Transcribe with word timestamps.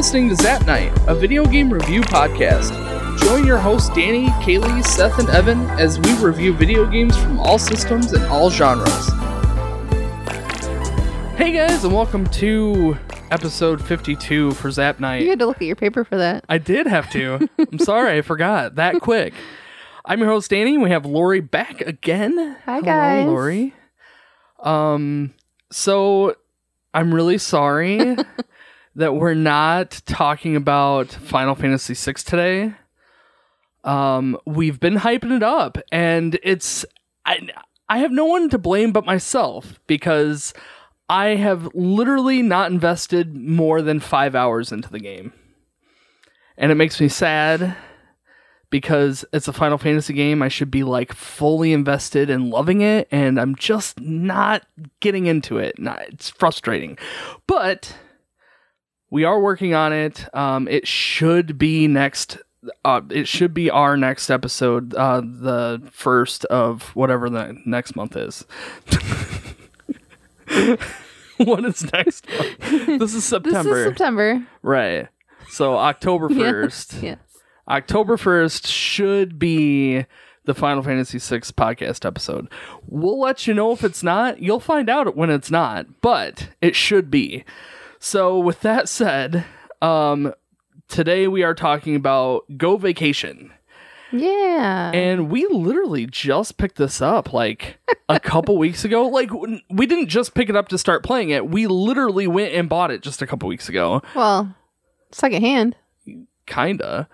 listening 0.00 0.30
to 0.30 0.36
Zap 0.36 0.64
Night, 0.64 0.90
a 1.08 1.14
video 1.14 1.44
game 1.44 1.70
review 1.70 2.00
podcast. 2.00 2.70
Join 3.18 3.46
your 3.46 3.58
hosts 3.58 3.90
Danny, 3.90 4.28
Kaylee, 4.42 4.82
Seth, 4.82 5.18
and 5.18 5.28
Evan 5.28 5.60
as 5.78 6.00
we 6.00 6.14
review 6.14 6.54
video 6.54 6.86
games 6.86 7.14
from 7.18 7.38
all 7.38 7.58
systems 7.58 8.14
and 8.14 8.24
all 8.24 8.48
genres. 8.48 9.08
Hey 11.36 11.52
guys, 11.52 11.84
and 11.84 11.92
welcome 11.92 12.24
to 12.28 12.96
episode 13.30 13.84
52 13.84 14.52
for 14.52 14.70
Zap 14.70 15.00
Night. 15.00 15.20
You 15.20 15.28
had 15.28 15.38
to 15.40 15.44
look 15.44 15.58
at 15.58 15.66
your 15.66 15.76
paper 15.76 16.02
for 16.02 16.16
that. 16.16 16.46
I 16.48 16.56
did 16.56 16.86
have 16.86 17.10
to. 17.10 17.46
I'm 17.58 17.78
sorry, 17.78 18.16
I 18.16 18.22
forgot 18.22 18.76
that 18.76 18.94
quick. 19.02 19.34
I'm 20.06 20.20
your 20.20 20.28
host 20.30 20.48
Danny. 20.48 20.78
We 20.78 20.88
have 20.88 21.04
Lori 21.04 21.40
back 21.40 21.82
again. 21.82 22.56
Hi, 22.64 22.76
Hello, 22.76 22.80
guys. 22.80 23.26
Lori. 23.26 23.74
Um, 24.60 25.34
so 25.70 26.36
I'm 26.94 27.14
really 27.14 27.36
sorry 27.36 28.16
that 29.00 29.14
we're 29.14 29.34
not 29.34 30.02
talking 30.04 30.56
about 30.56 31.10
Final 31.10 31.54
Fantasy 31.54 31.94
VI 31.94 32.12
today. 32.18 32.74
Um, 33.82 34.36
we've 34.44 34.78
been 34.78 34.96
hyping 34.96 35.34
it 35.34 35.42
up, 35.42 35.78
and 35.90 36.38
it's 36.42 36.84
I 37.24 37.48
I 37.88 37.98
have 37.98 38.12
no 38.12 38.26
one 38.26 38.50
to 38.50 38.58
blame 38.58 38.92
but 38.92 39.06
myself 39.06 39.80
because 39.86 40.52
I 41.08 41.36
have 41.36 41.70
literally 41.74 42.42
not 42.42 42.70
invested 42.70 43.34
more 43.34 43.80
than 43.80 44.00
five 44.00 44.34
hours 44.34 44.70
into 44.70 44.90
the 44.90 45.00
game, 45.00 45.32
and 46.58 46.70
it 46.70 46.74
makes 46.74 47.00
me 47.00 47.08
sad 47.08 47.74
because 48.68 49.24
it's 49.32 49.48
a 49.48 49.52
Final 49.54 49.78
Fantasy 49.78 50.12
game. 50.12 50.42
I 50.42 50.48
should 50.48 50.70
be 50.70 50.84
like 50.84 51.14
fully 51.14 51.72
invested 51.72 52.28
and 52.28 52.50
loving 52.50 52.82
it, 52.82 53.08
and 53.10 53.40
I'm 53.40 53.54
just 53.56 53.98
not 53.98 54.66
getting 55.00 55.24
into 55.24 55.56
it. 55.56 55.78
Not, 55.78 56.02
it's 56.02 56.28
frustrating, 56.28 56.98
but 57.46 57.96
we 59.10 59.24
are 59.24 59.40
working 59.40 59.74
on 59.74 59.92
it. 59.92 60.32
Um, 60.34 60.68
it 60.68 60.86
should 60.86 61.58
be 61.58 61.86
next. 61.88 62.38
Uh, 62.84 63.00
it 63.10 63.26
should 63.26 63.54
be 63.54 63.70
our 63.70 63.96
next 63.96 64.30
episode, 64.30 64.94
uh, 64.94 65.20
the 65.20 65.82
first 65.90 66.44
of 66.46 66.94
whatever 66.94 67.30
the 67.30 67.56
next 67.64 67.96
month 67.96 68.16
is. 68.16 68.44
what 71.38 71.64
is 71.64 71.90
next 71.92 72.28
month? 72.28 72.98
This 72.98 73.14
is 73.14 73.24
September. 73.24 73.62
This 73.62 73.78
is 73.78 73.84
September. 73.84 74.46
right? 74.62 75.08
So 75.48 75.76
October 75.76 76.28
first. 76.34 76.94
Yes. 77.02 77.18
October 77.68 78.16
1st 78.16 78.66
should 78.66 79.38
be 79.38 80.04
the 80.44 80.54
Final 80.54 80.82
Fantasy 80.82 81.18
VI 81.18 81.40
podcast 81.52 82.04
episode. 82.04 82.48
We'll 82.86 83.20
let 83.20 83.46
you 83.46 83.54
know 83.54 83.70
if 83.72 83.84
it's 83.84 84.02
not. 84.02 84.42
You'll 84.42 84.58
find 84.58 84.90
out 84.90 85.14
when 85.16 85.30
it's 85.30 85.50
not, 85.52 85.86
but 86.00 86.48
it 86.60 86.74
should 86.74 87.10
be. 87.10 87.44
So, 88.02 88.38
with 88.38 88.62
that 88.62 88.88
said, 88.88 89.44
um, 89.82 90.32
today 90.88 91.28
we 91.28 91.42
are 91.42 91.54
talking 91.54 91.94
about 91.94 92.44
Go 92.56 92.76
Vacation. 92.78 93.52
Yeah. 94.10 94.90
And 94.92 95.30
we 95.30 95.46
literally 95.46 96.06
just 96.06 96.56
picked 96.56 96.76
this 96.76 97.00
up 97.02 97.32
like 97.34 97.78
a 98.08 98.18
couple 98.18 98.56
weeks 98.58 98.84
ago. 98.86 99.06
Like, 99.06 99.30
we 99.68 99.86
didn't 99.86 100.08
just 100.08 100.34
pick 100.34 100.48
it 100.48 100.56
up 100.56 100.68
to 100.68 100.78
start 100.78 101.04
playing 101.04 101.30
it, 101.30 101.48
we 101.50 101.66
literally 101.66 102.26
went 102.26 102.54
and 102.54 102.68
bought 102.68 102.90
it 102.90 103.02
just 103.02 103.20
a 103.22 103.26
couple 103.26 103.48
weeks 103.48 103.68
ago. 103.68 104.02
well, 104.16 104.54
secondhand. 105.12 105.76
kinda. 106.46 107.08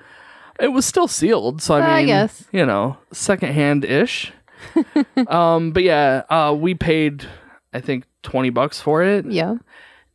It 0.59 0.69
was 0.69 0.87
still 0.87 1.07
sealed, 1.09 1.61
so 1.61 1.75
I 1.75 1.79
Uh, 1.81 1.83
mean, 1.83 1.91
I 1.92 2.05
guess. 2.07 2.45
you 2.53 2.64
know, 2.64 2.97
secondhand 3.12 3.84
ish. 3.84 4.33
um, 5.29 5.73
but 5.73 5.83
yeah, 5.83 6.23
uh, 6.31 6.55
we 6.59 6.75
paid 6.75 7.27
I 7.75 7.81
think 7.83 8.05
twenty 8.23 8.48
bucks 8.48 8.81
for 8.81 9.03
it, 9.03 9.27
Yeah. 9.27 9.57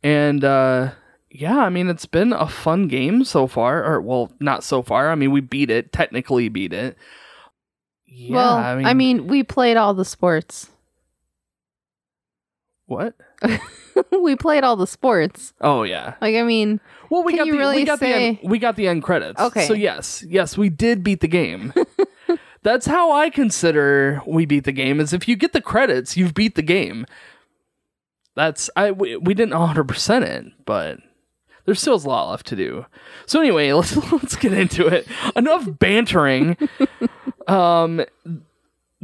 And 0.02 0.44
uh, 0.44 0.92
yeah, 1.30 1.58
I 1.58 1.68
mean 1.68 1.88
it's 1.88 2.06
been 2.06 2.32
a 2.32 2.48
fun 2.48 2.88
game 2.88 3.24
so 3.24 3.46
far. 3.46 3.84
Or 3.84 4.00
well, 4.00 4.32
not 4.40 4.64
so 4.64 4.82
far. 4.82 5.10
I 5.10 5.14
mean, 5.14 5.30
we 5.30 5.40
beat 5.40 5.70
it, 5.70 5.92
technically 5.92 6.48
beat 6.48 6.72
it. 6.72 6.96
Yeah, 8.06 8.36
well, 8.36 8.56
I 8.58 8.92
mean, 8.92 9.26
we 9.26 9.42
played 9.42 9.78
all 9.78 9.94
the 9.94 10.04
sports. 10.04 10.68
what? 12.86 13.14
we 14.22 14.36
played 14.36 14.64
all 14.64 14.76
the 14.76 14.86
sports. 14.86 15.54
Oh 15.60 15.82
yeah. 15.82 16.14
Like, 16.20 16.36
I 16.36 16.42
mean, 16.42 16.80
Well, 17.08 17.24
we 17.24 17.36
got 17.36 17.46
the 17.46 17.52
we 17.52 17.58
really 17.58 17.84
got 17.84 18.00
the 18.00 18.08
end, 18.08 18.38
we 18.42 18.58
got 18.58 18.76
the 18.76 18.86
end 18.86 19.02
credits. 19.02 19.40
Okay. 19.40 19.66
So 19.66 19.72
yes, 19.72 20.24
yes, 20.28 20.58
we 20.58 20.68
did 20.68 21.02
beat 21.02 21.20
the 21.20 21.28
game. 21.28 21.72
That's 22.62 22.86
how 22.86 23.10
I 23.12 23.30
consider 23.30 24.22
we 24.26 24.46
beat 24.46 24.64
the 24.64 24.72
game. 24.72 25.00
Is 25.00 25.12
if 25.12 25.26
you 25.26 25.34
get 25.34 25.52
the 25.52 25.60
credits, 25.60 26.16
you've 26.16 26.34
beat 26.34 26.54
the 26.54 26.62
game. 26.62 27.06
That's 28.34 28.70
I 28.76 28.92
we, 28.92 29.16
we 29.16 29.34
didn't 29.34 29.58
100 29.58 29.84
percent 29.84 30.24
it, 30.24 30.46
but 30.64 30.98
there 31.64 31.74
still 31.74 31.94
a 31.94 32.08
lot 32.08 32.30
left 32.30 32.46
to 32.46 32.56
do. 32.56 32.86
So 33.26 33.40
anyway, 33.40 33.72
let's 33.72 33.96
let's 34.12 34.36
get 34.36 34.52
into 34.52 34.86
it. 34.86 35.06
Enough 35.36 35.78
bantering. 35.78 36.56
um, 37.46 38.04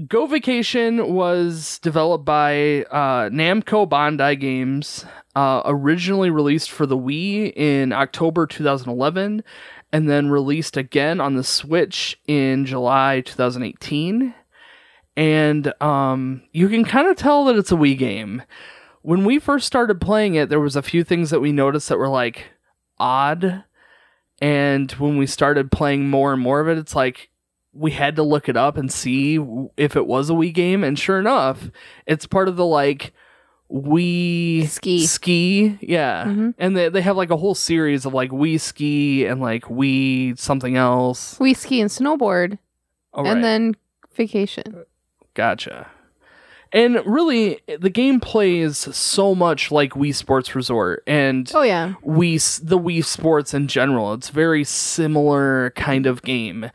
Go 0.06 0.26
Vacation 0.26 1.12
was 1.12 1.80
developed 1.80 2.24
by 2.24 2.84
uh, 2.84 3.30
Namco 3.30 3.88
Bandai 3.88 4.38
Games, 4.38 5.04
uh, 5.34 5.62
originally 5.64 6.30
released 6.30 6.70
for 6.70 6.86
the 6.86 6.96
Wii 6.96 7.52
in 7.56 7.92
October 7.92 8.46
2011, 8.46 9.42
and 9.92 10.08
then 10.08 10.28
released 10.28 10.76
again 10.76 11.20
on 11.20 11.34
the 11.34 11.42
Switch 11.42 12.16
in 12.28 12.64
July 12.64 13.22
2018. 13.22 14.32
And 15.16 15.82
um, 15.82 16.42
you 16.52 16.68
can 16.68 16.84
kind 16.84 17.08
of 17.08 17.16
tell 17.16 17.46
that 17.46 17.56
it's 17.56 17.72
a 17.72 17.76
Wii 17.76 17.98
game. 17.98 18.42
When 19.08 19.24
we 19.24 19.38
first 19.38 19.66
started 19.66 20.02
playing 20.02 20.34
it, 20.34 20.50
there 20.50 20.60
was 20.60 20.76
a 20.76 20.82
few 20.82 21.02
things 21.02 21.30
that 21.30 21.40
we 21.40 21.50
noticed 21.50 21.88
that 21.88 21.96
were 21.96 22.08
like 22.10 22.48
odd. 22.98 23.64
And 24.42 24.92
when 24.92 25.16
we 25.16 25.26
started 25.26 25.72
playing 25.72 26.10
more 26.10 26.34
and 26.34 26.42
more 26.42 26.60
of 26.60 26.68
it, 26.68 26.76
it's 26.76 26.94
like 26.94 27.30
we 27.72 27.92
had 27.92 28.16
to 28.16 28.22
look 28.22 28.50
it 28.50 28.56
up 28.56 28.76
and 28.76 28.92
see 28.92 29.38
if 29.78 29.96
it 29.96 30.06
was 30.06 30.28
a 30.28 30.34
Wii 30.34 30.52
game, 30.52 30.84
and 30.84 30.98
sure 30.98 31.18
enough, 31.18 31.70
it's 32.06 32.26
part 32.26 32.48
of 32.48 32.56
the 32.56 32.66
like 32.66 33.14
We 33.70 34.66
Ski. 34.66 35.06
ski, 35.06 35.78
yeah. 35.80 36.24
Mhm. 36.26 36.54
And 36.58 36.76
they 36.76 36.88
they 36.90 37.00
have 37.02 37.16
like 37.16 37.30
a 37.30 37.36
whole 37.38 37.54
series 37.54 38.04
of 38.04 38.12
like 38.12 38.30
We 38.30 38.58
Ski 38.58 39.24
and 39.26 39.40
like 39.40 39.64
Wii 39.64 40.38
something 40.38 40.76
else. 40.76 41.40
we 41.40 41.54
ski 41.54 41.80
and 41.80 41.90
snowboard, 41.90 42.58
Oh, 43.14 43.24
and 43.24 43.42
then 43.42 43.74
vacation. 44.14 44.84
Gotcha. 45.32 45.86
And 46.72 47.00
really, 47.06 47.60
the 47.78 47.90
game 47.90 48.20
plays 48.20 48.76
so 48.94 49.34
much 49.34 49.70
like 49.70 49.92
Wii 49.92 50.14
Sports 50.14 50.54
Resort 50.54 51.02
and 51.06 51.50
Oh 51.54 51.62
yeah. 51.62 51.94
Wii 52.04 52.60
the 52.62 52.78
Wii 52.78 53.04
Sports 53.04 53.54
in 53.54 53.68
general. 53.68 54.12
It's 54.14 54.28
very 54.28 54.64
similar 54.64 55.70
kind 55.70 56.06
of 56.06 56.22
game. 56.22 56.70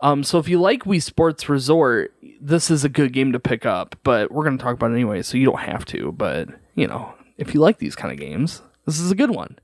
Um, 0.00 0.24
so 0.24 0.38
if 0.38 0.48
you 0.48 0.60
like 0.60 0.84
Wii 0.84 1.02
Sports 1.02 1.48
Resort, 1.48 2.12
this 2.40 2.70
is 2.70 2.84
a 2.84 2.88
good 2.88 3.12
game 3.12 3.32
to 3.32 3.40
pick 3.40 3.66
up. 3.66 3.96
But 4.04 4.30
we're 4.30 4.44
going 4.44 4.58
to 4.58 4.62
talk 4.62 4.74
about 4.74 4.90
it 4.90 4.94
anyway, 4.94 5.22
so 5.22 5.36
you 5.36 5.46
don't 5.46 5.60
have 5.60 5.84
to. 5.86 6.12
But 6.12 6.48
you 6.74 6.86
know, 6.86 7.12
if 7.36 7.54
you 7.54 7.60
like 7.60 7.78
these 7.78 7.96
kind 7.96 8.12
of 8.12 8.18
games, 8.18 8.62
this 8.86 9.00
is 9.00 9.10
a 9.10 9.16
good 9.16 9.30
one. 9.30 9.58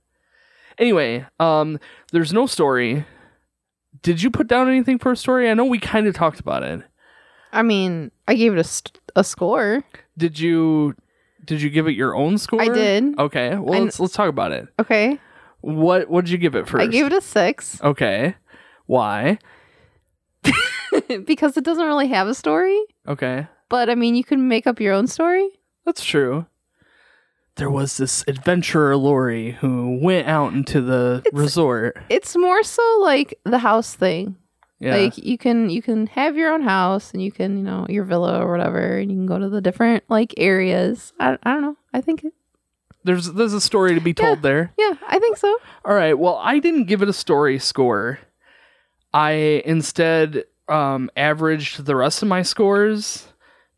Anyway, 0.79 1.27
um, 1.41 1.79
there's 2.13 2.33
no 2.33 2.47
story. 2.47 3.05
Did 4.03 4.23
you 4.23 4.31
put 4.31 4.47
down 4.47 4.69
anything 4.69 4.99
for 4.99 5.13
a 5.13 5.17
story? 5.17 5.51
I 5.51 5.55
know 5.55 5.65
we 5.65 5.79
kind 5.81 6.07
of 6.07 6.15
talked 6.15 6.39
about 6.41 6.63
it. 6.63 6.83
I 7.53 7.63
mean, 7.63 8.11
I 8.27 8.35
gave 8.35 8.53
it 8.53 8.59
a, 8.59 8.65
st- 8.65 8.99
a 9.17 9.25
score. 9.25 9.85
Did 10.17 10.39
you 10.39 10.95
did 11.45 11.63
you 11.63 11.71
give 11.71 11.87
it 11.89 11.93
your 11.93 12.15
own 12.15 12.37
score? 12.39 12.61
I 12.61 12.69
did. 12.69 13.19
Okay, 13.19 13.57
well 13.57 13.75
I- 13.75 13.81
let's 13.81 13.99
let's 14.01 14.13
talk 14.15 14.29
about 14.29 14.53
it. 14.53 14.69
Okay. 14.79 15.19
What 15.61 16.09
what 16.09 16.25
did 16.25 16.31
you 16.31 16.39
give 16.39 16.55
it 16.55 16.69
first? 16.69 16.83
I 16.83 16.87
gave 16.87 17.07
it 17.07 17.13
a 17.13 17.21
six 17.21 17.81
Okay. 17.83 18.35
Why? 18.87 19.39
because 21.25 21.57
it 21.57 21.65
doesn't 21.65 21.87
really 21.87 22.09
have 22.09 22.29
a 22.29 22.35
story. 22.35 22.81
Okay. 23.07 23.47
But 23.69 23.91
I 23.91 23.95
mean, 23.95 24.15
you 24.15 24.25
can 24.25 24.49
make 24.49 24.67
up 24.67 24.81
your 24.81 24.95
own 24.95 25.07
story. 25.07 25.49
That's 25.85 26.05
true. 26.05 26.47
There 27.57 27.71
was 27.71 27.97
this 27.97 28.25
adventurer 28.29 28.97
Lori 28.97 29.53
who 29.53 29.99
went 30.01 30.29
out 30.29 30.53
into 30.53 30.81
the 30.81 31.25
resort. 31.33 31.99
It's 32.09 32.37
more 32.37 32.63
so 32.63 32.83
like 33.03 33.39
the 33.45 33.59
house 33.59 33.95
thing. 33.95 34.37
Yeah. 34.81 34.97
Like 34.97 35.19
you 35.19 35.37
can 35.39 35.71
you 35.71 35.83
can 35.83 36.07
have 36.09 36.37
your 36.37 36.53
own 36.53 36.63
house 36.63 37.13
and 37.13 37.21
you 37.23 37.33
can 37.33 37.57
you 37.59 37.65
know 37.65 37.87
your 37.89 38.05
villa 38.05 38.39
or 38.45 38.51
whatever 38.51 38.99
and 38.99 39.11
you 39.11 39.17
can 39.19 39.27
go 39.27 39.39
to 39.39 39.49
the 39.49 39.61
different 39.61 40.05
like 40.09 40.33
areas. 40.37 41.13
I, 41.19 41.37
I 41.43 41.53
don't 41.53 41.63
know. 41.63 41.77
I 41.93 42.01
think 42.01 42.23
it, 42.25 42.33
there's 43.03 43.33
there's 43.33 43.55
a 43.55 43.61
story 43.61 43.95
to 43.95 44.01
be 44.01 44.15
told 44.15 44.39
Yeah. 44.39 44.43
there. 44.43 44.73
yeah 44.79 44.93
I 45.09 45.19
think 45.19 45.37
so. 45.37 45.57
All 45.85 45.95
right. 45.95 46.17
Well, 46.17 46.37
I 46.43 46.59
didn't 46.61 46.85
give 46.85 47.03
it 47.03 47.09
a 47.09 47.13
story 47.13 47.59
score. 47.59 48.21
I 49.13 49.63
instead 49.65 50.45
um, 50.69 51.11
averaged 51.17 51.85
the 51.87 51.97
rest 51.97 52.23
of 52.23 52.29
my 52.29 52.43
scores 52.43 53.27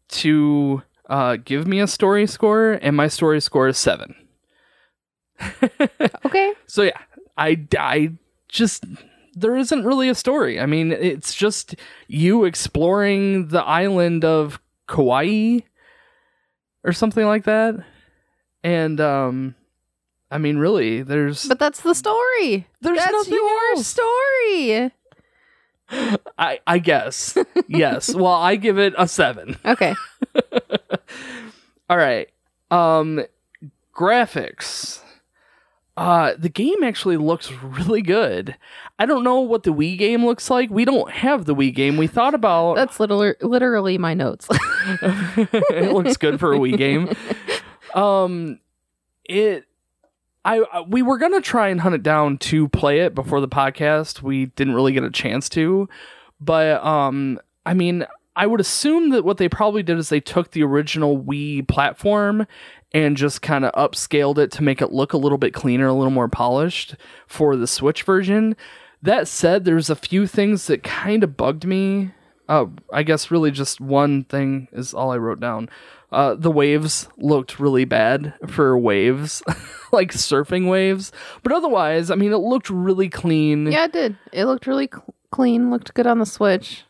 to 0.08 0.82
uh, 1.08 1.36
give 1.42 1.66
me 1.66 1.80
a 1.80 1.86
story 1.86 2.26
score, 2.26 2.72
and 2.82 2.94
my 2.96 3.08
story 3.08 3.40
score 3.40 3.68
is 3.68 3.78
seven. 3.78 4.14
Okay. 6.26 6.52
So 6.66 6.82
yeah, 6.82 6.98
I 7.38 7.66
I 7.78 8.12
just 8.48 8.84
there 9.34 9.56
isn't 9.56 9.84
really 9.84 10.08
a 10.08 10.14
story. 10.14 10.60
I 10.60 10.66
mean, 10.66 10.92
it's 10.92 11.34
just 11.34 11.74
you 12.08 12.44
exploring 12.44 13.48
the 13.48 13.62
island 13.62 14.24
of 14.24 14.60
Kauai 14.88 15.60
or 16.84 16.92
something 16.92 17.26
like 17.26 17.44
that. 17.44 17.74
And 18.64 19.00
um 19.00 19.54
I 20.30 20.38
mean, 20.38 20.58
really, 20.58 21.02
there's 21.02 21.46
But 21.46 21.58
that's 21.58 21.80
the 21.80 21.94
story. 21.94 22.66
there's 22.80 22.98
that's 22.98 23.28
your 23.28 23.70
else. 23.74 23.86
story. 23.86 24.92
I 26.38 26.60
I 26.66 26.78
guess 26.78 27.36
yes. 27.68 28.14
Well, 28.14 28.26
I 28.34 28.56
give 28.56 28.78
it 28.78 28.94
a 28.96 29.08
seven. 29.08 29.56
Okay. 29.64 29.94
All 31.90 31.96
right. 31.96 32.28
Um, 32.70 33.24
graphics. 33.92 35.00
Uh, 36.00 36.32
the 36.38 36.48
game 36.48 36.82
actually 36.82 37.18
looks 37.18 37.52
really 37.52 38.00
good. 38.00 38.56
I 38.98 39.04
don't 39.04 39.22
know 39.22 39.40
what 39.40 39.64
the 39.64 39.70
Wii 39.70 39.98
game 39.98 40.24
looks 40.24 40.48
like. 40.48 40.70
We 40.70 40.86
don't 40.86 41.10
have 41.10 41.44
the 41.44 41.54
Wii 41.54 41.74
game. 41.74 41.98
We 41.98 42.06
thought 42.06 42.32
about 42.32 42.76
That's 42.76 42.98
literally 42.98 43.34
literally 43.42 43.98
my 43.98 44.14
notes. 44.14 44.48
it 44.88 45.92
looks 45.92 46.16
good 46.16 46.40
for 46.40 46.54
a 46.54 46.58
Wii 46.58 46.78
game. 46.78 47.14
Um, 47.94 48.60
it. 49.26 49.66
I 50.42 50.64
I- 50.72 50.80
we 50.88 51.02
were 51.02 51.18
gonna 51.18 51.42
try 51.42 51.68
and 51.68 51.82
hunt 51.82 51.94
it 51.94 52.02
down 52.02 52.38
to 52.38 52.66
play 52.70 53.00
it 53.00 53.14
before 53.14 53.42
the 53.42 53.48
podcast. 53.48 54.22
We 54.22 54.46
didn't 54.46 54.72
really 54.72 54.92
get 54.92 55.04
a 55.04 55.10
chance 55.10 55.50
to, 55.50 55.86
but 56.40 56.82
um, 56.82 57.38
I 57.66 57.74
mean, 57.74 58.06
I 58.40 58.46
would 58.46 58.58
assume 58.58 59.10
that 59.10 59.22
what 59.22 59.36
they 59.36 59.50
probably 59.50 59.82
did 59.82 59.98
is 59.98 60.08
they 60.08 60.18
took 60.18 60.52
the 60.52 60.62
original 60.62 61.22
Wii 61.22 61.68
platform 61.68 62.46
and 62.90 63.14
just 63.14 63.42
kind 63.42 63.66
of 63.66 63.72
upscaled 63.74 64.38
it 64.38 64.50
to 64.52 64.62
make 64.62 64.80
it 64.80 64.92
look 64.92 65.12
a 65.12 65.18
little 65.18 65.36
bit 65.36 65.52
cleaner, 65.52 65.88
a 65.88 65.92
little 65.92 66.10
more 66.10 66.26
polished 66.26 66.96
for 67.26 67.54
the 67.54 67.66
Switch 67.66 68.02
version. 68.02 68.56
That 69.02 69.28
said, 69.28 69.66
there's 69.66 69.90
a 69.90 69.94
few 69.94 70.26
things 70.26 70.68
that 70.68 70.82
kind 70.82 71.22
of 71.22 71.36
bugged 71.36 71.66
me. 71.66 72.12
Uh, 72.48 72.64
I 72.90 73.02
guess 73.02 73.30
really 73.30 73.50
just 73.50 73.78
one 73.78 74.24
thing 74.24 74.68
is 74.72 74.94
all 74.94 75.10
I 75.10 75.18
wrote 75.18 75.40
down. 75.40 75.68
Uh, 76.10 76.34
the 76.34 76.50
waves 76.50 77.08
looked 77.18 77.60
really 77.60 77.84
bad 77.84 78.32
for 78.48 78.78
waves, 78.78 79.42
like 79.92 80.12
surfing 80.12 80.66
waves. 80.66 81.12
But 81.42 81.52
otherwise, 81.52 82.10
I 82.10 82.14
mean, 82.14 82.32
it 82.32 82.38
looked 82.38 82.70
really 82.70 83.10
clean. 83.10 83.70
yeah, 83.70 83.84
it 83.84 83.92
did. 83.92 84.16
It 84.32 84.46
looked 84.46 84.66
really 84.66 84.88
cl- 84.90 85.14
clean. 85.30 85.70
Looked 85.70 85.92
good 85.92 86.06
on 86.06 86.20
the 86.20 86.24
Switch. 86.26 86.84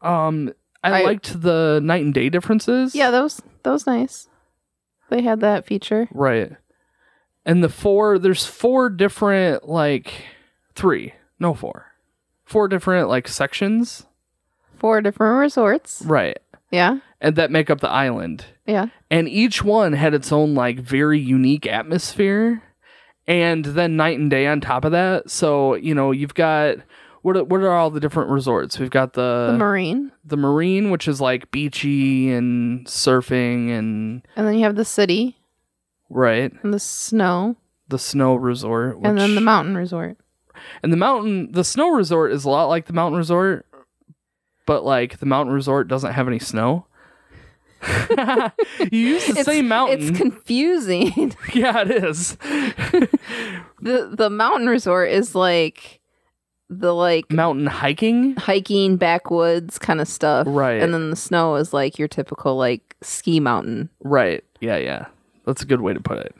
Um, 0.00 0.52
I, 0.82 1.00
I- 1.00 1.04
liked 1.04 1.40
the 1.42 1.80
night 1.82 2.04
and 2.04 2.12
day 2.14 2.28
differences. 2.28 2.94
Yeah, 2.94 3.10
those 3.10 3.40
those 3.62 3.86
nice. 3.86 4.28
They 5.10 5.22
had 5.22 5.40
that 5.40 5.66
feature. 5.66 6.08
Right. 6.12 6.52
And 7.44 7.62
the 7.62 7.68
four, 7.68 8.18
there's 8.18 8.46
four 8.46 8.88
different, 8.88 9.68
like, 9.68 10.12
three, 10.74 11.12
no, 11.38 11.54
four. 11.54 11.86
Four 12.44 12.68
different, 12.68 13.08
like, 13.08 13.26
sections. 13.28 14.06
Four 14.78 15.00
different 15.00 15.38
resorts. 15.40 16.02
Right. 16.06 16.38
Yeah. 16.70 16.98
And 17.20 17.36
that 17.36 17.50
make 17.50 17.68
up 17.68 17.80
the 17.80 17.90
island. 17.90 18.46
Yeah. 18.64 18.86
And 19.10 19.28
each 19.28 19.62
one 19.62 19.92
had 19.92 20.14
its 20.14 20.32
own, 20.32 20.54
like, 20.54 20.78
very 20.78 21.18
unique 21.18 21.66
atmosphere. 21.66 22.62
And 23.26 23.64
then 23.64 23.96
night 23.96 24.18
and 24.18 24.30
day 24.30 24.46
on 24.46 24.60
top 24.60 24.84
of 24.84 24.92
that. 24.92 25.28
So, 25.30 25.74
you 25.74 25.94
know, 25.94 26.10
you've 26.12 26.34
got. 26.34 26.76
What 27.22 27.36
are, 27.36 27.44
what 27.44 27.60
are 27.60 27.70
all 27.72 27.90
the 27.90 28.00
different 28.00 28.30
resorts? 28.30 28.78
We've 28.78 28.90
got 28.90 29.12
the 29.14 29.48
the 29.52 29.58
marine. 29.58 30.10
the 30.24 30.36
marine, 30.36 30.90
which 30.90 31.06
is 31.08 31.20
like 31.20 31.50
beachy 31.50 32.30
and 32.32 32.84
surfing 32.86 33.70
and 33.70 34.26
And 34.36 34.46
then 34.46 34.54
you 34.54 34.64
have 34.64 34.74
the 34.76 34.84
city 34.84 35.36
right 36.10 36.52
and 36.62 36.74
the 36.74 36.78
snow. 36.80 37.56
the 37.88 37.98
snow 37.98 38.34
resort, 38.34 38.98
and 39.02 39.18
then 39.18 39.34
the 39.34 39.40
mountain 39.40 39.76
resort. 39.76 40.18
And 40.82 40.92
the 40.92 40.96
mountain, 40.96 41.52
the 41.52 41.64
snow 41.64 41.90
resort 41.90 42.32
is 42.32 42.44
a 42.44 42.50
lot 42.50 42.66
like 42.66 42.86
the 42.86 42.92
mountain 42.92 43.18
resort, 43.18 43.66
but 44.66 44.84
like 44.84 45.18
the 45.18 45.26
mountain 45.26 45.54
resort 45.54 45.88
doesn't 45.88 46.12
have 46.12 46.26
any 46.28 46.38
snow. 46.38 46.86
you 47.82 48.98
use 48.98 49.24
the 49.26 49.30
It's- 49.32 49.44
same 49.46 49.66
mountain. 49.68 50.00
It's 50.10 50.16
confusing. 50.18 51.34
yeah, 51.54 51.80
it 51.82 51.90
is. 51.90 52.36
the 53.80 54.14
the 54.16 54.30
mountain 54.30 54.68
resort 54.68 55.10
is 55.10 55.34
like 55.34 56.00
the 56.78 56.94
like 56.94 57.30
mountain 57.30 57.66
hiking, 57.66 58.34
hiking 58.36 58.96
backwoods 58.96 59.78
kind 59.78 60.00
of 60.00 60.08
stuff. 60.08 60.46
Right. 60.48 60.82
And 60.82 60.94
then 60.94 61.10
the 61.10 61.16
snow 61.16 61.56
is 61.56 61.72
like 61.72 61.98
your 61.98 62.08
typical 62.08 62.56
like 62.56 62.96
ski 63.02 63.40
mountain. 63.40 63.90
right? 64.02 64.42
Yeah, 64.60 64.76
yeah. 64.76 65.06
That's 65.44 65.62
a 65.62 65.66
good 65.66 65.80
way 65.80 65.92
to 65.92 66.00
put 66.00 66.18
it. 66.18 66.34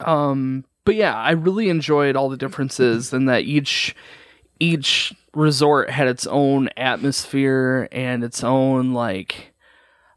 Um, 0.00 0.64
but 0.84 0.94
yeah, 0.94 1.14
I 1.16 1.32
really 1.32 1.68
enjoyed 1.68 2.16
all 2.16 2.28
the 2.28 2.36
differences 2.36 3.12
and 3.12 3.28
that 3.28 3.44
each 3.44 3.94
each 4.60 5.12
resort 5.34 5.90
had 5.90 6.08
its 6.08 6.26
own 6.26 6.68
atmosphere 6.76 7.88
and 7.92 8.22
its 8.22 8.44
own 8.44 8.92
like 8.92 9.52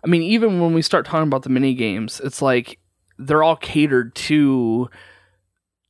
I 0.03 0.07
mean, 0.07 0.21
even 0.21 0.61
when 0.61 0.73
we 0.73 0.81
start 0.81 1.05
talking 1.05 1.27
about 1.27 1.43
the 1.43 1.49
mini 1.49 1.73
games, 1.73 2.21
it's 2.23 2.41
like 2.41 2.79
they're 3.17 3.43
all 3.43 3.55
catered 3.55 4.15
to 4.15 4.89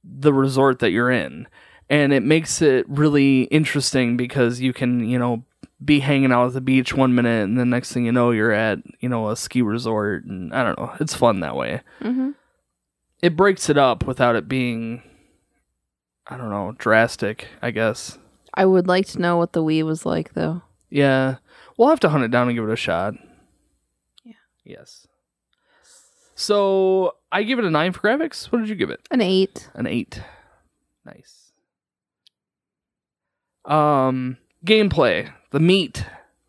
the 0.04 0.34
resort 0.34 0.80
that 0.80 0.92
you're 0.92 1.12
in. 1.12 1.48
And 1.90 2.12
it 2.12 2.24
makes 2.24 2.62
it 2.62 2.86
really 2.90 3.44
interesting 3.44 4.18
because 4.18 4.60
you 4.60 4.74
can, 4.74 5.08
you 5.08 5.18
know, 5.18 5.44
be 5.84 6.00
hanging 6.00 6.32
out 6.32 6.48
at 6.48 6.54
the 6.54 6.62
beach 6.62 6.94
one 6.94 7.16
minute 7.16 7.44
and 7.44 7.58
the 7.58 7.66
next 7.66 7.94
thing 7.94 8.06
you 8.06 8.12
know 8.12 8.32
you're 8.32 8.52
at, 8.52 8.80
you 9.00 9.08
know, 9.08 9.30
a 9.30 9.38
ski 9.38 9.62
resort 9.62 10.26
and 10.26 10.54
I 10.54 10.64
don't 10.64 10.78
know. 10.78 10.94
It's 11.00 11.14
fun 11.14 11.40
that 11.42 11.56
way. 11.56 11.82
Mm-hmm. 12.02 12.32
It 13.22 13.36
breaks 13.36 13.70
it 13.70 13.78
up 13.78 14.06
without 14.06 14.36
it 14.36 14.48
being 14.48 15.02
I 16.30 16.36
don't 16.36 16.50
know, 16.50 16.76
drastic, 16.78 17.48
I 17.62 17.72
guess. 17.72 18.18
I 18.54 18.66
would 18.66 18.88
like 18.88 19.08
to 19.08 19.20
know 19.20 19.38
what 19.38 19.54
the 19.54 19.64
Wii 19.64 19.84
was 19.84 20.06
like 20.06 20.34
though. 20.34 20.62
Yeah. 20.90 21.38
We'll 21.78 21.90
have 21.90 22.00
to 22.02 22.10
hunt 22.10 22.24
it 22.24 22.32
down 22.32 22.48
and 22.48 22.58
give 22.58 22.68
it 22.68 22.74
a 22.74 22.76
shot. 22.76 23.14
Yeah. 24.26 24.34
Yes. 24.66 25.08
So 26.36 27.16
I 27.32 27.44
give 27.44 27.60
it 27.60 27.66
a 27.66 27.70
nine 27.72 27.94
for 27.94 28.00
graphics. 28.00 28.52
What 28.52 28.60
did 28.60 28.70
you 28.70 28.76
give 28.76 28.90
it? 28.90 29.00
An 29.12 29.22
eight. 29.22 29.70
An 29.74 29.88
eight. 29.88 30.22
Nice. 31.06 31.37
Um, 33.68 34.38
gameplay. 34.66 35.32
The 35.52 35.60
meat. 35.60 36.06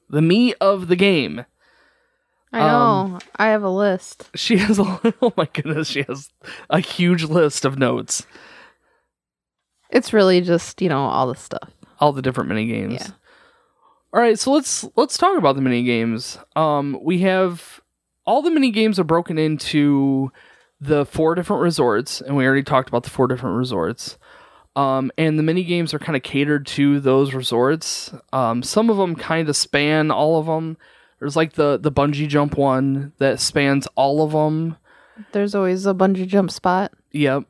The 0.09 0.23
meat 0.23 0.57
of 0.61 0.89
the 0.89 0.97
game. 0.97 1.45
I 2.53 2.61
know. 2.61 2.67
Um, 2.67 3.19
I 3.37 3.49
have 3.49 3.63
a 3.63 3.71
list. 3.71 4.31
She 4.35 4.57
has 4.59 4.79
a 4.79 5.15
oh 5.21 5.33
my 5.37 5.49
goodness, 5.53 5.89
she 5.89 6.03
has 6.05 6.31
a 6.71 6.81
huge 6.81 7.25
list 7.25 7.65
of 7.65 7.79
notes. 7.79 8.27
It's 9.91 10.13
really 10.13 10.41
just, 10.41 10.81
you 10.83 10.89
know, 10.89 11.01
all 11.01 11.27
the 11.27 11.37
stuff. 11.37 11.71
All 12.01 12.13
the 12.13 12.23
different 12.23 12.49
mini 12.49 12.67
games. 12.67 13.01
Yeah. 13.01 13.11
All 14.13 14.21
right, 14.21 14.39
so 14.39 14.53
let's 14.53 14.87
let's 14.97 15.19
talk 15.19 15.37
about 15.37 15.57
the 15.57 15.63
mini 15.63 15.83
games. 15.83 16.39
Um, 16.57 16.99
we 17.03 17.21
have 17.21 17.81
all 18.25 18.41
the 18.41 18.51
mini 18.51 18.71
games 18.71 18.99
are 18.99 19.05
broken 19.05 19.39
into 19.39 20.31
the 20.81 21.05
four 21.05 21.35
different 21.35 21.63
resorts, 21.63 22.21
and 22.21 22.37
we 22.37 22.47
already 22.47 22.63
talked 22.63 22.89
about 22.89 23.03
the 23.03 23.11
four 23.11 23.27
different 23.27 23.57
resorts. 23.57 24.17
Um, 24.77 25.11
and 25.19 25.39
the 25.39 25.43
mini 25.43 25.65
games 25.65 25.93
are 25.93 25.99
kind 25.99 26.17
of 26.17 26.23
catered 26.23 26.67
to 26.69 27.01
those 27.01 27.35
resorts. 27.35 28.13
Um, 28.33 28.63
some 28.63 28.91
of 28.91 28.97
them 28.97 29.17
kind 29.17 29.49
of 29.49 29.57
span 29.57 30.11
all 30.11 30.39
of 30.39 30.47
them. 30.47 30.77
There's 31.19 31.35
like 31.35 31.55
the 31.55 31.79
the 31.79 31.91
bungee 31.91 32.29
jump 32.29 32.57
one 32.57 33.13
that 33.19 33.41
spans 33.41 33.89
all 33.97 34.23
of 34.23 34.33
them. 34.33 34.77
There's 35.33 35.55
always 35.55 35.85
a 35.85 35.95
bungee 35.95 36.29
jump 36.29 36.51
spot. 36.51 36.93
Yep. 37.11 37.45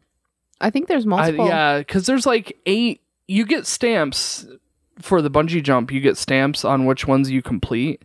I 0.60 0.70
think 0.70 0.88
there's 0.88 1.04
I, 1.04 1.08
multiple. 1.08 1.46
yeah, 1.46 1.78
because 1.78 2.06
there's 2.06 2.24
like 2.24 2.56
eight. 2.64 3.02
You 3.26 3.44
get 3.44 3.66
stamps 3.66 4.46
for 5.00 5.20
the 5.20 5.30
bungee 5.30 5.62
jump. 5.62 5.92
You 5.92 6.00
get 6.00 6.16
stamps 6.16 6.64
on 6.64 6.86
which 6.86 7.06
ones 7.06 7.30
you 7.30 7.42
complete, 7.42 8.04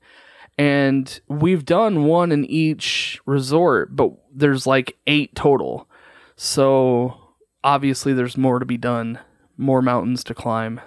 and 0.57 1.19
we've 1.29 1.63
done 1.63 2.03
one 2.03 2.31
in 2.33 2.43
each 2.45 3.21
resort, 3.25 3.95
but 3.95 4.11
there's 4.33 4.67
like 4.67 4.97
eight 5.07 5.33
total. 5.33 5.87
So 6.35 7.22
obviously, 7.63 8.13
there's 8.13 8.37
more 8.37 8.59
to 8.59 8.65
be 8.65 8.77
done, 8.77 9.19
more 9.57 9.81
mountains 9.81 10.23
to 10.25 10.33
climb. 10.33 10.81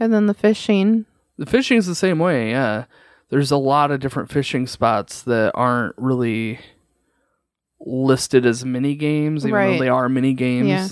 And 0.00 0.12
then 0.12 0.26
the 0.26 0.34
fishing. 0.34 1.06
The 1.38 1.46
fishing's 1.46 1.86
the 1.86 1.94
same 1.94 2.18
way. 2.18 2.50
Yeah, 2.50 2.84
there's 3.30 3.50
a 3.50 3.56
lot 3.56 3.90
of 3.90 4.00
different 4.00 4.30
fishing 4.30 4.66
spots 4.66 5.22
that 5.22 5.52
aren't 5.54 5.94
really 5.98 6.58
listed 7.84 8.46
as 8.46 8.64
mini 8.64 8.94
games, 8.94 9.44
even 9.44 9.54
Right. 9.54 9.72
though 9.72 9.78
they 9.84 9.88
are 9.88 10.08
mini 10.08 10.34
games. 10.34 10.68
Yeah. 10.68 10.88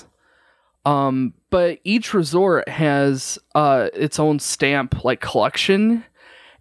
Um, 0.85 1.35
but 1.50 1.78
each 1.85 2.14
resort 2.14 2.69
has 2.69 3.38
uh 3.54 3.88
its 3.92 4.19
own 4.19 4.38
stamp 4.38 5.04
like 5.04 5.21
collection, 5.21 6.04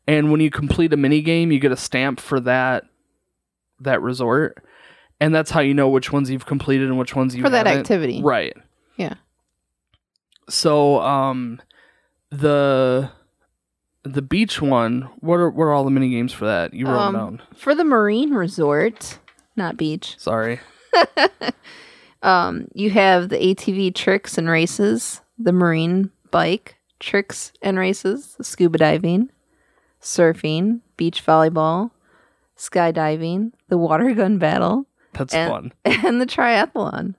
and 0.07 0.31
when 0.31 0.41
you 0.41 0.49
complete 0.49 0.91
a 0.93 0.97
mini 0.97 1.21
game, 1.21 1.51
you 1.51 1.59
get 1.59 1.71
a 1.71 1.77
stamp 1.77 2.19
for 2.19 2.39
that 2.41 2.83
that 3.79 4.01
resort, 4.01 4.61
and 5.19 5.33
that's 5.33 5.51
how 5.51 5.59
you 5.61 5.73
know 5.73 5.89
which 5.89 6.11
ones 6.11 6.29
you've 6.29 6.45
completed 6.45 6.87
and 6.87 6.97
which 6.97 7.15
ones 7.15 7.35
you 7.35 7.43
haven't. 7.43 7.51
For 7.59 7.63
that 7.63 7.67
haven't. 7.67 7.81
activity. 7.81 8.21
Right. 8.21 8.55
Yeah. 8.97 9.15
So 10.49 10.99
um 11.01 11.61
the 12.31 13.11
the 14.03 14.21
beach 14.21 14.61
one, 14.61 15.09
what 15.19 15.35
are 15.35 15.49
what 15.49 15.65
are 15.65 15.73
all 15.73 15.83
the 15.83 15.91
mini 15.91 16.09
games 16.09 16.31
for 16.33 16.45
that? 16.45 16.73
You 16.73 16.87
wrote 16.87 16.97
Um, 16.99 17.13
down. 17.15 17.41
For 17.55 17.75
the 17.75 17.83
marine 17.83 18.33
resort, 18.33 19.19
not 19.55 19.77
beach. 19.77 20.15
Sorry. 20.17 20.59
Um, 22.21 22.67
you 22.73 22.89
have 22.89 23.29
the 23.29 23.37
ATV 23.37 23.95
tricks 23.95 24.37
and 24.37 24.49
races, 24.49 25.21
the 25.37 25.53
marine 25.53 26.11
bike 26.31 26.75
tricks 26.99 27.53
and 27.61 27.79
races, 27.79 28.35
scuba 28.41 28.77
diving, 28.77 29.29
surfing, 30.01 30.81
beach 30.97 31.25
volleyball, 31.25 31.91
skydiving, 32.57 33.53
the 33.69 33.77
water 33.77 34.13
gun 34.13 34.37
battle, 34.37 34.85
That's 35.13 35.33
And- 35.33 35.51
fun. 35.51 35.71
and 36.05 36.21
the 36.21 36.25
triathlon. 36.25 37.15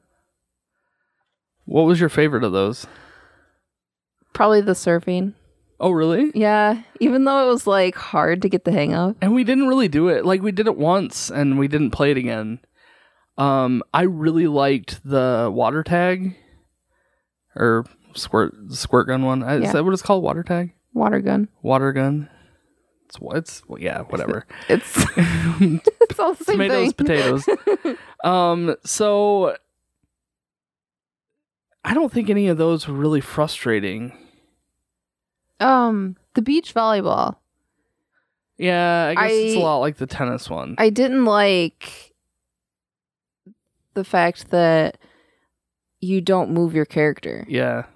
What 1.67 1.83
was 1.87 2.01
your 2.01 2.09
favorite 2.09 2.45
of 2.45 2.53
those? 2.53 2.87
Probably 4.33 4.61
the 4.61 4.73
surfing. 4.73 5.35
Oh, 5.79 5.91
really? 5.93 6.31
Yeah, 6.35 6.83
even 7.01 7.25
though 7.25 7.47
it 7.47 7.53
was 7.53 7.67
like 7.67 7.95
hard 7.95 8.43
to 8.43 8.49
get 8.49 8.65
the 8.65 8.73
hang 8.73 8.95
of. 8.95 9.17
And 9.23 9.35
we 9.35 9.45
didn't 9.45 9.69
really 9.69 9.89
do 9.89 10.09
it. 10.09 10.27
Like 10.27 10.43
we 10.43 10.53
did 10.53 10.67
it 10.67 10.77
once 10.77 11.31
and 11.31 11.59
we 11.59 11.69
didn't 11.69 11.91
play 11.93 12.11
it 12.11 12.17
again. 12.19 12.59
Um, 13.39 13.83
I 13.95 14.03
really 14.03 14.47
liked 14.47 15.01
the 15.05 15.51
water 15.53 15.83
tag 15.83 16.37
or 17.57 17.87
squirt 18.15 18.53
squirt 18.71 19.07
gun 19.07 19.23
one. 19.25 19.43
Uh, 19.43 19.55
Is 19.57 19.63
Yeah. 19.65 19.73
that 19.73 19.85
what 19.85 19.95
it's 19.95 20.03
called? 20.03 20.23
Water 20.23 20.43
tag? 20.43 20.75
Water 20.93 21.21
gun. 21.21 21.49
Water 21.63 21.93
gun? 21.93 22.29
It's 23.11 23.19
what? 23.19 23.37
It's 23.39 23.63
well, 23.67 23.81
yeah, 23.81 24.03
whatever. 24.03 24.47
It's 24.69 25.05
it's 25.17 26.21
all 26.21 26.35
the 26.35 26.45
same 26.45 26.55
tomatoes, 26.55 26.93
potatoes. 26.93 27.45
um, 28.25 28.77
so 28.85 29.57
I 31.85 31.93
don't 31.93 32.13
think 32.13 32.31
any 32.31 32.47
of 32.47 32.57
those 32.57 32.87
were 32.87 32.95
really 32.95 33.21
frustrating. 33.21 34.13
Um, 35.59 36.17
the 36.35 36.43
beach 36.43 36.73
volleyball. 36.73 37.39
Yeah, 38.59 39.07
I 39.09 39.15
guess 39.27 39.33
it's 39.33 39.57
a 39.57 39.59
lot 39.59 39.79
like 39.79 39.97
the 39.97 40.07
tennis 40.07 40.49
one. 40.49 40.77
I 40.79 40.91
didn't 40.91 41.25
like 41.25 42.15
the 43.95 44.05
fact 44.05 44.53
that 44.53 44.99
you 46.01 46.21
don't 46.21 46.53
move 46.53 46.75
your 46.75 46.87
character. 46.87 47.45
yeah. 47.49 47.87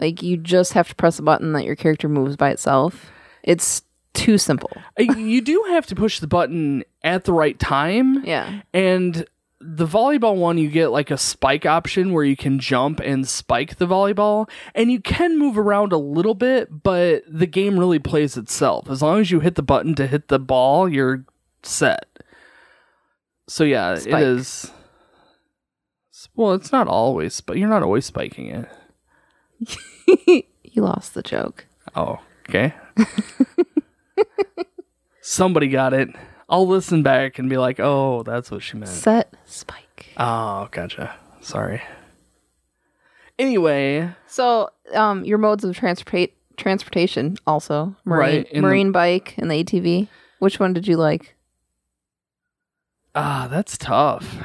Like 0.00 0.22
you 0.22 0.36
just 0.36 0.72
have 0.72 0.88
to 0.88 0.94
press 0.96 1.20
a 1.20 1.22
button 1.22 1.52
that 1.52 1.64
your 1.64 1.76
character 1.76 2.08
moves 2.08 2.36
by 2.36 2.50
itself. 2.50 3.12
It's 3.44 3.82
too 4.16 4.38
simple. 4.38 4.70
Uh, 4.98 5.12
you 5.14 5.40
do 5.40 5.64
have 5.68 5.86
to 5.86 5.94
push 5.94 6.20
the 6.20 6.26
button 6.26 6.84
at 7.02 7.24
the 7.24 7.32
right 7.32 7.58
time. 7.58 8.24
Yeah. 8.24 8.62
And 8.72 9.26
the 9.60 9.86
volleyball 9.86 10.36
one, 10.36 10.58
you 10.58 10.68
get 10.68 10.88
like 10.88 11.10
a 11.10 11.18
spike 11.18 11.66
option 11.66 12.12
where 12.12 12.24
you 12.24 12.36
can 12.36 12.58
jump 12.58 13.00
and 13.00 13.26
spike 13.26 13.76
the 13.76 13.86
volleyball, 13.86 14.48
and 14.74 14.90
you 14.90 15.00
can 15.00 15.38
move 15.38 15.56
around 15.58 15.92
a 15.92 15.98
little 15.98 16.34
bit, 16.34 16.82
but 16.82 17.22
the 17.28 17.46
game 17.46 17.78
really 17.78 17.98
plays 17.98 18.36
itself. 18.36 18.90
As 18.90 19.02
long 19.02 19.20
as 19.20 19.30
you 19.30 19.40
hit 19.40 19.54
the 19.54 19.62
button 19.62 19.94
to 19.96 20.06
hit 20.06 20.28
the 20.28 20.38
ball, 20.38 20.88
you're 20.88 21.24
set. 21.62 22.06
So 23.48 23.64
yeah, 23.64 23.94
Spike. 23.94 24.14
it 24.14 24.22
is. 24.22 24.72
Well, 26.34 26.52
it's 26.52 26.72
not 26.72 26.88
always, 26.88 27.40
but 27.40 27.56
you're 27.56 27.68
not 27.68 27.82
always 27.82 28.04
spiking 28.04 28.48
it. 28.48 30.44
you 30.62 30.82
lost 30.82 31.14
the 31.14 31.22
joke. 31.22 31.66
Oh, 31.94 32.20
okay. 32.48 32.74
Somebody 35.28 35.66
got 35.66 35.92
it. 35.92 36.08
I'll 36.48 36.68
listen 36.68 37.02
back 37.02 37.40
and 37.40 37.50
be 37.50 37.56
like, 37.56 37.80
"Oh, 37.80 38.22
that's 38.22 38.48
what 38.48 38.62
she 38.62 38.76
meant." 38.76 38.92
Set 38.92 39.34
spike. 39.44 40.12
Oh, 40.16 40.68
gotcha. 40.70 41.16
Sorry. 41.40 41.82
Anyway, 43.36 44.08
So, 44.28 44.70
um, 44.94 45.24
your 45.24 45.38
modes 45.38 45.64
of 45.64 45.76
transport 45.76 46.30
transportation 46.56 47.36
also 47.44 47.96
marine, 48.04 48.20
Right, 48.44 48.52
the- 48.52 48.60
marine 48.60 48.92
bike 48.92 49.34
and 49.36 49.50
the 49.50 49.56
ATV. 49.64 50.08
Which 50.38 50.60
one 50.60 50.72
did 50.72 50.86
you 50.86 50.96
like? 50.96 51.34
ah, 53.16 53.48
that's 53.50 53.76
tough. 53.76 54.44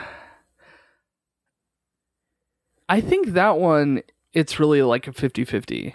I 2.90 3.02
think 3.02 3.28
that 3.34 3.58
one 3.60 4.02
it's 4.34 4.60
really 4.60 4.82
like 4.82 5.08
a 5.08 5.12
50-50 5.12 5.94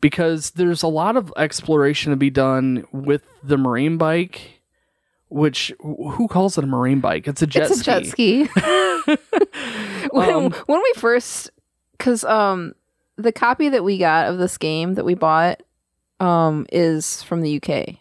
because 0.00 0.50
there's 0.52 0.82
a 0.82 0.88
lot 0.88 1.16
of 1.16 1.32
exploration 1.36 2.10
to 2.10 2.16
be 2.16 2.30
done 2.30 2.84
with 2.92 3.22
the 3.42 3.56
marine 3.56 3.96
bike, 3.98 4.60
which 5.28 5.72
who 5.80 6.28
calls 6.28 6.56
it 6.58 6.64
a 6.64 6.66
marine 6.66 7.00
bike? 7.00 7.26
It's 7.28 7.42
a 7.42 7.46
jet 7.46 7.70
it's 7.70 7.80
a 7.80 7.84
jet 7.84 8.06
ski. 8.06 8.44
when, 10.10 10.30
Um, 10.30 10.52
when 10.66 10.82
we 10.82 10.92
first, 10.96 11.50
because 11.96 12.24
um, 12.24 12.74
the 13.16 13.32
copy 13.32 13.68
that 13.70 13.84
we 13.84 13.98
got 13.98 14.28
of 14.28 14.38
this 14.38 14.58
game 14.58 14.94
that 14.94 15.04
we 15.04 15.14
bought, 15.14 15.62
um, 16.20 16.66
is 16.72 17.22
from 17.22 17.42
the 17.42 17.56
UK, 17.56 17.96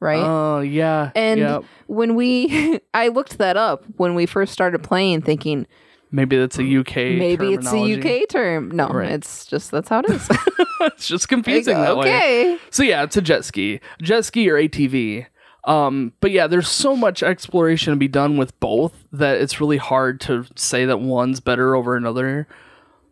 right? 0.00 0.22
Oh, 0.22 0.60
yeah. 0.60 1.10
And- 1.14 1.40
yeah. 1.40 1.60
when 1.86 2.14
we, 2.14 2.80
I 2.94 3.08
looked 3.08 3.38
that 3.38 3.56
up 3.56 3.84
when 3.96 4.14
we 4.14 4.26
first 4.26 4.52
started 4.52 4.82
playing, 4.82 5.22
thinking 5.22 5.66
Maybe 6.10 6.36
that's 6.36 6.58
a 6.58 6.62
UK 6.78 6.96
maybe 6.96 7.52
it's 7.54 7.70
a. 7.72 7.76
UK 8.22 8.28
term. 8.28 8.70
No, 8.70 8.88
Right. 8.88 9.10
it's 9.10 9.44
just 9.46 9.70
that's 9.70 9.88
how 9.88 10.00
it 10.00 10.10
is. 10.10 10.28
it's 10.82 11.06
just 11.08 11.28
confusing 11.28 11.74
that 11.74 11.96
way. 11.96 12.06
okay. 12.16 12.58
So 12.70 12.82
yeah, 12.82 13.02
it's 13.02 13.16
a 13.16 13.22
jet 13.22 13.44
ski, 13.44 13.80
jet 14.00 14.24
ski 14.24 14.48
or 14.48 14.54
ATV. 14.54 15.26
Um, 15.64 16.12
but 16.20 16.30
yeah, 16.30 16.46
there's 16.46 16.68
so 16.68 16.94
much 16.94 17.24
exploration 17.24 17.92
to 17.92 17.96
be 17.98 18.06
done 18.06 18.36
with 18.36 18.58
both 18.60 19.08
that 19.12 19.40
it's 19.40 19.60
really 19.60 19.78
hard 19.78 20.20
to 20.22 20.44
say 20.54 20.84
that 20.84 21.00
one's 21.00 21.40
better 21.40 21.74
over 21.74 21.96
another. 21.96 22.46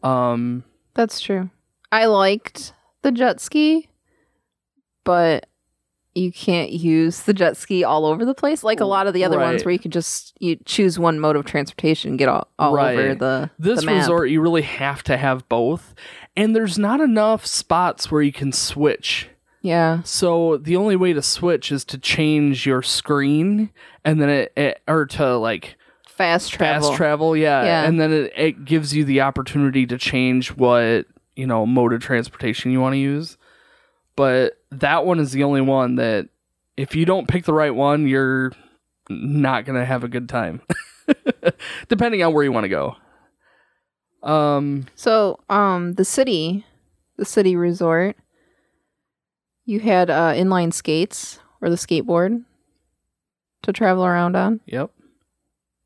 Um, 0.04 0.62
That's 0.94 1.20
true. 1.20 1.50
I 1.90 2.06
liked 2.06 2.72
the 3.02 3.10
jet 3.10 3.40
ski, 3.40 3.88
but 5.02 5.46
you 6.14 6.30
can't 6.30 6.70
use 6.70 7.22
the 7.22 7.34
jet 7.34 7.56
ski 7.56 7.82
all 7.82 8.06
over 8.06 8.24
the 8.24 8.34
place 8.34 8.62
like 8.62 8.78
a 8.80 8.84
lot 8.84 9.06
of 9.06 9.14
the 9.14 9.24
other 9.24 9.38
ones 9.38 9.64
where 9.64 9.72
you 9.72 9.78
could 9.78 9.90
just 9.92 10.32
you 10.38 10.56
choose 10.64 10.98
one 10.98 11.18
mode 11.18 11.34
of 11.36 11.44
transportation 11.44 12.10
and 12.10 12.18
get 12.18 12.28
all, 12.28 12.46
all 12.58 12.78
over 12.78 13.14
the 13.14 13.50
this 13.58 13.80
the 13.84 13.86
resort, 13.92 14.30
you 14.30 14.40
really 14.40 14.62
have 14.62 15.02
to 15.04 15.16
have 15.16 15.48
both, 15.48 15.94
and 16.36 16.54
there's 16.54 16.78
not 16.78 17.00
enough 17.00 17.44
spots 17.46 18.10
where 18.10 18.22
you 18.22 18.32
can 18.32 18.52
switch. 18.52 19.28
Yeah. 19.60 20.02
So 20.02 20.58
the 20.58 20.76
only 20.76 20.94
way 20.94 21.14
to 21.14 21.22
switch 21.22 21.72
is 21.72 21.84
to 21.86 21.98
change 21.98 22.66
your 22.66 22.82
screen, 22.82 23.70
and 24.04 24.20
then 24.20 24.28
it, 24.28 24.52
it 24.56 24.82
or 24.86 25.06
to 25.06 25.36
like 25.38 25.76
Fast 26.06 26.52
travel. 26.52 26.88
fast 26.90 26.96
travel 26.96 27.36
yeah, 27.36 27.64
Yeah. 27.64 27.84
and 27.88 27.98
then 27.98 28.12
it, 28.12 28.32
it 28.36 28.64
gives 28.64 28.94
you 28.94 29.04
the 29.04 29.22
opportunity 29.22 29.84
to 29.86 29.98
change 29.98 30.54
what 30.54 31.06
you 31.34 31.44
know 31.46 31.66
mode 31.66 31.92
of 31.92 32.00
transportation 32.02 32.70
you 32.70 32.80
want 32.80 32.92
to 32.92 32.98
use 32.98 33.36
but 34.16 34.58
that 34.70 35.04
one 35.06 35.18
is 35.20 35.32
the 35.32 35.44
only 35.44 35.60
one 35.60 35.96
that 35.96 36.28
if 36.76 36.94
you 36.94 37.04
don't 37.04 37.28
pick 37.28 37.44
the 37.44 37.52
right 37.52 37.74
one 37.74 38.06
you're 38.08 38.52
not 39.08 39.64
gonna 39.64 39.84
have 39.84 40.04
a 40.04 40.08
good 40.08 40.28
time 40.28 40.60
depending 41.88 42.22
on 42.22 42.32
where 42.32 42.44
you 42.44 42.52
want 42.52 42.64
to 42.64 42.68
go 42.68 42.96
um 44.22 44.86
So, 44.94 45.38
um 45.50 45.94
the 45.94 46.04
city, 46.04 46.64
the 47.16 47.24
city 47.26 47.56
resort, 47.56 48.16
you 49.66 49.80
had 49.80 50.08
uh 50.10 50.32
inline 50.32 50.72
skates 50.72 51.38
or 51.60 51.68
the 51.70 51.76
skateboard 51.76 52.44
to 53.62 53.72
travel 53.72 54.04
around 54.04 54.36
on. 54.36 54.60
yep 54.66 54.90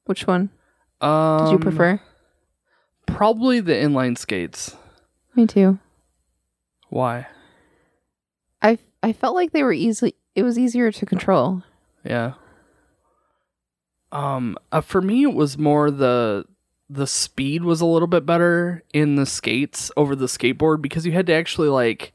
Which 0.05 0.27
one 0.27 0.51
um 1.01 1.45
did 1.45 1.53
you 1.53 1.59
prefer? 1.59 2.01
probably 3.07 3.61
the 3.61 3.73
inline 3.73 4.17
skates 4.17 4.77
Me 5.35 5.47
too. 5.47 5.79
why 6.91 7.27
I 8.62 8.79
I 9.03 9.12
felt 9.12 9.35
like 9.35 9.53
they 9.53 9.62
were 9.62 9.73
easily 9.73 10.15
it 10.35 10.43
was 10.43 10.59
easier 10.59 10.91
to 10.93 11.07
control. 11.07 11.62
Yeah. 12.05 12.35
Um, 14.11 14.57
uh, 14.73 14.81
for 14.81 15.03
me, 15.03 15.23
it 15.25 15.35
was 15.35 15.59
more 15.59 15.91
the 15.91 16.45
the 16.91 17.07
speed 17.07 17.65
was 17.65 17.83
a 17.83 17.87
little 17.87 18.09
bit 18.09 18.25
better 18.25 18.83
in 18.95 19.17
the 19.17 19.27
skates 19.27 19.91
over 19.97 20.17
the 20.17 20.25
skateboard 20.27 20.81
because 20.81 21.05
you 21.05 21.12
had 21.12 21.27
to 21.27 21.35
actually 21.35 21.69
like 21.69 22.15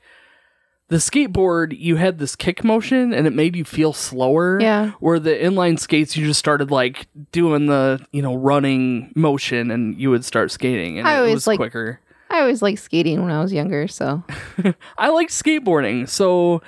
the 0.87 0.95
skateboard. 0.95 1.77
You 1.77 1.97
had 1.97 2.17
this 2.17 2.35
kick 2.35 2.63
motion 2.63 3.13
and 3.13 3.27
it 3.27 3.33
made 3.33 3.55
you 3.55 3.63
feel 3.63 3.93
slower. 3.93 4.59
Yeah. 4.59 4.91
Where 4.99 5.19
the 5.19 5.29
inline 5.35 5.79
skates, 5.79 6.17
you 6.17 6.25
just 6.25 6.39
started 6.39 6.71
like 6.71 7.07
doing 7.31 7.67
the 7.67 8.03
you 8.11 8.23
know 8.23 8.33
running 8.35 9.11
motion 9.15 9.69
and 9.69 9.99
you 9.99 10.09
would 10.09 10.25
start 10.25 10.49
skating 10.51 10.97
and 10.97 11.07
I 11.07 11.23
it 11.27 11.33
was 11.33 11.45
like- 11.45 11.59
quicker. 11.59 11.99
I 12.43 12.45
always 12.45 12.61
liked 12.61 12.79
skating 12.79 13.21
when 13.21 13.31
I 13.31 13.41
was 13.41 13.53
younger, 13.53 13.87
so 13.87 14.21
I 14.97 15.09
like 15.09 15.29
skateboarding, 15.29 16.09
so 16.09 16.61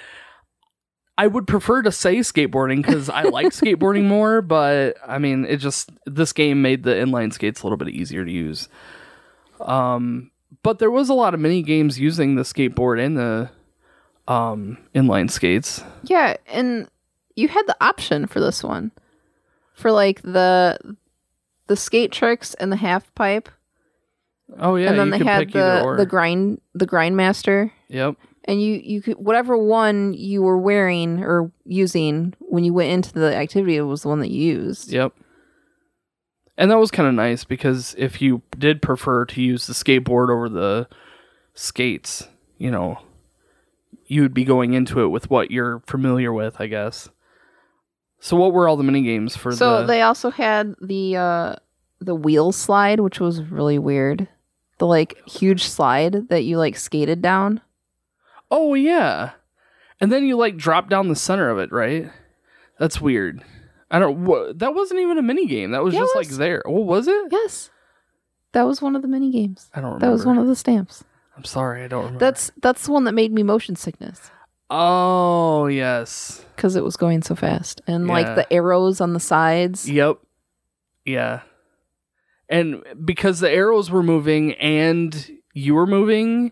I 1.17 1.27
would 1.27 1.47
prefer 1.47 1.81
to 1.81 1.91
say 1.91 2.17
skateboarding 2.17 2.77
because 2.77 3.09
I 3.09 3.23
like 3.23 3.47
skateboarding 3.51 4.05
more. 4.05 4.41
But 4.41 4.95
I 5.05 5.17
mean, 5.17 5.45
it 5.45 5.57
just 5.57 5.89
this 6.05 6.31
game 6.31 6.61
made 6.61 6.83
the 6.83 6.91
inline 6.91 7.33
skates 7.33 7.61
a 7.61 7.65
little 7.65 7.77
bit 7.77 7.89
easier 7.89 8.23
to 8.23 8.31
use. 8.31 8.69
Um, 9.59 10.31
but 10.63 10.79
there 10.79 10.91
was 10.91 11.09
a 11.09 11.13
lot 11.13 11.33
of 11.33 11.41
mini 11.41 11.61
games 11.61 11.99
using 11.99 12.35
the 12.35 12.43
skateboard 12.43 13.03
and 13.03 13.17
the 13.17 13.49
um 14.31 14.77
inline 14.95 15.29
skates. 15.29 15.83
yeah, 16.03 16.37
and 16.47 16.87
you 17.35 17.49
had 17.49 17.67
the 17.67 17.75
option 17.81 18.27
for 18.27 18.39
this 18.39 18.63
one. 18.63 18.91
For 19.73 19.91
like 19.91 20.21
the 20.21 20.79
the 21.67 21.75
skate 21.75 22.13
tricks 22.13 22.53
and 22.53 22.71
the 22.71 22.77
half 22.77 23.13
pipe. 23.13 23.49
Oh 24.59 24.75
yeah, 24.75 24.89
and 24.89 24.99
then 24.99 25.07
you 25.07 25.19
they 25.19 25.25
had 25.25 25.51
the 25.51 25.95
the 25.97 26.05
grind 26.05 26.61
the 26.73 26.85
grind 26.85 27.17
master. 27.17 27.71
yep. 27.87 28.15
and 28.45 28.61
you 28.61 28.73
you 28.83 29.01
could 29.01 29.15
whatever 29.15 29.57
one 29.57 30.13
you 30.13 30.43
were 30.43 30.57
wearing 30.57 31.23
or 31.23 31.51
using 31.65 32.33
when 32.39 32.63
you 32.63 32.73
went 32.73 32.91
into 32.91 33.13
the 33.13 33.35
activity 33.35 33.79
was 33.81 34.03
the 34.03 34.07
one 34.07 34.19
that 34.19 34.31
you 34.31 34.43
used. 34.43 34.91
Yep. 34.91 35.13
And 36.57 36.71
that 36.71 36.77
was 36.77 36.91
kind 36.91 37.09
of 37.09 37.15
nice 37.15 37.43
because 37.43 37.95
if 37.97 38.21
you 38.21 38.41
did 38.57 38.81
prefer 38.81 39.25
to 39.25 39.41
use 39.41 39.67
the 39.67 39.73
skateboard 39.73 40.29
over 40.29 40.47
the 40.47 40.87
skates, 41.53 42.29
you 42.57 42.71
know, 42.71 42.99
you 44.05 44.21
would 44.21 44.33
be 44.33 44.45
going 44.45 44.73
into 44.73 45.01
it 45.01 45.07
with 45.07 45.29
what 45.29 45.51
you're 45.51 45.81
familiar 45.85 46.31
with, 46.31 46.61
I 46.61 46.67
guess. 46.67 47.09
So 48.19 48.37
what 48.37 48.53
were 48.53 48.69
all 48.69 48.77
the 48.77 48.83
mini 48.83 49.01
games 49.01 49.35
for 49.35 49.51
So 49.51 49.81
the 49.81 49.87
they 49.87 50.01
also 50.01 50.29
had 50.29 50.75
the 50.81 51.17
uh 51.17 51.55
the 51.99 52.15
wheel 52.15 52.51
slide, 52.51 52.99
which 52.99 53.19
was 53.19 53.41
really 53.41 53.79
weird 53.79 54.29
The 54.77 54.87
like 54.87 55.17
huge 55.27 55.63
slide 55.63 56.29
that 56.29 56.43
you 56.43 56.57
like 56.57 56.75
skated 56.77 57.21
down. 57.21 57.61
Oh 58.51 58.73
yeah. 58.73 59.31
And 60.01 60.11
then 60.11 60.25
you 60.25 60.35
like 60.37 60.57
drop 60.57 60.89
down 60.89 61.07
the 61.07 61.15
center 61.15 61.49
of 61.49 61.57
it, 61.59 61.71
right? 61.71 62.11
That's 62.77 62.99
weird. 62.99 63.43
I 63.89 63.99
don't 63.99 64.25
what 64.25 64.59
that 64.59 64.75
wasn't 64.75 64.99
even 64.99 65.17
a 65.17 65.21
mini 65.21 65.45
game. 65.45 65.71
That 65.71 65.83
was 65.83 65.93
Yeah, 65.93 66.01
just 66.01 66.15
was. 66.15 66.29
like 66.29 66.37
there. 66.37 66.61
What 66.65 66.85
was 66.85 67.07
it? 67.07 67.27
Yes. 67.31 67.69
That 68.51 68.63
was 68.63 68.81
one 68.81 68.95
of 68.95 69.01
the 69.01 69.07
mini 69.07 69.31
games. 69.31 69.69
I 69.73 69.77
don't 69.79 69.85
remember. 69.91 70.05
That 70.05 70.11
was 70.11 70.25
one 70.25 70.37
of 70.37 70.47
the 70.47 70.55
stamps. 70.55 71.03
I'm 71.37 71.43
sorry, 71.43 71.83
I 71.83 71.87
don't 71.87 71.99
remember. 72.05 72.19
That's 72.19 72.51
that's 72.61 72.85
the 72.85 72.91
one 72.91 73.03
that 73.05 73.13
made 73.13 73.31
me 73.33 73.43
motion 73.43 73.75
sickness 73.75 74.31
Oh, 74.69 75.67
yes. 75.67 76.43
because 76.55 76.75
it 76.75 76.83
was 76.83 76.97
going 76.97 77.21
so 77.21 77.35
fast 77.35 77.81
and 77.87 78.07
like 78.07 78.35
the 78.35 78.51
arrows 78.51 78.99
on 79.01 79.13
the 79.13 79.19
sides. 79.19 79.89
Yep. 79.89 80.17
Yeah. 81.05 81.41
And 82.49 82.83
because 83.03 83.39
the 83.39 83.49
arrows 83.49 83.89
were 83.89 84.03
moving 84.03 84.53
and 84.55 85.31
you 85.53 85.73
were 85.75 85.87
moving, 85.87 86.51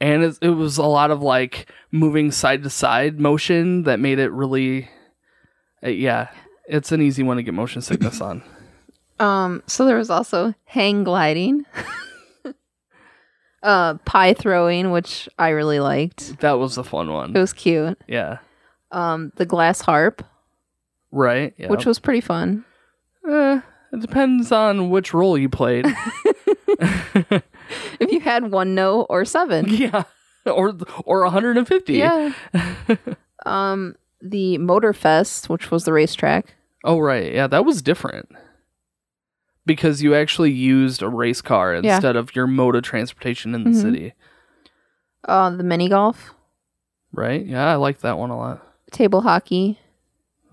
and 0.00 0.22
it, 0.22 0.38
it 0.40 0.50
was 0.50 0.78
a 0.78 0.84
lot 0.84 1.10
of 1.10 1.20
like 1.22 1.70
moving 1.90 2.30
side 2.30 2.62
to 2.62 2.70
side 2.70 3.20
motion 3.20 3.82
that 3.82 4.00
made 4.00 4.18
it 4.18 4.30
really, 4.30 4.88
uh, 5.84 5.88
yeah, 5.90 6.28
it's 6.66 6.92
an 6.92 7.02
easy 7.02 7.22
one 7.22 7.36
to 7.36 7.42
get 7.42 7.54
motion 7.54 7.82
sickness 7.82 8.20
on. 8.20 8.42
Um, 9.20 9.64
so 9.66 9.84
there 9.84 9.96
was 9.96 10.10
also 10.10 10.54
hang 10.64 11.02
gliding, 11.02 11.66
uh, 13.62 13.94
pie 14.04 14.32
throwing, 14.34 14.90
which 14.92 15.28
I 15.38 15.48
really 15.48 15.80
liked. 15.80 16.38
That 16.40 16.52
was 16.60 16.78
a 16.78 16.84
fun 16.84 17.12
one. 17.12 17.36
It 17.36 17.40
was 17.40 17.52
cute. 17.52 17.98
Yeah. 18.06 18.38
Um, 18.92 19.32
the 19.36 19.44
glass 19.44 19.80
harp, 19.80 20.24
Right. 21.10 21.52
Yeah. 21.58 21.66
which 21.68 21.84
was 21.84 21.98
pretty 21.98 22.20
fun. 22.20 22.64
Eh, 23.28 23.60
it 23.92 24.00
depends 24.00 24.52
on 24.52 24.90
which 24.90 25.12
role 25.14 25.36
you 25.38 25.48
played. 25.48 25.86
If 28.00 28.10
you 28.12 28.20
had 28.20 28.50
one 28.50 28.74
no 28.74 29.02
or 29.02 29.24
seven, 29.26 29.66
yeah. 29.68 30.04
Or 30.46 30.72
or 31.04 31.22
150. 31.24 31.92
yeah. 31.92 32.32
um, 33.46 33.94
the 34.22 34.56
Motor 34.58 34.92
Fest, 34.94 35.50
which 35.50 35.70
was 35.70 35.84
the 35.84 35.92
racetrack. 35.92 36.54
Oh 36.84 36.98
right, 36.98 37.32
yeah, 37.32 37.46
that 37.48 37.64
was 37.66 37.82
different 37.82 38.28
because 39.66 40.02
you 40.02 40.14
actually 40.14 40.50
used 40.52 41.02
a 41.02 41.08
race 41.08 41.42
car 41.42 41.74
Yeah. 41.74 41.96
instead 41.96 42.16
of 42.16 42.34
your 42.34 42.46
mode 42.46 42.74
of 42.76 42.82
transportation 42.84 43.54
in 43.54 43.64
the 43.64 43.70
Mhm. 43.70 43.82
city, 43.82 44.14
Uh, 45.24 45.50
the 45.50 45.64
mini 45.64 45.88
golf, 45.90 46.32
right? 47.12 47.44
Yeah, 47.44 47.70
I 47.70 47.74
like 47.74 47.98
that 48.00 48.16
one 48.16 48.30
a 48.30 48.36
lot. 48.38 48.62
table 48.92 49.20
hockey, 49.20 49.78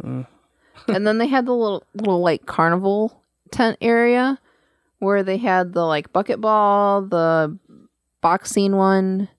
Uh, 0.03 0.23
and 0.89 1.07
then 1.07 1.17
they 1.19 1.27
had 1.27 1.45
the 1.45 1.53
little 1.53 1.83
little 1.93 2.19
like 2.19 2.45
carnival 2.45 3.21
tent 3.51 3.77
area 3.81 4.39
where 4.99 5.23
they 5.23 5.37
had 5.37 5.73
the 5.73 5.83
like 5.83 6.11
bucket 6.13 6.41
ball, 6.41 7.01
the 7.01 7.57
boxing 8.21 8.75
one, 8.75 9.29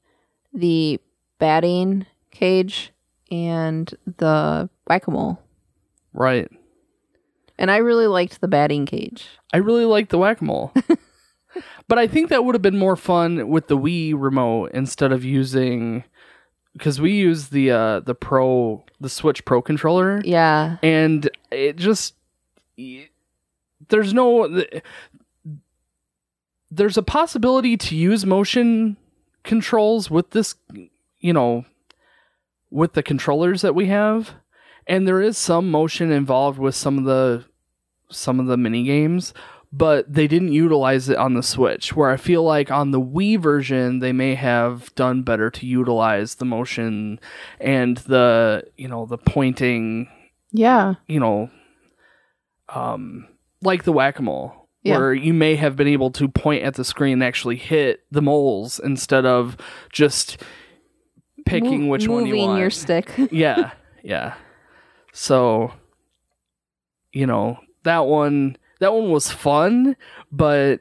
the 0.53 1.01
batting 1.39 2.07
cage, 2.31 2.93
and 3.31 3.93
the 4.19 4.69
whack 4.87 5.07
a 5.07 5.11
mole. 5.11 5.39
right. 6.13 6.49
And 7.59 7.71
I 7.71 7.79
really 7.79 8.07
liked 8.07 8.43
the 8.43 8.49
batting 8.49 8.85
cage. 8.85 9.29
I 9.55 9.57
really 9.57 9.87
liked 9.87 10.11
the 10.11 10.19
whack 10.19 10.43
a 10.43 10.45
mole, 10.45 10.75
but 11.89 11.99
I 11.99 12.07
think 12.07 12.29
that 12.29 12.45
would 12.45 12.55
have 12.55 12.61
been 12.61 12.79
more 12.79 12.97
fun 12.97 13.49
with 13.49 13.69
the 13.69 13.79
Wii 13.79 14.13
remote 14.15 14.73
instead 14.75 15.11
of 15.11 15.25
using 15.25 16.05
because 16.75 17.01
we 17.01 17.13
use 17.13 17.49
the 17.49 17.71
uh 17.71 18.01
the 18.01 18.15
Pro 18.15 18.85
the 19.01 19.09
Switch 19.09 19.43
Pro 19.47 19.63
controller. 19.63 20.21
Yeah. 20.23 20.77
and 20.83 21.31
it 21.51 21.77
just 21.77 22.15
there's 23.89 24.13
no 24.15 24.63
there's 26.71 26.97
a 26.97 27.03
possibility 27.03 27.77
to 27.77 27.97
use 27.97 28.27
motion 28.27 28.97
controls 29.45 30.11
with 30.11 30.31
this 30.31 30.55
you 31.21 31.33
know 31.33 31.65
with 32.71 32.95
the 32.95 33.03
controllers 33.03 33.63
that 33.63 33.75
we 33.75 33.87
have 33.87 34.33
and 34.87 35.07
there 35.07 35.23
is 35.23 35.39
some 35.39 35.71
motion 35.71 36.11
involved 36.11 36.59
with 36.59 36.75
some 36.75 36.99
of 36.99 37.05
the 37.05 37.45
some 38.11 38.41
of 38.41 38.47
the 38.47 38.57
mini 38.57 38.83
games 38.83 39.33
but 39.73 40.13
they 40.13 40.27
didn't 40.27 40.53
utilize 40.53 41.09
it 41.09 41.17
on 41.17 41.35
the 41.35 41.43
switch 41.43 41.95
where 41.95 42.11
i 42.11 42.17
feel 42.17 42.43
like 42.43 42.71
on 42.71 42.91
the 42.91 43.01
wii 43.01 43.39
version 43.41 44.01
they 44.01 44.13
may 44.13 44.35
have 44.35 44.93
done 44.97 45.23
better 45.23 45.49
to 45.51 45.65
utilize 45.67 46.37
the 46.37 46.45
motion 46.45 47.21
and 47.61 47.99
the 47.99 48.65
you 48.77 48.89
know 48.89 49.07
the 49.07 49.19
pointing 49.19 50.09
Yeah. 50.53 50.95
you 51.07 51.21
know, 51.21 51.51
um, 52.69 53.29
like 53.67 53.85
the 53.85 53.93
whack 53.93 54.19
a 54.19 54.23
mole, 54.23 54.69
Yeah. 54.83 54.99
where 54.99 55.13
you 55.13 55.35
may 55.35 55.57
have 55.57 55.77
been 55.77 55.89
able 55.89 56.11
to 56.13 56.29
point 56.29 56.63
at 56.63 56.75
the 56.75 56.85
screen 56.85 57.15
and 57.15 57.25
actually 57.25 57.57
hit 57.57 58.01
the 58.11 58.23
moles 58.23 58.79
instead 58.79 59.27
of 59.27 59.57
just 59.93 60.41
picking 61.45 61.85
Mo- 61.87 61.91
which 61.93 62.09
one 62.09 62.27
you 62.27 62.35
moving 62.35 62.49
want. 62.49 62.61
your 62.61 62.71
stick. 62.71 63.13
yeah, 63.31 63.73
yeah. 64.03 64.35
So, 65.13 65.73
you 67.13 67.27
know, 67.27 67.59
that 67.85 68.07
one 68.07 68.57
that 68.81 68.93
one 68.93 69.11
was 69.11 69.31
fun, 69.31 69.97
but 70.31 70.81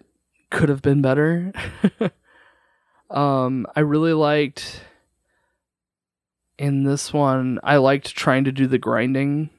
could 0.50 0.70
have 0.70 0.82
been 0.82 1.02
better. 1.02 1.52
um, 3.10 3.66
I 3.76 3.80
really 3.82 4.14
liked 4.14 4.82
in 6.58 6.84
this 6.84 7.14
one. 7.14 7.60
I 7.64 7.78
liked 7.78 8.16
trying 8.16 8.44
to 8.46 8.52
do 8.52 8.68
the 8.68 8.78
grinding. 8.78 9.50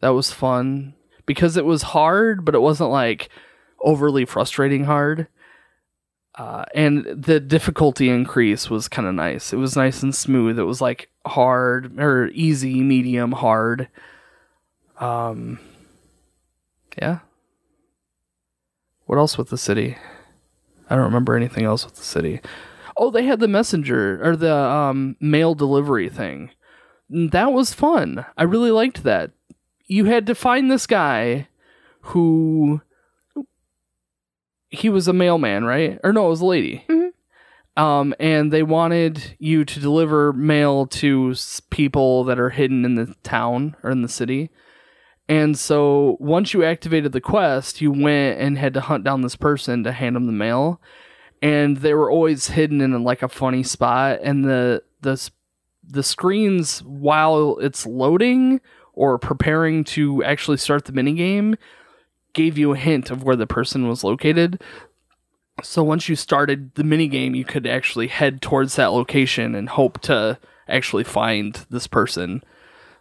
That 0.00 0.10
was 0.10 0.30
fun 0.32 0.94
because 1.26 1.56
it 1.56 1.64
was 1.64 1.82
hard, 1.82 2.44
but 2.44 2.54
it 2.54 2.60
wasn't 2.60 2.90
like 2.90 3.28
overly 3.80 4.24
frustrating 4.24 4.84
hard. 4.84 5.28
Uh, 6.36 6.64
and 6.74 7.04
the 7.04 7.38
difficulty 7.38 8.08
increase 8.08 8.68
was 8.68 8.88
kind 8.88 9.06
of 9.06 9.14
nice. 9.14 9.52
It 9.52 9.56
was 9.56 9.76
nice 9.76 10.02
and 10.02 10.14
smooth. 10.14 10.58
It 10.58 10.64
was 10.64 10.80
like 10.80 11.08
hard 11.24 11.98
or 12.00 12.28
easy, 12.28 12.82
medium, 12.82 13.32
hard. 13.32 13.88
Um, 14.98 15.60
yeah. 16.98 17.20
What 19.06 19.18
else 19.18 19.38
with 19.38 19.50
the 19.50 19.58
city? 19.58 19.96
I 20.90 20.96
don't 20.96 21.04
remember 21.04 21.36
anything 21.36 21.64
else 21.64 21.84
with 21.84 21.94
the 21.94 22.02
city. 22.02 22.40
Oh, 22.96 23.10
they 23.10 23.24
had 23.24 23.40
the 23.40 23.48
messenger 23.48 24.20
or 24.22 24.36
the 24.36 24.54
um, 24.54 25.16
mail 25.20 25.54
delivery 25.54 26.08
thing. 26.08 26.50
That 27.10 27.52
was 27.52 27.74
fun. 27.74 28.24
I 28.36 28.44
really 28.44 28.70
liked 28.70 29.02
that. 29.04 29.30
You 29.86 30.06
had 30.06 30.26
to 30.26 30.34
find 30.34 30.70
this 30.70 30.86
guy 30.86 31.48
who 32.02 32.80
he 34.68 34.88
was 34.88 35.08
a 35.08 35.12
mailman, 35.12 35.64
right? 35.64 35.98
Or 36.02 36.12
no, 36.12 36.26
it 36.26 36.30
was 36.30 36.40
a 36.40 36.46
lady. 36.46 36.84
Mhm. 36.88 37.10
Um, 37.76 38.14
and 38.20 38.52
they 38.52 38.62
wanted 38.62 39.36
you 39.38 39.64
to 39.64 39.80
deliver 39.80 40.32
mail 40.32 40.86
to 40.86 41.34
people 41.70 42.24
that 42.24 42.38
are 42.38 42.50
hidden 42.50 42.84
in 42.84 42.94
the 42.94 43.14
town 43.22 43.76
or 43.82 43.90
in 43.90 44.02
the 44.02 44.08
city. 44.08 44.50
And 45.28 45.58
so 45.58 46.16
once 46.20 46.52
you 46.52 46.62
activated 46.64 47.12
the 47.12 47.20
quest, 47.20 47.80
you 47.80 47.90
went 47.90 48.38
and 48.40 48.58
had 48.58 48.74
to 48.74 48.80
hunt 48.80 49.04
down 49.04 49.22
this 49.22 49.36
person 49.36 49.82
to 49.84 49.92
hand 49.92 50.16
them 50.16 50.26
the 50.26 50.32
mail. 50.32 50.80
And 51.42 51.78
they 51.78 51.94
were 51.94 52.10
always 52.10 52.48
hidden 52.48 52.80
in 52.80 53.02
like 53.02 53.22
a 53.22 53.28
funny 53.28 53.62
spot. 53.62 54.20
And 54.22 54.44
the 54.44 54.82
the 55.00 55.30
the 55.86 56.02
screens 56.02 56.82
while 56.84 57.58
it's 57.58 57.86
loading 57.86 58.60
or 58.94 59.18
preparing 59.18 59.84
to 59.84 60.22
actually 60.24 60.56
start 60.56 60.84
the 60.84 60.92
minigame 60.92 61.56
gave 62.32 62.58
you 62.58 62.72
a 62.72 62.76
hint 62.76 63.10
of 63.10 63.22
where 63.22 63.36
the 63.36 63.46
person 63.46 63.88
was 63.88 64.02
located. 64.04 64.60
So 65.62 65.82
once 65.84 66.08
you 66.08 66.16
started 66.16 66.74
the 66.74 66.82
minigame, 66.82 67.36
you 67.36 67.44
could 67.44 67.66
actually 67.66 68.08
head 68.08 68.42
towards 68.42 68.76
that 68.76 68.92
location 68.92 69.54
and 69.54 69.68
hope 69.68 70.00
to 70.02 70.38
actually 70.68 71.04
find 71.04 71.64
this 71.70 71.86
person. 71.86 72.42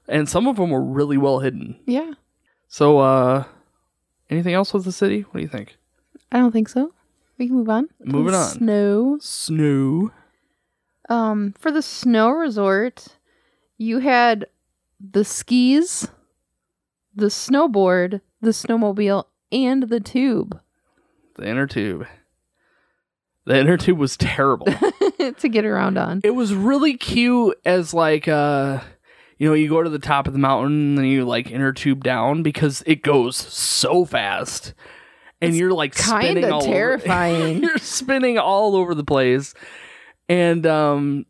And 0.08 0.29
some 0.29 0.47
of 0.47 0.58
them 0.58 0.69
were 0.69 0.84
really 0.84 1.17
well 1.17 1.39
hidden. 1.39 1.79
yeah. 1.86 2.13
So, 2.67 2.97
uh, 2.97 3.43
anything 4.32 4.56
else 4.56 4.73
with 4.73 4.84
the 4.84 4.91
city? 4.91 5.21
What 5.21 5.36
do 5.36 5.41
you 5.41 5.47
think? 5.47 5.77
I 6.32 6.39
don't 6.39 6.51
think 6.51 6.67
so. 6.69 6.91
We 7.38 7.45
can 7.45 7.58
move 7.58 7.69
on. 7.69 7.88
Moving 7.99 8.34
on. 8.34 8.49
Snow. 8.49 9.17
Snow. 9.21 10.12
Um, 11.08 11.53
for 11.60 11.71
the 11.71 11.84
snow 11.84 12.32
resort, 12.32 13.10
you 13.77 13.99
had 13.99 14.47
the 15.12 15.26
skis, 15.26 16.08
the 17.13 17.26
snowboard, 17.28 18.22
the 18.42 18.52
snowmobile, 18.52 19.26
and 19.52 19.84
the 19.84 20.00
tube 20.00 20.60
The 21.36 21.48
inner 21.48 21.68
tube. 21.68 22.08
The 23.46 23.60
inner 23.60 23.76
tube 23.78 23.98
was 24.00 24.16
terrible. 24.16 24.68
to 25.38 25.50
get 25.50 25.66
around 25.66 25.98
on. 25.98 26.22
it 26.24 26.32
was 26.32 26.54
really 26.54 26.96
cute 26.98 27.58
as 27.66 27.94
like 27.94 28.28
uh 28.28 28.80
you 29.38 29.48
know 29.48 29.54
you 29.54 29.70
go 29.70 29.82
to 29.84 29.89
the 29.89 30.00
top 30.00 30.28
of 30.28 30.34
the 30.34 30.39
mountain 30.39 30.72
and 30.89 30.98
then 30.98 31.06
you 31.06 31.24
like 31.26 31.50
inner 31.52 31.72
tube 31.74 32.04
down 32.04 32.44
because 32.44 32.84
it 32.86 33.02
goes 33.04 33.36
so 33.38 34.04
fast 34.06 34.74
and 35.42 35.56
you're 35.56 35.72
like 35.74 35.94
spinning 35.94 36.44
Kinda 36.44 36.54
all 36.54 36.62
over- 36.63 36.72
terrifying. 36.74 37.62
you're 37.63 37.78
spinning 37.78 38.38
all 38.38 38.76
over 38.76 38.94
the 38.96 39.04
place 39.04 39.54
and 40.30 40.66
um 40.66 41.26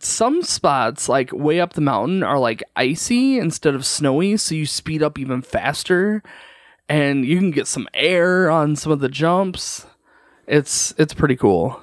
some 0.00 0.42
spots 0.42 1.08
like 1.08 1.30
way 1.32 1.60
up 1.60 1.74
the 1.74 1.80
mountain 1.80 2.22
are 2.22 2.38
like 2.38 2.62
icy 2.76 3.38
instead 3.38 3.74
of 3.74 3.86
snowy 3.86 4.36
so 4.36 4.54
you 4.54 4.66
speed 4.66 5.02
up 5.02 5.18
even 5.18 5.42
faster 5.42 6.22
and 6.88 7.24
you 7.24 7.38
can 7.38 7.50
get 7.50 7.66
some 7.66 7.88
air 7.94 8.50
on 8.50 8.76
some 8.76 8.92
of 8.92 9.00
the 9.00 9.08
jumps 9.08 9.86
It's 10.46 10.92
it's 10.98 11.14
pretty 11.14 11.36
cool. 11.36 11.80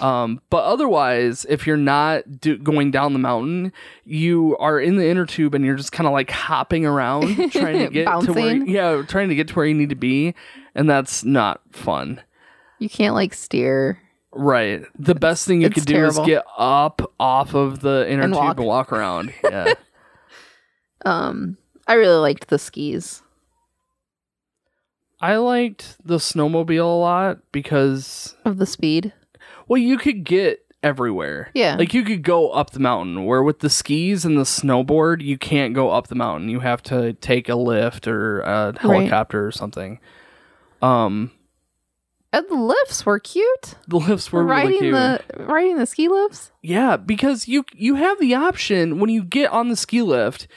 Um, 0.00 0.40
but 0.48 0.64
otherwise, 0.64 1.44
if 1.50 1.66
you're 1.66 1.76
not 1.76 2.40
do- 2.40 2.56
going 2.56 2.90
down 2.90 3.12
the 3.12 3.18
mountain, 3.18 3.74
you 4.06 4.56
are 4.56 4.80
in 4.80 4.96
the 4.96 5.06
inner 5.06 5.26
tube 5.26 5.54
and 5.54 5.62
you're 5.66 5.76
just 5.76 5.92
kind 5.92 6.06
of 6.06 6.14
like 6.14 6.30
hopping 6.30 6.86
around 6.86 7.26
trying 7.52 7.78
to 7.80 7.88
get 7.90 8.06
to 8.24 8.32
where 8.32 8.56
yeah, 8.66 9.02
trying 9.06 9.28
to 9.28 9.34
get 9.34 9.48
to 9.48 9.54
where 9.54 9.66
you 9.66 9.74
need 9.74 9.90
to 9.90 9.94
be, 9.94 10.34
and 10.74 10.88
that's 10.88 11.24
not 11.24 11.60
fun. 11.72 12.22
You 12.78 12.88
can't 12.88 13.14
like 13.14 13.34
steer. 13.34 14.00
Right. 14.32 14.84
The 14.98 15.14
best 15.14 15.46
thing 15.46 15.60
you 15.60 15.66
it's 15.66 15.74
could 15.74 15.84
do 15.86 16.04
is 16.06 16.18
get 16.20 16.44
up 16.56 17.02
off 17.20 17.54
of 17.54 17.80
the 17.80 18.06
inner 18.10 18.22
And 18.22 18.32
tube 18.32 18.42
walk. 18.42 18.56
and 18.58 18.66
walk 18.66 18.92
around. 18.92 19.34
Yeah. 19.44 19.74
Um, 21.04 21.56
I 21.86 21.94
really 21.94 22.18
liked 22.20 22.48
the 22.48 22.58
skis. 22.58 23.22
I 25.20 25.36
liked 25.36 25.96
the 26.04 26.16
snowmobile 26.16 26.80
a 26.80 26.98
lot 26.98 27.38
because 27.52 28.36
Of 28.44 28.58
the 28.58 28.66
speed. 28.66 29.12
well, 29.68 29.78
you 29.78 29.98
could 29.98 30.24
get 30.24 30.60
everywhere. 30.82 31.50
Yeah. 31.54 31.76
Like 31.76 31.94
you 31.94 32.02
could 32.02 32.22
go 32.22 32.50
up 32.50 32.70
the 32.70 32.80
mountain 32.80 33.24
where 33.24 33.42
with 33.42 33.60
the 33.60 33.70
skis 33.70 34.24
and 34.24 34.36
the 34.36 34.42
snowboard, 34.42 35.22
you 35.22 35.38
can't 35.38 35.74
go 35.74 35.90
up 35.90 36.08
the 36.08 36.14
mountain. 36.16 36.48
You 36.48 36.60
have 36.60 36.82
to 36.84 37.12
take 37.14 37.48
a 37.48 37.54
lift 37.54 38.08
or 38.08 38.40
a 38.40 38.74
helicopter 38.80 39.46
or 39.46 39.52
something. 39.52 40.00
Um 40.80 41.30
And 42.32 42.46
the 42.48 42.54
lifts 42.56 43.04
were 43.04 43.18
cute. 43.18 43.74
the 43.86 43.98
lifts 43.98 44.32
were 44.32 44.42
really 44.42 44.62
riding 44.62 44.78
cute. 44.80 44.94
the 44.94 45.44
riding 45.44 45.76
the 45.76 45.86
ski 45.86 46.08
lifts. 46.08 46.50
Yeah, 46.62 46.96
because 46.96 47.46
you 47.46 47.64
you 47.74 47.96
have 47.96 48.18
the 48.18 48.34
option 48.34 48.98
when 48.98 49.10
you 49.10 49.22
get 49.22 49.50
on 49.50 49.68
the 49.68 49.76
ski 49.76 50.00
lift, 50.02 50.48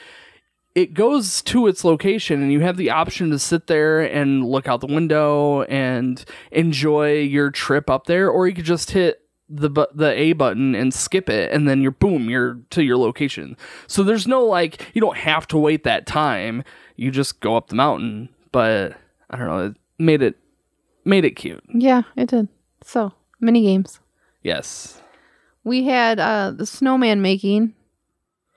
it 0.74 0.94
goes 0.94 1.42
to 1.42 1.66
its 1.66 1.84
location 1.84 2.42
and 2.42 2.52
you 2.52 2.60
have 2.60 2.76
the 2.76 2.90
option 2.90 3.30
to 3.30 3.38
sit 3.38 3.66
there 3.66 4.00
and 4.00 4.44
look 4.44 4.68
out 4.68 4.80
the 4.80 4.86
window 4.86 5.62
and 5.64 6.24
enjoy 6.50 7.18
your 7.20 7.50
trip 7.50 7.90
up 7.90 8.06
there 8.06 8.28
or 8.30 8.46
you 8.48 8.54
could 8.54 8.64
just 8.64 8.92
hit 8.92 9.22
the 9.48 9.70
bu- 9.70 9.86
the 9.94 10.10
A 10.10 10.32
button 10.32 10.74
and 10.74 10.92
skip 10.92 11.28
it 11.28 11.52
and 11.52 11.68
then 11.68 11.80
you're 11.82 11.92
boom, 11.92 12.28
you're 12.30 12.58
to 12.70 12.82
your 12.82 12.96
location. 12.96 13.56
So 13.86 14.02
there's 14.02 14.26
no 14.26 14.44
like 14.44 14.90
you 14.94 15.00
don't 15.00 15.18
have 15.18 15.46
to 15.48 15.58
wait 15.58 15.84
that 15.84 16.06
time. 16.06 16.64
You 16.96 17.10
just 17.10 17.40
go 17.40 17.56
up 17.56 17.68
the 17.68 17.76
mountain, 17.76 18.30
but 18.50 18.96
I 19.28 19.36
don't 19.36 19.46
know, 19.46 19.66
it 19.66 19.76
made 19.98 20.22
it 20.22 20.36
made 21.06 21.24
it 21.24 21.32
cute. 21.32 21.62
Yeah, 21.72 22.02
it 22.16 22.28
did. 22.28 22.48
So 22.84 23.12
mini 23.40 23.62
games. 23.62 24.00
Yes. 24.42 25.00
We 25.64 25.84
had 25.84 26.18
uh 26.20 26.50
the 26.52 26.66
snowman 26.66 27.22
making, 27.22 27.74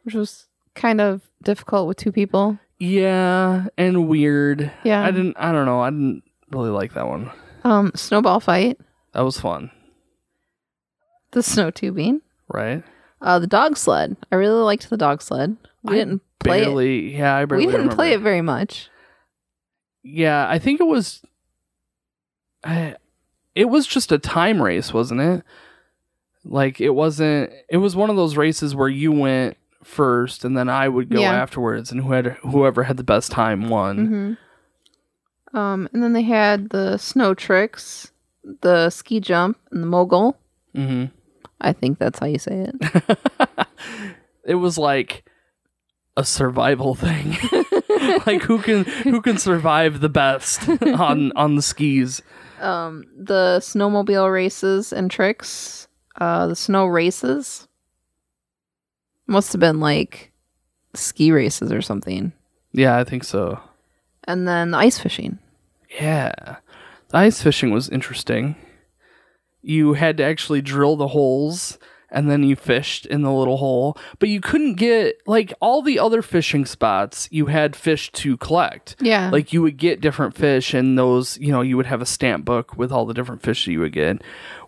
which 0.04 0.16
was 0.16 0.48
kind 0.76 1.00
of 1.02 1.22
difficult 1.44 1.88
with 1.88 1.98
two 1.98 2.12
people. 2.12 2.60
Yeah, 2.78 3.68
and 3.78 4.08
weird. 4.08 4.72
Yeah. 4.84 5.04
I 5.04 5.12
didn't 5.12 5.36
I 5.38 5.52
don't 5.52 5.66
know. 5.66 5.82
I 5.82 5.90
didn't 5.90 6.24
really 6.52 6.70
like 6.70 6.94
that 6.94 7.08
one. 7.08 7.32
Um, 7.64 7.92
snowball 7.96 8.40
fight, 8.40 8.80
That 9.14 9.22
was 9.22 9.38
fun, 9.40 9.70
the 11.32 11.44
snow 11.44 11.72
tubing, 11.72 12.22
right? 12.48 12.84
uh, 13.22 13.38
the 13.38 13.48
dog 13.48 13.76
sled. 13.76 14.16
I 14.32 14.36
really 14.38 14.62
liked 14.62 14.90
the 14.90 14.96
dog 14.96 15.22
sled. 15.22 15.58
We 15.84 15.96
I 15.96 15.98
didn't 15.98 16.22
play 16.40 16.64
it. 16.64 17.12
Yeah, 17.18 17.36
I 17.36 17.44
barely 17.46 17.66
We 17.66 17.72
didn't 17.72 17.90
play 17.90 18.14
it 18.14 18.22
very 18.22 18.42
much. 18.42 18.90
Yeah, 20.04 20.48
I 20.50 20.58
think 20.58 20.80
it 20.80 20.88
was 20.88 21.22
I 22.64 22.96
it 23.56 23.66
was 23.66 23.88
just 23.88 24.12
a 24.12 24.18
time 24.20 24.62
race, 24.62 24.94
wasn't 24.94 25.22
it? 25.22 25.44
Like 26.46 26.80
it 26.82 26.92
wasn't 26.92 27.52
it 27.70 27.78
was 27.78 27.96
one 27.96 28.10
of 28.10 28.16
those 28.16 28.38
races 28.38 28.76
where 28.76 28.88
you 28.90 29.12
went 29.12 29.58
first 29.84 30.44
and 30.46 30.58
then 30.58 30.70
I 30.70 30.88
would 30.90 31.10
go 31.10 31.22
Yeah. 31.22 31.34
afterwards 31.34 31.92
and 31.92 32.02
who 32.02 32.12
had 32.12 32.28
whoever 32.42 32.84
had 32.84 32.98
the 32.98 33.04
best 33.04 33.32
time 33.32 33.70
won. 33.70 34.38
hmm 35.52 35.58
Um, 35.58 35.90
and 35.94 36.04
then 36.04 36.14
they 36.14 36.22
had 36.24 36.70
the 36.70 36.98
snow 36.98 37.34
tricks, 37.34 38.12
the 38.62 38.90
ski 38.90 39.20
jump, 39.20 39.58
and 39.72 39.82
the 39.82 39.88
mogul. 39.88 40.38
Mhm. 40.76 41.12
I 41.62 41.74
think 41.74 41.98
that's 41.98 42.20
how 42.20 42.26
you 42.28 42.40
say 42.40 42.68
it. 42.70 43.18
it 44.46 44.56
was 44.56 44.78
like 44.78 45.24
a 46.16 46.24
survival 46.24 46.96
thing. 46.96 47.38
like 48.26 48.44
who 48.44 48.60
can 48.60 48.84
who 48.86 49.22
can 49.22 49.38
survive 49.38 50.00
the 50.02 50.10
best 50.10 50.68
on 50.82 51.32
on 51.34 51.56
the 51.56 51.62
skis. 51.62 52.22
Um, 52.62 53.06
the 53.18 53.60
snowmobile 53.62 54.32
races 54.32 54.94
and 54.94 55.10
tricks, 55.10 55.88
uh, 56.20 56.48
the 56.48 56.56
snow 56.56 56.86
races. 56.86 57.68
Must 59.28 59.54
have 59.54 59.60
been 59.60 59.80
like 59.80 60.32
ski 60.96 61.32
races 61.32 61.72
or 61.72 61.82
something. 61.82 62.34
Yeah, 62.72 62.98
I 62.98 63.04
think 63.04 63.24
so. 63.24 63.60
And 64.26 64.48
then 64.48 64.72
the 64.72 64.78
ice 64.78 64.98
fishing. 64.98 65.40
Yeah. 66.00 66.58
The 67.10 67.18
ice 67.18 67.42
fishing 67.42 67.72
was 67.72 67.90
interesting. 67.90 68.56
You 69.62 69.94
had 69.94 70.18
to 70.18 70.24
actually 70.24 70.62
drill 70.62 70.96
the 70.96 71.10
holes 71.10 71.78
and 72.12 72.30
then 72.30 72.44
you 72.44 72.56
fished 72.56 73.06
in 73.06 73.22
the 73.22 73.32
little 73.32 73.58
hole, 73.58 73.98
but 74.20 74.30
you 74.30 74.42
couldn't 74.42 74.76
get 74.76 75.22
like 75.28 75.54
all 75.60 75.82
the 75.82 76.00
other 76.00 76.22
fishing 76.22 76.66
spots, 76.66 77.28
you 77.32 77.48
had 77.48 77.76
fish 77.76 78.12
to 78.14 78.38
collect. 78.38 78.96
Yeah. 79.02 79.30
like 79.30 79.54
you 79.54 79.62
would 79.62 79.78
get 79.78 80.02
different 80.02 80.36
fish 80.36 80.74
and 80.74 80.98
those 80.98 81.38
you 81.40 81.52
know 81.52 81.62
you 81.62 81.78
would 81.78 81.86
have 81.86 82.02
a 82.02 82.06
stamp 82.06 82.46
book 82.46 82.76
with 82.78 82.92
all 82.92 83.06
the 83.06 83.14
different 83.14 83.42
fish 83.44 83.66
that 83.66 83.72
you 83.72 83.80
would 83.80 83.94
get 83.94 84.22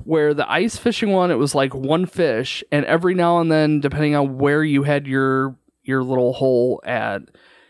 where 0.03 0.33
the 0.33 0.49
ice 0.51 0.77
fishing 0.77 1.11
one 1.11 1.31
it 1.31 1.35
was 1.35 1.53
like 1.55 1.73
one 1.73 2.05
fish 2.05 2.63
and 2.71 2.85
every 2.85 3.13
now 3.13 3.39
and 3.39 3.51
then 3.51 3.79
depending 3.79 4.15
on 4.15 4.37
where 4.37 4.63
you 4.63 4.83
had 4.83 5.05
your 5.07 5.55
your 5.83 6.03
little 6.03 6.33
hole 6.33 6.81
at 6.85 7.21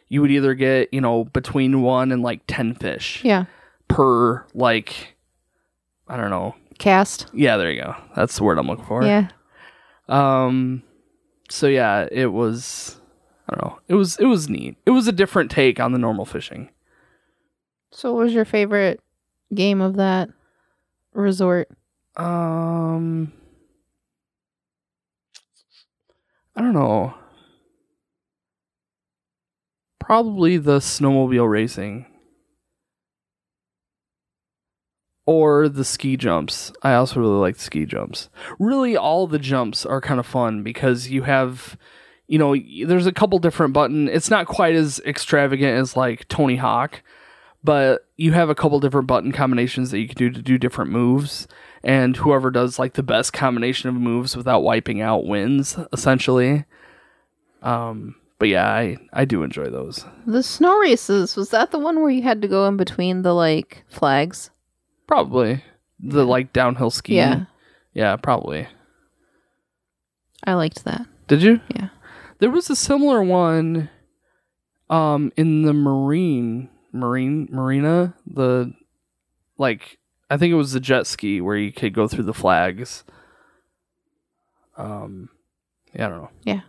you 0.10 0.22
would 0.22 0.32
either 0.32 0.54
get 0.54 0.94
you 0.94 1.02
know 1.02 1.24
between 1.26 1.82
one 1.82 2.12
and 2.12 2.22
like 2.22 2.42
10 2.48 2.76
fish 2.76 3.22
yeah. 3.24 3.46
per 3.88 4.46
like 4.54 5.16
i 6.08 6.16
don't 6.18 6.30
know 6.30 6.56
Cast. 6.80 7.28
yeah 7.34 7.58
there 7.58 7.72
you 7.72 7.82
go 7.82 7.96
that's 8.16 8.38
the 8.38 8.44
word 8.44 8.58
i'm 8.58 8.68
looking 8.68 8.86
for 8.86 9.04
Yeah. 9.04 9.30
Um 10.12 10.84
so 11.50 11.68
yeah 11.68 12.08
it 12.12 12.28
was 12.28 13.00
i 13.50 13.56
don't 13.56 13.66
know 13.66 13.80
it 13.88 13.96
was 13.96 14.18
it 14.18 14.26
was 14.26 14.50
neat 14.50 14.78
it 14.86 14.92
was 14.92 15.08
a 15.08 15.12
different 15.12 15.52
take 15.52 15.80
on 15.80 15.92
the 15.92 16.00
normal 16.00 16.26
fishing 16.26 16.70
So, 17.92 18.14
what 18.14 18.26
was 18.26 18.34
your 18.34 18.46
favorite 18.46 19.02
game 19.54 19.82
of 19.82 19.96
that 19.98 20.30
resort? 21.14 21.70
Um, 22.16 23.34
I 26.56 26.62
don't 26.62 26.74
know. 26.74 27.14
Probably 30.00 30.58
the 30.58 30.80
snowmobile 30.80 31.50
racing. 31.50 32.06
Or 35.32 35.70
the 35.70 35.86
ski 35.86 36.18
jumps. 36.18 36.74
I 36.84 36.94
also 36.94 37.20
really 37.22 37.40
like 37.40 37.58
ski 37.58 37.86
jumps. 37.86 38.30
Really, 38.60 38.98
all 38.98 39.28
the 39.28 39.40
jumps 39.40 39.86
are 39.86 40.02
kind 40.02 40.20
of 40.20 40.26
fun 40.26 40.62
because 40.64 41.10
you 41.10 41.24
have, 41.24 41.78
you 42.28 42.38
know, 42.38 42.56
there's 42.86 43.08
a 43.08 43.14
couple 43.14 43.40
different 43.40 43.74
button. 43.74 44.10
It's 44.10 44.30
not 44.30 44.48
quite 44.48 44.76
as 44.76 45.00
extravagant 45.06 45.78
as 45.78 45.96
like 45.96 46.28
Tony 46.28 46.58
Hawk, 46.58 47.02
but 47.64 48.08
you 48.18 48.34
have 48.34 48.50
a 48.50 48.56
couple 48.56 48.80
different 48.80 49.08
button 49.08 49.32
combinations 49.32 49.92
that 49.92 50.00
you 50.00 50.08
can 50.08 50.18
do 50.18 50.30
to 50.30 50.42
do 50.42 50.58
different 50.58 50.92
moves 50.92 51.48
and 51.84 52.18
whoever 52.18 52.52
does 52.52 52.78
like 52.78 52.94
the 52.94 53.04
best 53.04 53.34
combination 53.34 53.90
of 53.90 53.96
moves 53.96 54.36
without 54.38 54.62
wiping 54.62 55.02
out 55.02 55.26
wins 55.26 55.78
essentially 55.94 56.66
um 57.64 58.16
but 58.40 58.50
yeah 58.50 58.68
i 58.68 58.98
i 59.14 59.26
do 59.26 59.44
enjoy 59.44 59.66
those 59.66 60.06
The 60.28 60.44
snow 60.44 60.78
races 60.78 61.36
was 61.36 61.50
that 61.50 61.72
the 61.72 61.80
one 61.80 62.02
where 62.02 62.12
you 62.12 62.22
had 62.22 62.42
to 62.42 62.48
go 62.48 62.68
in 62.68 62.78
between 62.78 63.22
the 63.24 63.34
like 63.34 63.84
flags? 63.90 64.50
Probably. 65.08 65.64
The 66.00 66.26
like 66.26 66.52
downhill 66.54 66.90
skiing. 66.92 67.18
Yeah, 67.18 67.46
yeah 67.94 68.16
probably. 68.16 68.68
I 70.44 70.54
liked 70.54 70.84
that. 70.86 71.06
did 71.28 71.44
you? 71.44 71.62
Yeah. 71.76 71.90
there 72.40 72.50
was 72.50 72.70
a 72.70 72.76
similar 72.76 73.22
one 73.24 73.90
um 74.90 75.32
in 75.38 75.62
the 75.62 75.74
marine 75.74 76.68
marine 76.92 77.48
marina 77.52 78.14
the 78.26 78.74
like 79.58 79.98
i 80.30 80.36
think 80.36 80.52
it 80.52 80.56
was 80.56 80.74
the 80.74 80.80
jet 80.80 81.06
ski 81.08 81.40
where 81.40 81.56
you 81.56 81.72
could 81.72 81.94
go 81.94 82.08
through 82.08 82.24
the 82.26 82.34
flags. 82.34 83.04
Um 84.76 85.30
yeah 85.94 86.08
i 86.08 86.10
don't 86.10 86.22
know. 86.24 86.30
Yeah. 86.44 86.62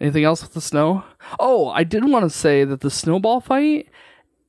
anything 0.00 0.24
else 0.24 0.42
with 0.42 0.54
the 0.54 0.60
snow? 0.60 1.04
Oh 1.38 1.68
i 1.68 1.84
did 1.84 2.04
want 2.04 2.24
to 2.24 2.30
say 2.36 2.64
that 2.64 2.80
the 2.80 2.90
snowball 2.90 3.40
fight 3.40 3.88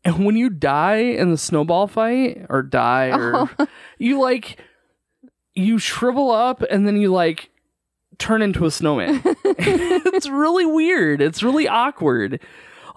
and 0.05 0.23
when 0.23 0.35
you 0.37 0.49
die 0.49 0.97
in 0.97 1.31
the 1.31 1.37
snowball 1.37 1.87
fight 1.87 2.45
or 2.49 2.61
die 2.61 3.07
or 3.07 3.49
Oh, 3.59 3.67
you 3.97 4.21
like 4.21 4.59
you 5.55 5.79
shrivel 5.79 6.31
up 6.31 6.61
and 6.61 6.87
then 6.87 6.97
you 6.97 7.11
like 7.11 7.49
turn 8.17 8.41
into 8.41 8.65
a 8.65 8.71
snowman. 8.71 9.21
It's 9.57 10.29
really 10.29 10.65
weird. 10.65 11.21
It's 11.21 11.43
really 11.43 11.67
awkward. 11.67 12.39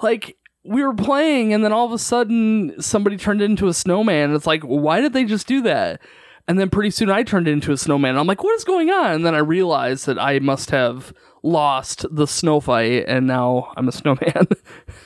Like 0.03 0.37
we 0.65 0.85
were 0.85 0.95
playing 0.95 1.53
and 1.53 1.65
then 1.65 1.73
all 1.73 1.87
of 1.87 1.93
a 1.93 1.99
sudden 1.99 2.81
somebody 2.81 3.17
turned 3.17 3.43
into 3.43 3.67
a 3.67 3.75
snowman. 3.75 4.35
It's 4.35 4.47
like 4.47 4.63
why 4.63 5.01
did 5.01 5.15
they 5.15 5.25
just 5.25 5.47
do 5.49 5.63
that? 5.63 6.01
And 6.47 6.59
then 6.61 6.71
pretty 6.71 6.91
soon 6.91 7.11
i 7.11 7.23
turned 7.25 7.49
into 7.49 7.73
a 7.73 7.77
snowman. 7.77 8.17
I'm 8.17 8.27
like 8.27 8.45
what 8.45 8.55
is 8.55 8.65
going 8.65 8.91
on? 8.91 9.13
And 9.13 9.27
then 9.27 9.35
i 9.35 9.39
realized 9.39 10.07
that 10.07 10.19
i 10.19 10.39
must 10.39 10.71
have 10.71 11.13
lost 11.43 12.05
the 12.11 12.27
snow 12.27 12.61
fight 12.61 13.05
and 13.07 13.27
now 13.27 13.73
i'm 13.77 13.87
a 13.89 13.93
snowman 13.93 14.49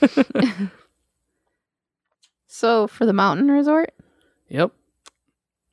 so 2.62 2.86
for 2.86 3.04
the 3.04 3.12
mountain 3.12 3.50
resort, 3.50 3.92
yep 4.48 4.70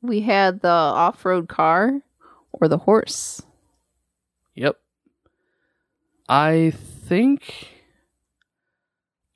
We 0.02 0.22
had 0.22 0.62
the 0.62 0.68
off 0.70 1.24
road 1.24 1.48
car 1.48 2.02
or 2.52 2.68
the 2.68 2.80
horse. 2.80 3.44
Yep. 4.56 4.76
I 6.28 6.74
think 6.76 7.70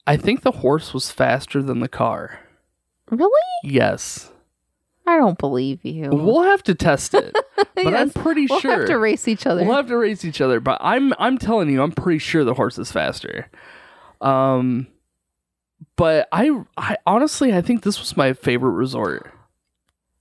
I 0.08 0.18
think 0.18 0.42
the 0.42 0.52
horse 0.66 0.94
was 0.96 1.12
faster 1.12 1.62
than 1.62 1.80
the 1.80 1.88
car. 1.88 2.40
Really? 3.12 3.32
Yes. 3.64 4.32
I 5.06 5.18
don't 5.18 5.38
believe 5.38 5.86
you. 5.86 6.10
We'll 6.10 6.44
have 6.44 6.64
to 6.64 6.74
test 6.76 7.14
it. 7.14 7.36
But 7.76 7.88
I'm 7.88 7.94
Yes, 7.94 8.12
pretty 8.14 8.48
we'll 8.50 8.60
sure 8.60 8.72
have 8.80 8.86
to 8.88 8.98
race 9.00 9.28
each 9.28 9.46
other. 9.48 9.64
We'll 9.66 9.76
have 9.76 9.88
to 9.88 9.98
race 9.98 10.24
each 10.26 10.42
other, 10.42 10.60
but 10.60 10.78
I'm 10.82 11.14
I'm 11.20 11.38
telling 11.38 11.70
you, 11.70 11.82
I'm 11.82 11.92
pretty 11.92 12.20
sure 12.20 12.44
the 12.44 12.54
horse 12.54 12.78
is 12.78 12.92
faster. 12.92 13.48
Um 14.22 14.88
but 15.96 16.28
I 16.32 16.52
I 16.78 16.98
honestly 17.06 17.54
I 17.54 17.62
think 17.62 17.84
this 17.84 18.00
was 18.00 18.16
my 18.18 18.34
favorite 18.34 18.72
resort. 18.72 19.32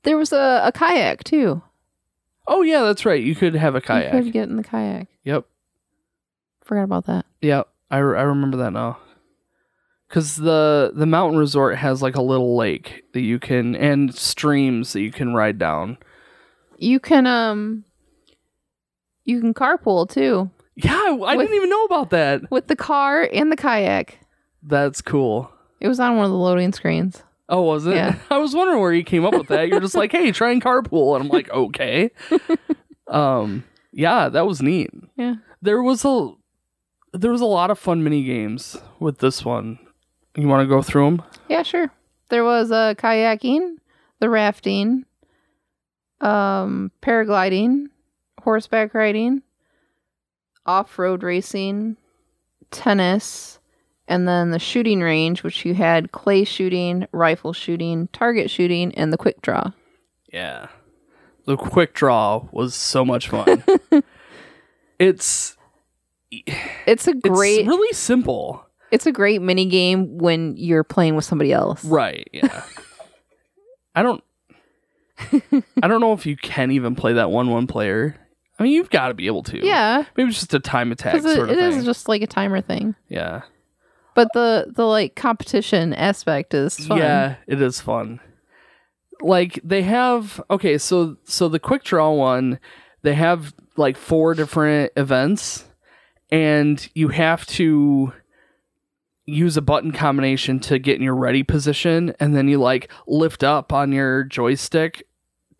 there 0.05 0.17
was 0.17 0.33
a, 0.33 0.63
a 0.65 0.73
kayak 0.73 1.25
too. 1.25 1.63
Oh 2.49 2.63
yeah, 2.63 2.83
that's 2.83 3.05
right. 3.05 3.23
You 3.23 3.35
could 3.35 3.55
have 3.55 3.75
a 3.75 3.81
kayak. 3.81 4.15
You 4.15 4.23
could 4.25 4.33
get 4.33 4.49
in 4.49 4.57
the 4.57 4.65
kayak. 4.65 5.09
Yep. 5.25 5.45
Forgot 6.65 6.83
about 6.85 7.07
that. 7.07 7.27
Yep. 7.41 7.69
I, 7.91 7.99
re- 7.99 8.19
I 8.19 8.23
remember 8.23 8.57
that 8.59 8.73
now. 8.73 8.99
Cuz 10.09 10.37
the 10.37 10.93
the 10.95 11.07
mountain 11.07 11.39
resort 11.39 11.77
has 11.79 12.03
like 12.03 12.17
a 12.17 12.23
little 12.23 12.57
lake 12.57 13.05
that 13.15 13.21
you 13.21 13.39
can 13.39 13.75
and 13.77 14.15
streams 14.15 14.93
that 14.93 15.01
you 15.03 15.13
can 15.13 15.35
ride 15.35 15.59
down. 15.59 15.99
You 16.79 16.99
can 17.01 17.27
um 17.27 17.85
you 19.25 19.41
can 19.41 19.55
carpool 19.55 20.09
too 20.11 20.51
Yeah, 20.75 20.95
I, 20.97 21.07
I 21.15 21.37
With- 21.37 21.47
didn't 21.47 21.57
even 21.57 21.69
know 21.71 21.85
about 21.85 22.11
that. 22.11 22.51
with 22.51 22.67
the 22.67 22.77
car 22.77 23.29
and 23.33 23.53
the 23.53 23.57
kayak. 23.57 24.19
That's 24.65 25.01
cool. 25.03 25.52
It 25.83 25.89
was 25.89 25.99
on 25.99 26.15
one 26.15 26.27
of 26.27 26.31
the 26.31 26.39
loading 26.39 26.73
screens. 26.73 27.25
Oh, 27.49 27.63
was 27.63 27.87
it? 27.87 27.97
Yeah. 27.97 28.15
I 28.31 28.39
was 28.39 28.55
wondering 28.55 28.81
where 28.81 28.93
you 28.93 29.03
came 29.03 29.25
up 29.25 29.35
with 29.35 29.49
that. 29.49 29.67
You're 29.67 29.81
just 29.81 29.97
like, 29.97 30.13
hey, 30.13 30.31
try 30.31 30.53
and 30.53 30.63
carpool. 30.63 31.17
And 31.17 31.25
I'm 31.25 31.29
like, 31.29 31.51
okay. 31.51 32.13
um, 33.09 33.65
yeah, 33.91 34.29
that 34.29 34.47
was 34.47 34.63
neat. 34.63 34.91
Yeah. 35.17 35.35
There 35.61 35.83
was 35.83 36.05
a 36.05 36.31
there 37.13 37.33
was 37.33 37.41
a 37.41 37.47
lot 37.47 37.73
of 37.73 37.81
fun 37.81 38.05
mini 38.05 38.23
games 38.23 38.77
with 39.01 39.19
this 39.19 39.45
one. 39.45 39.81
You 40.37 40.47
want 40.47 40.63
to 40.63 40.73
go 40.73 40.83
through 40.83 41.05
them? 41.05 41.23
Yeah, 41.49 41.65
sure. 41.65 41.91
There 42.29 42.45
was 42.45 42.71
uh, 42.71 42.95
kayaking, 42.95 43.75
the 44.21 44.31
rafting, 44.31 45.05
um, 46.21 46.93
paragliding, 47.03 47.89
horseback 48.41 48.95
riding, 48.95 49.43
off 50.65 50.97
road 50.97 51.25
racing, 51.25 51.97
tennis, 52.71 53.59
and 54.13 54.29
then 54.29 54.51
the 54.51 54.59
shooting 54.59 55.01
range, 55.01 55.43
which 55.43 55.65
you 55.65 55.75
had 55.75 56.13
clay 56.13 56.45
shooting, 56.45 57.07
rifle 57.13 57.53
shooting, 57.53 58.09
target 58.13 58.51
shooting, 58.51 58.95
and 58.95 59.13
the 59.13 59.17
quick 59.17 59.43
draw. 59.43 59.73
Yeah. 60.33 60.69
The 61.47 61.57
quick 61.57 61.95
draw 61.95 62.47
was 62.53 62.75
so 62.75 63.05
much 63.05 63.29
fun. 63.29 63.65
it's 64.99 65.57
It's 66.31 67.07
a 67.09 67.15
great 67.15 67.61
it's 67.61 67.69
really 67.69 67.93
simple. 67.95 68.65
it's 68.91 69.07
a 69.07 69.13
great 69.13 69.43
mini 69.43 69.67
game 69.67 70.19
when 70.19 70.55
you're 70.57 70.85
playing 70.85 71.17
with 71.17 71.25
somebody 71.25 71.53
else. 71.53 71.85
Right, 71.85 72.29
yeah. 72.33 72.63
I 73.95 74.03
don't 74.03 74.23
I 75.83 75.89
don't 75.89 76.01
know 76.01 76.13
if 76.15 76.27
you 76.27 76.37
can 76.37 76.71
even 76.71 76.95
play 76.95 77.15
that 77.15 77.31
one 77.31 77.51
one 77.51 77.67
player. 77.67 78.17
I 78.59 78.63
mean, 78.65 78.73
you've 78.73 78.91
got 78.91 79.09
to 79.09 79.15
be 79.15 79.27
able 79.27 79.43
to. 79.45 79.65
Yeah, 79.67 80.05
Maybe 80.17 80.29
it's 80.29 80.39
just 80.39 80.55
a 80.55 80.61
time 80.61 80.93
attack 80.93 81.21
sort 81.23 81.39
of 81.39 81.51
it 81.51 81.57
thing. 81.57 81.79
is 81.79 81.85
just 81.85 82.09
like 82.09 82.23
a 82.23 82.27
timer 82.27 82.61
thing. 82.61 82.95
yeah. 83.09 83.43
But 84.15 84.29
the 84.35 84.67
the 84.75 84.85
like 84.85 85.17
competition 85.17 85.95
aspect 85.95 86.55
is 86.55 86.77
fun. 86.87 86.99
Yeah, 86.99 87.37
it 87.47 87.61
is 87.63 87.81
fun. 87.81 88.21
Like 89.21 89.61
they 89.65 89.83
have 89.83 90.43
okay, 90.51 90.79
so 90.79 91.17
so 91.25 91.49
the 91.49 91.59
quick 91.59 91.85
draw 91.85 92.11
one, 92.11 92.59
they 93.03 93.15
have 93.15 93.55
like 93.77 93.97
four 93.97 94.35
different 94.35 94.93
events 94.97 95.65
and 96.31 96.89
you 96.95 97.09
have 97.09 97.47
to 97.47 98.13
use 99.25 99.57
a 99.57 99.63
button 99.63 99.93
combination 99.93 100.59
to 100.61 100.79
get 100.79 100.97
in 100.97 101.03
your 101.03 101.15
ready 101.15 101.43
position 101.43 102.15
and 102.19 102.35
then 102.35 102.49
you 102.49 102.59
like 102.59 102.91
lift 103.07 103.45
up 103.45 103.73
on 103.73 103.93
your 103.93 104.25
joystick 104.25 105.07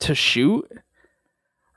to 0.01 0.15
shoot 0.15 0.69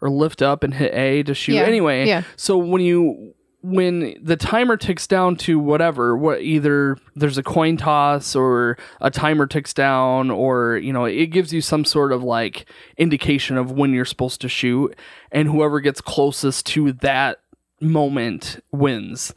or 0.02 0.10
lift 0.10 0.42
up 0.42 0.64
and 0.64 0.74
hit 0.74 0.94
A 0.94 1.24
to 1.24 1.34
shoot. 1.34 1.54
Yeah, 1.54 1.64
Anyway, 1.64 2.08
yeah. 2.08 2.24
so 2.36 2.58
when 2.58 2.82
you 2.82 3.34
when 3.71 4.15
the 4.21 4.36
timer 4.36 4.78
ticks 4.78 5.08
down 5.08 5.36
to 5.38 5.58
whatever, 5.58 6.15
what 6.15 6.41
either 6.41 6.97
there's 7.15 7.38
a 7.38 7.43
coin 7.43 7.78
toss 7.78 8.36
or 8.36 8.78
a 9.01 9.10
timer 9.10 9.47
ticks 9.47 9.73
down 9.73 10.30
or 10.30 10.78
you 10.78 10.93
know, 10.93 11.06
it 11.06 11.28
gives 11.28 11.51
you 11.51 11.62
some 11.62 11.84
sort 11.86 12.12
of 12.12 12.21
like 12.23 12.65
indication 12.97 13.58
of 13.58 13.71
when 13.71 13.91
you're 13.93 14.06
supposed 14.06 14.39
to 14.41 14.49
shoot 14.49 14.95
and 15.32 15.47
whoever 15.49 15.80
gets 15.80 15.99
closest 16.01 16.65
to 16.67 16.91
that 16.93 17.39
moment 17.82 18.60
wins. 18.71 19.34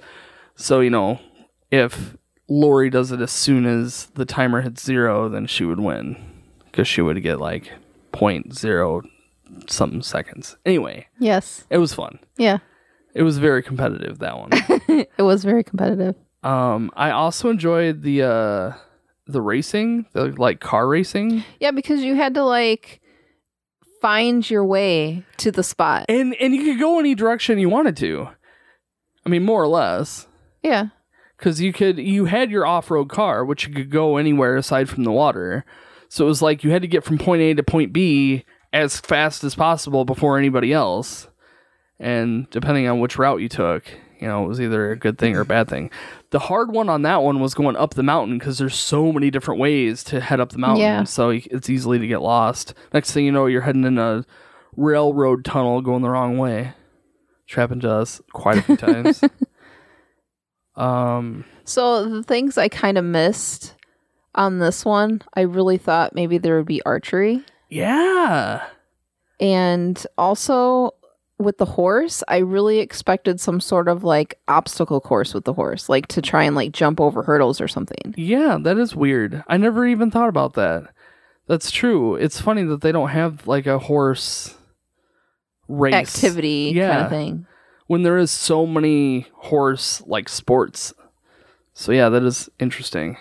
So, 0.57 0.81
you 0.81 0.91
know, 0.91 1.21
if 1.71 2.17
Lori 2.49 2.91
does 2.91 3.13
it 3.13 3.21
as 3.21 3.31
soon 3.33 3.65
as 3.67 4.07
the 4.15 4.25
timer 4.25 4.61
hits 4.61 4.85
0, 4.85 5.29
then 5.29 5.47
she 5.47 5.65
would 5.65 5.81
win 5.81 6.17
cuz 6.73 6.87
she 6.87 7.01
would 7.01 7.23
get 7.23 7.41
like 7.41 7.73
point 8.13 8.55
zero 8.55 9.03
something 9.69 10.03
seconds. 10.03 10.57
Anyway, 10.67 11.07
Yes. 11.19 11.65
it 11.71 11.79
was 11.79 11.95
fun. 11.95 12.19
Yeah. 12.37 12.59
It 13.19 13.23
was 13.25 13.39
very 13.39 13.63
competitive 13.63 14.19
that 14.21 14.39
one. 14.39 14.51
It 15.19 15.23
was 15.23 15.43
very 15.45 15.65
competitive. 15.65 16.15
um, 16.45 16.91
I 16.97 17.11
also 17.11 17.51
enjoyed 17.51 18.03
the 18.03 18.23
uh, 18.23 18.73
the 19.27 19.43
racing, 19.43 20.07
the 20.13 20.27
like 20.39 20.61
car 20.61 20.87
racing, 20.87 21.43
Yeah, 21.61 21.73
because 21.73 22.03
you 22.03 22.15
had 22.15 22.35
to 22.35 22.45
like 22.45 23.01
find 24.01 24.49
your 24.49 24.65
way 24.65 25.25
to 25.39 25.51
the 25.51 25.63
spot. 25.63 26.07
and 26.09 26.35
and 26.41 26.55
you 26.55 26.65
could 26.65 26.79
go 26.81 26.99
any 26.99 27.15
direction 27.15 27.59
you 27.59 27.69
wanted 27.69 27.97
to. 27.99 28.29
I 29.27 29.29
mean, 29.29 29.45
more 29.45 29.63
or 29.63 29.69
less, 29.69 30.27
Yeah. 30.63 30.87
because 31.37 31.61
you 31.61 31.73
could 31.73 31.99
you 31.99 32.27
had 32.27 32.51
your 32.51 32.65
off 32.67 32.91
road 32.91 33.09
car, 33.11 33.45
which 33.45 33.67
you 33.67 33.75
could 33.75 33.91
go 33.91 34.17
anywhere 34.17 34.57
aside 34.57 34.89
from 34.89 35.05
the 35.05 35.13
water. 35.13 35.65
So 36.09 36.25
it 36.25 36.29
was 36.29 36.41
like 36.41 36.65
you 36.65 36.71
had 36.71 36.83
to 36.83 36.89
get 36.89 37.05
from 37.05 37.19
point 37.19 37.43
A 37.43 37.55
to 37.55 37.63
point 37.63 37.93
B 37.93 38.45
as 38.73 38.99
fast 39.01 39.45
as 39.45 39.55
possible 39.55 40.05
before 40.05 40.39
anybody 40.39 40.73
else. 40.73 41.27
And 42.01 42.49
depending 42.51 42.87
on 42.89 43.01
which 43.01 43.19
route 43.19 43.41
you 43.41 43.49
took, 43.49 43.85
you 44.21 44.27
know, 44.29 44.45
it 44.45 44.49
was 44.49 44.61
either 44.61 44.91
a 44.93 44.97
good 44.97 45.19
thing 45.19 45.37
or 45.37 45.41
a 45.41 45.45
bad 45.47 45.69
thing. 45.69 45.91
The 46.31 46.39
hard 46.39 46.71
one 46.73 46.89
on 46.89 47.03
that 47.03 47.23
one 47.23 47.41
was 47.41 47.55
going 47.55 47.77
up 47.77 47.95
the 47.95 48.03
mountain 48.03 48.39
because 48.39 48.59
there's 48.59 48.75
so 48.77 49.13
many 49.13 49.31
different 49.31 49.61
ways 49.61 50.05
to 50.05 50.21
head 50.21 50.41
up 50.41 50.51
the 50.51 50.59
mountain. 50.59 50.81
Yeah. 50.83 51.05
So 51.05 51.31
it's 51.31 51.69
easily 51.71 51.99
to 51.99 52.07
get 52.07 52.21
lost. 52.23 52.75
Next 52.93 53.13
thing 53.13 53.25
you 53.25 53.33
know, 53.33 53.47
you're 53.47 53.63
heading 53.63 53.85
in 53.85 53.99
a 53.99 54.25
railroad 54.77 55.45
tunnel 55.45 55.81
going 55.81 56.03
the 56.03 56.11
wrong 56.11 56.39
way. 56.39 56.75
Happened 57.55 57.81
to 57.83 57.91
us 57.91 58.21
quite 58.33 58.59
a 58.59 58.63
few 58.63 58.77
times. 58.79 59.23
Um, 60.77 61.45
So 61.65 62.09
the 62.09 62.23
things 62.23 62.57
I 62.57 62.69
kind 62.69 62.99
of 62.99 63.05
missed 63.05 63.75
on 64.35 64.59
this 64.59 64.85
one, 64.85 65.23
I 65.35 65.41
really 65.41 65.77
thought 65.79 66.15
maybe 66.15 66.39
there 66.39 66.57
would 66.57 66.67
be 66.67 66.83
archery. 66.83 67.43
yeah. 67.69 68.67
And 69.41 70.05
also 70.17 70.95
with 71.39 71.59
the 71.59 71.65
horse, 71.65 72.23
I 72.29 72.39
really 72.39 72.81
expected 72.81 73.41
some 73.41 73.61
sort 73.61 73.89
of 73.89 74.03
like 74.05 74.39
obstacle 74.49 75.01
course 75.01 75.35
with 75.35 75.45
the 75.45 75.53
horse, 75.53 75.89
like 75.89 76.09
to 76.09 76.23
try 76.23 76.43
and 76.45 76.57
like 76.57 76.73
jump 76.73 77.01
over 77.01 77.23
hurdles 77.23 77.61
or 77.61 77.69
something. 77.69 78.15
Yeah, 78.17 78.59
that 78.61 78.79
is 78.79 78.97
weird. 78.97 79.45
I 79.47 79.57
never 79.57 79.87
even 79.87 80.11
thought 80.11 80.29
about 80.29 80.55
that. 80.55 80.93
That's 81.47 81.71
true. 81.71 82.17
It's 82.17 82.41
funny 82.41 82.65
that 82.65 82.81
they 82.81 82.93
don't 82.93 83.11
have 83.11 83.47
like 83.47 83.67
a 83.67 83.79
horse 83.79 84.55
race 85.69 85.95
Activity 85.95 86.75
kind 86.75 87.05
of 87.05 87.11
thing. 87.11 87.47
when 87.87 88.03
there 88.03 88.19
is 88.19 88.31
so 88.31 88.67
many 88.67 89.27
horse 89.35 90.03
like 90.07 90.29
sports. 90.29 90.93
So 91.73 91.93
yeah, 91.93 92.09
that 92.09 92.23
is 92.25 92.51
interesting. 92.59 93.17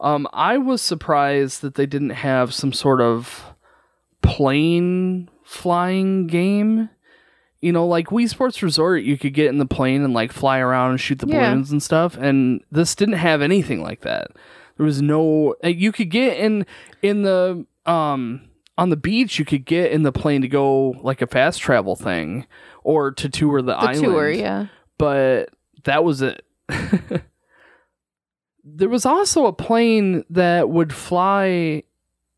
Um, 0.00 0.26
I 0.32 0.58
was 0.58 0.82
surprised 0.82 1.60
that 1.60 1.74
they 1.76 1.86
didn't 1.86 2.10
have 2.10 2.52
some 2.54 2.72
sort 2.72 3.00
of 3.00 3.54
plane 4.22 5.28
flying 5.44 6.26
game. 6.26 6.88
You 7.62 7.72
know, 7.72 7.86
like 7.86 8.08
Wii 8.08 8.28
Sports 8.28 8.62
Resort, 8.62 9.02
you 9.04 9.16
could 9.16 9.32
get 9.34 9.46
in 9.46 9.58
the 9.58 9.66
plane 9.66 10.02
and 10.02 10.12
like 10.12 10.32
fly 10.32 10.58
around 10.58 10.90
and 10.90 11.00
shoot 11.00 11.20
the 11.20 11.26
Yeah. 11.28 11.48
balloons 11.50 11.70
and 11.72 11.82
stuff. 11.82 12.16
And 12.18 12.60
this 12.70 12.94
didn't 12.94 13.14
have 13.14 13.40
anything 13.40 13.80
like 13.82 14.00
that. 14.02 14.32
There 14.76 14.84
was 14.84 15.00
no. 15.00 15.54
uh, 15.64 15.68
You 15.68 15.92
could 15.92 16.10
get 16.10 16.38
in 16.38 16.66
in 17.02 17.22
the 17.22 17.64
um 17.86 18.48
on 18.76 18.90
the 18.90 18.96
beach. 18.96 19.38
You 19.38 19.44
could 19.44 19.64
get 19.64 19.92
in 19.92 20.02
the 20.02 20.12
plane 20.12 20.42
to 20.42 20.48
go 20.48 20.90
like 21.02 21.22
a 21.22 21.26
fast 21.26 21.60
travel 21.60 21.94
thing 21.94 22.46
or 22.82 23.12
to 23.12 23.28
tour 23.28 23.62
the, 23.62 23.72
The 23.72 23.78
island 23.78 24.02
tour, 24.02 24.30
yeah. 24.30 24.66
but 24.98 25.50
that 25.84 26.02
was 26.02 26.20
it. 26.20 26.44
there 28.64 28.88
was 28.88 29.04
also 29.06 29.46
a 29.46 29.52
plane 29.52 30.24
that 30.30 30.68
would 30.68 30.92
fly 30.92 31.82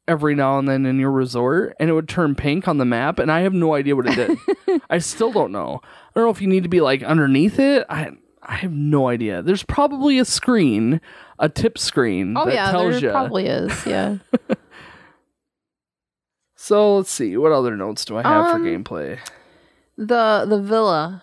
every 0.06 0.34
now 0.34 0.58
and 0.58 0.68
then 0.68 0.84
in 0.86 0.98
your 0.98 1.10
resort 1.10 1.74
and 1.80 1.88
it 1.88 1.92
would 1.94 2.08
turn 2.08 2.34
pink 2.34 2.68
on 2.68 2.76
the 2.78 2.84
map 2.84 3.18
and 3.18 3.32
I 3.32 3.40
have 3.40 3.54
no 3.54 3.74
idea 3.74 3.96
what 3.96 4.06
it 4.06 4.14
did. 4.16 4.82
I 4.90 4.98
still 4.98 5.32
don't 5.32 5.50
know. 5.52 5.80
I 5.84 5.88
don't 6.14 6.24
know 6.24 6.30
if 6.30 6.40
you 6.42 6.48
need 6.48 6.62
to 6.64 6.68
be 6.68 6.80
like 6.82 7.02
underneath 7.02 7.58
it. 7.58 7.86
I 7.88 8.10
I 8.42 8.56
have 8.56 8.72
no 8.72 9.08
idea. 9.08 9.40
There's 9.40 9.62
probably 9.62 10.18
a 10.18 10.24
screen, 10.26 11.00
a 11.38 11.48
tip 11.48 11.78
screen 11.78 12.36
Oh 12.36 12.44
that 12.44 12.52
yeah, 12.54 12.70
tells 12.70 12.92
there 13.00 13.00
you. 13.04 13.10
probably 13.10 13.46
is. 13.46 13.86
Yeah. 13.86 14.18
So 16.56 16.96
let's 16.96 17.10
see. 17.10 17.36
What 17.36 17.52
other 17.52 17.76
notes 17.76 18.04
do 18.04 18.16
I 18.16 18.22
have 18.22 18.46
Um, 18.46 18.52
for 18.62 18.66
gameplay? 18.68 19.18
The 19.96 20.46
the 20.48 20.60
villa, 20.60 21.22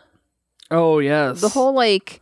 Oh 0.69 0.99
yes, 0.99 1.41
the 1.41 1.49
whole 1.49 1.73
like 1.73 2.21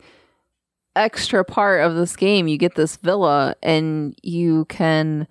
extra 0.96 1.44
part 1.44 1.82
of 1.82 1.94
this 1.94 2.16
game, 2.16 2.48
you 2.48 2.56
get 2.58 2.74
this 2.74 2.96
villa 2.96 3.54
and 3.62 4.18
you 4.22 4.64
can 4.66 5.28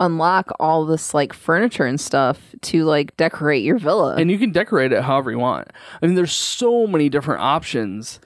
unlock 0.00 0.50
all 0.58 0.84
this 0.84 1.14
like 1.14 1.32
furniture 1.32 1.86
and 1.86 2.00
stuff 2.00 2.54
to 2.62 2.84
like 2.84 3.16
decorate 3.16 3.62
your 3.62 3.78
villa. 3.78 4.16
and 4.16 4.30
you 4.30 4.38
can 4.38 4.50
decorate 4.52 4.92
it 4.92 5.02
however 5.02 5.30
you 5.30 5.38
want. 5.38 5.68
I 6.02 6.06
mean, 6.06 6.14
there's 6.14 6.32
so 6.32 6.86
many 6.86 7.08
different 7.08 7.42
options. 7.42 8.20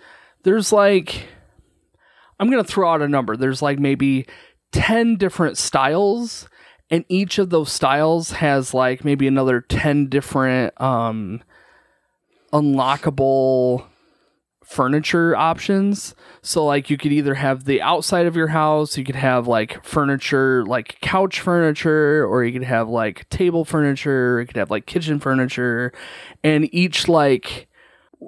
There's 0.44 0.72
like, 0.72 1.28
I'm 2.40 2.50
gonna 2.50 2.64
throw 2.64 2.90
out 2.92 3.02
a 3.02 3.08
number. 3.08 3.36
There's 3.36 3.62
like 3.62 3.78
maybe 3.78 4.26
ten 4.72 5.16
different 5.16 5.58
styles, 5.58 6.48
and 6.90 7.04
each 7.08 7.38
of 7.38 7.50
those 7.50 7.70
styles 7.72 8.30
has 8.32 8.72
like 8.72 9.04
maybe 9.04 9.26
another 9.26 9.60
ten 9.60 10.06
different 10.08 10.80
um, 10.80 11.42
unlockable 12.52 13.84
furniture 14.68 15.34
options. 15.34 16.14
So 16.42 16.64
like 16.64 16.90
you 16.90 16.98
could 16.98 17.12
either 17.12 17.34
have 17.34 17.64
the 17.64 17.80
outside 17.80 18.26
of 18.26 18.36
your 18.36 18.48
house, 18.48 18.98
you 18.98 19.04
could 19.04 19.16
have 19.16 19.48
like 19.48 19.82
furniture 19.82 20.64
like 20.66 21.00
couch 21.00 21.40
furniture 21.40 22.26
or 22.26 22.44
you 22.44 22.52
could 22.52 22.68
have 22.68 22.88
like 22.88 23.26
table 23.30 23.64
furniture, 23.64 24.40
you 24.40 24.46
could 24.46 24.58
have 24.58 24.70
like 24.70 24.84
kitchen 24.84 25.20
furniture 25.20 25.92
and 26.44 26.72
each 26.74 27.08
like 27.08 27.66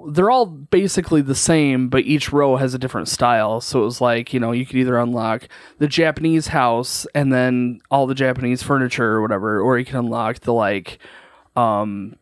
they're 0.07 0.31
all 0.31 0.47
basically 0.47 1.21
the 1.21 1.35
same, 1.35 1.89
but 1.89 2.05
each 2.05 2.31
row 2.31 2.55
has 2.55 2.73
a 2.73 2.79
different 2.79 3.07
style. 3.07 3.61
So 3.61 3.81
it 3.81 3.85
was 3.85 4.01
like, 4.01 4.33
you 4.33 4.39
know, 4.39 4.51
you 4.51 4.65
could 4.65 4.77
either 4.77 4.97
unlock 4.97 5.47
the 5.77 5.87
Japanese 5.87 6.47
house 6.47 7.05
and 7.13 7.31
then 7.31 7.81
all 7.91 8.07
the 8.07 8.15
Japanese 8.15 8.63
furniture 8.63 9.13
or 9.13 9.21
whatever, 9.21 9.61
or 9.61 9.77
you 9.77 9.85
can 9.85 9.97
unlock 9.97 10.39
the 10.39 10.53
like 10.53 10.97
um 11.55 12.15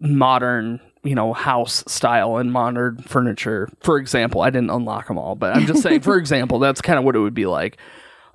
modern 0.00 0.80
you 1.04 1.14
know 1.14 1.32
house 1.32 1.84
style 1.86 2.36
and 2.38 2.52
modern 2.52 2.98
furniture 3.02 3.68
for 3.80 3.98
example 3.98 4.40
i 4.42 4.50
didn't 4.50 4.70
unlock 4.70 5.06
them 5.08 5.16
all 5.18 5.34
but 5.36 5.54
i'm 5.56 5.64
just 5.66 5.82
saying 5.82 6.00
for 6.00 6.16
example 6.22 6.58
that's 6.58 6.80
kind 6.80 6.98
of 6.98 7.04
what 7.04 7.14
it 7.14 7.20
would 7.20 7.34
be 7.34 7.46
like 7.46 7.76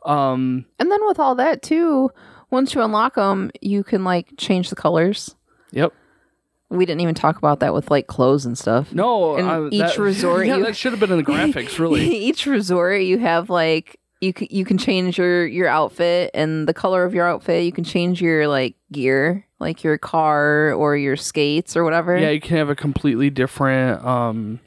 um 0.06 0.66
and 0.80 0.92
then 0.92 1.06
with 1.08 1.20
all 1.20 1.36
that 1.36 1.62
too, 1.62 2.12
once 2.52 2.76
you 2.76 2.82
unlock 2.82 3.16
them, 3.16 3.50
you 3.62 3.84
can 3.84 4.04
like 4.04 4.28
change 4.38 4.70
the 4.70 4.76
colors. 4.76 5.36
yep 5.72 5.94
We 6.70 6.86
didn't 6.86 7.02
even 7.02 7.16
talk 7.16 7.38
about 7.38 7.60
that 7.62 7.74
with 7.74 7.90
like 7.90 8.08
clothes 8.08 8.46
and 8.46 8.58
stuff. 8.58 8.94
no 8.94 9.36
And 9.38 9.50
I- 9.50 9.68
each 9.70 9.80
that- 9.96 9.98
resort 10.12 10.46
yeah 10.48 10.58
you- 10.58 10.64
that 10.66 10.76
should 10.76 10.92
have 10.92 11.00
been 11.00 11.12
in 11.12 11.18
the 11.18 11.24
graphics 11.24 11.80
really 11.80 12.02
Each 12.28 12.46
resort 12.46 13.02
you 13.02 13.18
have 13.20 13.50
like 13.50 14.00
you 14.22 14.34
c- 14.38 14.48
you 14.52 14.66
can 14.66 14.78
change 14.78 15.18
your 15.18 15.46
your 15.46 15.68
outfit 15.68 16.32
and 16.34 16.68
the 16.68 16.74
color 16.74 17.04
of 17.04 17.14
your 17.14 17.28
outfit. 17.28 17.64
You 17.66 17.72
can 17.74 17.84
change 17.84 18.22
your 18.22 18.48
like 18.48 18.76
gear, 18.92 19.46
like 19.64 19.84
your 19.84 19.98
car 19.98 20.74
or 20.74 20.96
your 20.96 21.16
skates 21.16 21.76
or 21.76 21.84
whatever. 21.84 22.18
yeah 22.18 22.30
you 22.30 22.42
can 22.42 22.58
have 22.58 22.70
a 22.70 22.76
completely 22.76 23.30
different 23.30 24.04
um 24.06 24.60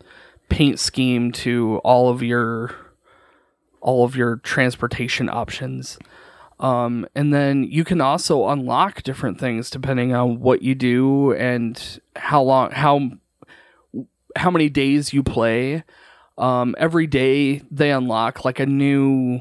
paint 0.49 0.79
scheme 0.79 1.33
to 1.33 1.81
all 1.85 2.09
of 2.09 2.23
your 2.23 2.75
all 3.81 4.05
of 4.05 4.17
your 4.17 4.37
transportation 4.37 5.29
options 5.29 5.99
um, 6.59 7.07
and 7.15 7.35
then 7.35 7.65
you 7.65 7.85
can 7.85 8.01
also 8.01 8.49
unlock 8.49 9.03
different 9.03 9.39
things 9.39 9.69
depending 9.69 10.15
on 10.15 10.41
what 10.41 10.63
you 10.63 10.75
do 10.75 11.33
and 11.35 12.01
how 12.17 12.43
long 12.43 12.71
how 12.71 13.11
how 14.37 14.51
many 14.51 14.69
days 14.69 15.13
you 15.13 15.23
play 15.23 15.85
um, 16.39 16.75
every 16.79 17.07
day 17.07 17.63
they 17.71 17.91
unlock 17.91 18.45
like 18.45 18.59
a 18.59 18.67
new 18.67 19.41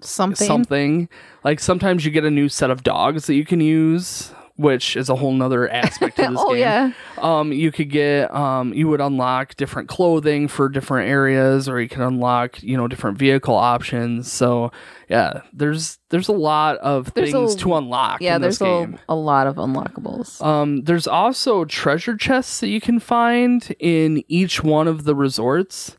Something. 0.00 0.46
something 0.46 1.08
like 1.42 1.58
sometimes 1.58 2.04
you 2.04 2.10
get 2.10 2.24
a 2.24 2.30
new 2.30 2.50
set 2.50 2.70
of 2.70 2.82
dogs 2.82 3.26
that 3.26 3.34
you 3.34 3.46
can 3.46 3.60
use 3.60 4.30
which 4.56 4.96
is 4.96 5.08
a 5.10 5.14
whole 5.16 5.32
nother 5.32 5.68
aspect 5.84 6.16
to 6.16 6.22
this 6.22 6.38
oh 6.38 6.50
game 6.52 6.58
yeah. 6.60 6.92
um, 7.18 7.52
you 7.52 7.70
could 7.70 7.90
get 7.90 8.32
um, 8.34 8.72
you 8.72 8.88
would 8.88 9.00
unlock 9.00 9.54
different 9.56 9.88
clothing 9.88 10.48
for 10.48 10.68
different 10.68 11.08
areas 11.10 11.68
or 11.68 11.80
you 11.80 11.88
can 11.88 12.02
unlock 12.02 12.62
you 12.62 12.76
know 12.76 12.88
different 12.88 13.18
vehicle 13.18 13.54
options 13.54 14.30
so 14.32 14.70
yeah 15.08 15.40
there's 15.52 15.98
there's 16.08 16.28
a 16.28 16.32
lot 16.32 16.76
of 16.78 17.12
There's 17.14 17.32
things 17.32 17.54
a- 17.54 17.58
to 17.58 17.74
unlock 17.74 18.20
Yeah, 18.20 18.36
in 18.36 18.42
this 18.42 18.58
there's 18.58 18.88
a, 18.88 18.98
a 19.08 19.14
lot 19.14 19.46
of 19.46 19.56
unlockables. 19.56 20.40
um, 20.44 20.82
there's 20.84 21.06
also 21.06 21.64
treasure 21.64 22.16
chests 22.16 22.60
that 22.60 22.68
you 22.68 22.80
can 22.80 22.98
find 22.98 23.74
in 23.78 24.24
each 24.28 24.62
one 24.64 24.88
of 24.88 25.04
the 25.04 25.14
resorts 25.14 25.96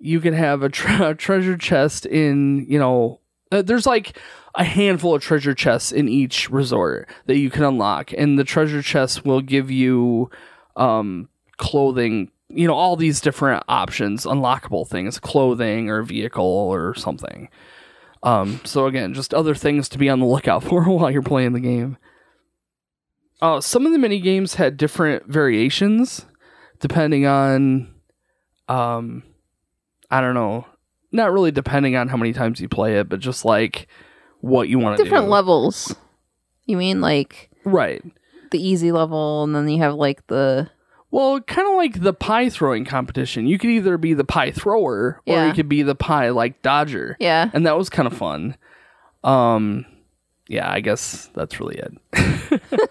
you 0.00 0.20
can 0.20 0.34
have 0.34 0.62
a, 0.62 0.68
tre- 0.68 1.06
a 1.06 1.14
treasure 1.26 1.56
chest 1.56 2.06
in 2.06 2.64
you 2.68 2.78
know 2.78 3.20
uh, 3.52 3.62
there's 3.62 3.86
like 3.86 4.18
a 4.56 4.64
handful 4.64 5.14
of 5.14 5.22
treasure 5.22 5.54
chests 5.54 5.90
in 5.90 6.08
each 6.08 6.48
resort 6.50 7.08
that 7.26 7.38
you 7.38 7.50
can 7.50 7.64
unlock 7.64 8.12
and 8.16 8.38
the 8.38 8.44
treasure 8.44 8.82
chests 8.82 9.24
will 9.24 9.40
give 9.40 9.70
you 9.70 10.30
um 10.76 11.28
clothing 11.56 12.30
you 12.48 12.66
know 12.66 12.74
all 12.74 12.96
these 12.96 13.20
different 13.20 13.62
options 13.68 14.24
unlockable 14.24 14.86
things 14.86 15.18
clothing 15.18 15.90
or 15.90 16.02
vehicle 16.02 16.44
or 16.44 16.94
something. 16.94 17.48
Um 18.22 18.60
so 18.64 18.86
again 18.86 19.14
just 19.14 19.34
other 19.34 19.54
things 19.54 19.88
to 19.90 19.98
be 19.98 20.08
on 20.08 20.20
the 20.20 20.26
lookout 20.26 20.62
for 20.68 20.84
while 20.84 21.10
you're 21.10 21.22
playing 21.22 21.52
the 21.52 21.60
game. 21.60 21.96
Uh 23.40 23.60
some 23.60 23.86
of 23.86 23.92
the 23.92 23.98
mini 23.98 24.20
games 24.20 24.54
had 24.54 24.76
different 24.76 25.26
variations 25.26 26.26
depending 26.80 27.26
on 27.26 27.92
um 28.68 29.22
i 30.10 30.20
don't 30.20 30.34
know 30.34 30.66
not 31.12 31.32
really 31.32 31.50
depending 31.50 31.96
on 31.96 32.08
how 32.08 32.16
many 32.16 32.32
times 32.32 32.60
you 32.60 32.68
play 32.68 32.98
it 32.98 33.08
but 33.08 33.20
just 33.20 33.44
like 33.44 33.86
what 34.44 34.68
you 34.68 34.78
want 34.78 34.96
to 34.96 35.02
do 35.02 35.08
Different 35.08 35.28
levels. 35.28 35.94
You 36.66 36.76
mean 36.76 37.00
like 37.00 37.50
right 37.64 38.02
the 38.50 38.60
easy 38.64 38.92
level 38.92 39.42
and 39.44 39.54
then 39.54 39.68
you 39.68 39.78
have 39.82 39.94
like 39.94 40.26
the 40.28 40.70
Well, 41.10 41.40
kind 41.40 41.66
of 41.68 41.74
like 41.74 42.00
the 42.02 42.12
pie 42.12 42.48
throwing 42.50 42.84
competition. 42.84 43.46
You 43.46 43.58
could 43.58 43.70
either 43.70 43.96
be 43.98 44.14
the 44.14 44.24
pie 44.24 44.50
thrower 44.50 45.20
or 45.26 45.34
Yeah. 45.34 45.46
you 45.48 45.52
could 45.54 45.68
be 45.68 45.82
the 45.82 45.94
pie 45.94 46.30
like 46.30 46.62
dodger. 46.62 47.16
yeah. 47.20 47.50
And 47.52 47.66
that 47.66 47.76
was 47.76 47.88
kind 47.90 48.06
of 48.06 48.16
fun. 48.16 48.56
Um 49.22 49.86
yeah, 50.48 50.70
I 50.70 50.80
guess 50.80 51.30
that's 51.34 51.58
really 51.58 51.78
it. 51.78 52.90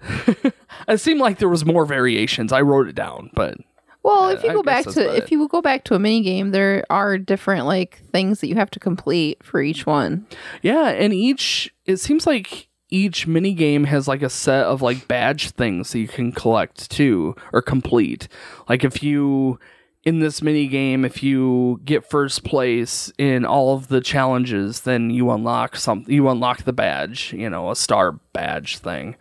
it 0.88 0.98
seemed 1.00 1.20
like 1.20 1.38
there 1.38 1.48
was 1.48 1.64
more 1.64 1.84
variations. 1.84 2.52
I 2.52 2.60
wrote 2.62 2.88
it 2.88 2.94
down, 2.94 3.30
but 3.34 3.58
Well, 4.06 4.28
if 4.28 4.44
you 4.44 4.50
I 4.50 4.54
go 4.54 4.62
back 4.62 4.84
to 4.84 5.16
if 5.16 5.24
it. 5.24 5.32
you 5.32 5.48
go 5.48 5.60
back 5.60 5.84
to 5.84 5.94
a 5.94 5.98
mini 5.98 6.22
game, 6.22 6.52
there 6.52 6.84
are 6.88 7.18
different 7.18 7.66
like 7.66 8.02
things 8.12 8.40
that 8.40 8.46
you 8.46 8.54
have 8.54 8.70
to 8.70 8.78
complete 8.78 9.42
for 9.42 9.60
each 9.60 9.84
one. 9.84 10.26
yeah, 10.62 10.88
and 10.90 11.12
each 11.12 11.74
it 11.86 11.96
seems 11.96 12.26
like 12.26 12.68
each 12.88 13.26
mini 13.26 13.52
game 13.52 13.82
has 13.84 14.06
like 14.06 14.22
a 14.22 14.30
set 14.30 14.64
of 14.64 14.80
like 14.80 15.08
badge 15.08 15.50
things 15.50 15.90
that 15.90 15.98
you 15.98 16.06
can 16.06 16.30
collect 16.30 16.88
too 16.88 17.34
or 17.52 17.60
complete. 17.60 18.28
Like 18.68 18.84
if 18.84 19.02
you 19.02 19.58
in 20.04 20.20
this 20.20 20.40
mini 20.40 20.68
game, 20.68 21.04
if 21.04 21.20
you 21.24 21.80
get 21.84 22.08
first 22.08 22.44
place 22.44 23.12
in 23.18 23.44
all 23.44 23.74
of 23.74 23.88
the 23.88 24.00
challenges, 24.00 24.82
then 24.82 25.10
you 25.10 25.32
unlock 25.32 25.74
some. 25.74 26.04
You 26.06 26.28
unlock 26.28 26.62
the 26.62 26.72
badge, 26.72 27.32
you 27.32 27.50
know, 27.50 27.72
a 27.72 27.76
star 27.76 28.12
badge 28.32 28.78
thing. 28.78 29.16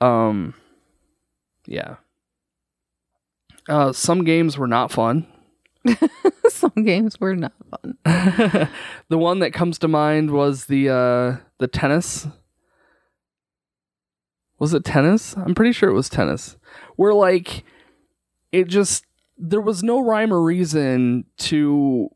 Um, 0.00 0.54
yeah. 1.66 1.96
Uh, 3.68 3.92
some 3.92 4.24
games 4.24 4.56
were 4.56 4.66
not 4.66 4.90
fun. 4.90 5.26
Some 6.50 6.84
games 6.84 7.20
were 7.20 7.36
not 7.36 7.52
fun. 7.70 7.98
the 9.08 9.18
one 9.18 9.38
that 9.40 9.52
comes 9.52 9.78
to 9.78 9.88
mind 9.88 10.30
was 10.30 10.66
the 10.66 10.88
uh, 10.88 11.36
the 11.58 11.68
tennis. 11.68 12.26
Was 14.58 14.74
it 14.74 14.84
tennis? 14.84 15.36
I'm 15.36 15.54
pretty 15.54 15.72
sure 15.72 15.88
it 15.88 15.94
was 15.94 16.08
tennis. 16.08 16.56
Where 16.96 17.14
like 17.14 17.64
it 18.50 18.66
just 18.66 19.04
there 19.36 19.60
was 19.60 19.82
no 19.82 20.00
rhyme 20.00 20.32
or 20.32 20.42
reason 20.42 21.26
to 21.38 22.08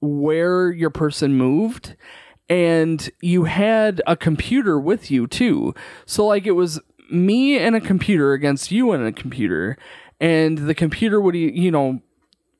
where 0.00 0.70
your 0.70 0.90
person 0.90 1.34
moved 1.34 1.96
and 2.48 3.10
you 3.20 3.44
had 3.44 4.02
a 4.06 4.16
computer 4.16 4.78
with 4.78 5.10
you 5.10 5.26
too. 5.26 5.74
So 6.06 6.26
like 6.26 6.46
it 6.46 6.52
was 6.52 6.80
me 7.10 7.58
and 7.58 7.74
a 7.74 7.80
computer 7.80 8.32
against 8.32 8.70
you 8.70 8.92
and 8.92 9.04
a 9.04 9.12
computer 9.12 9.76
and 10.20 10.58
the 10.58 10.74
computer 10.74 11.20
would 11.20 11.34
you 11.34 11.70
know 11.70 12.00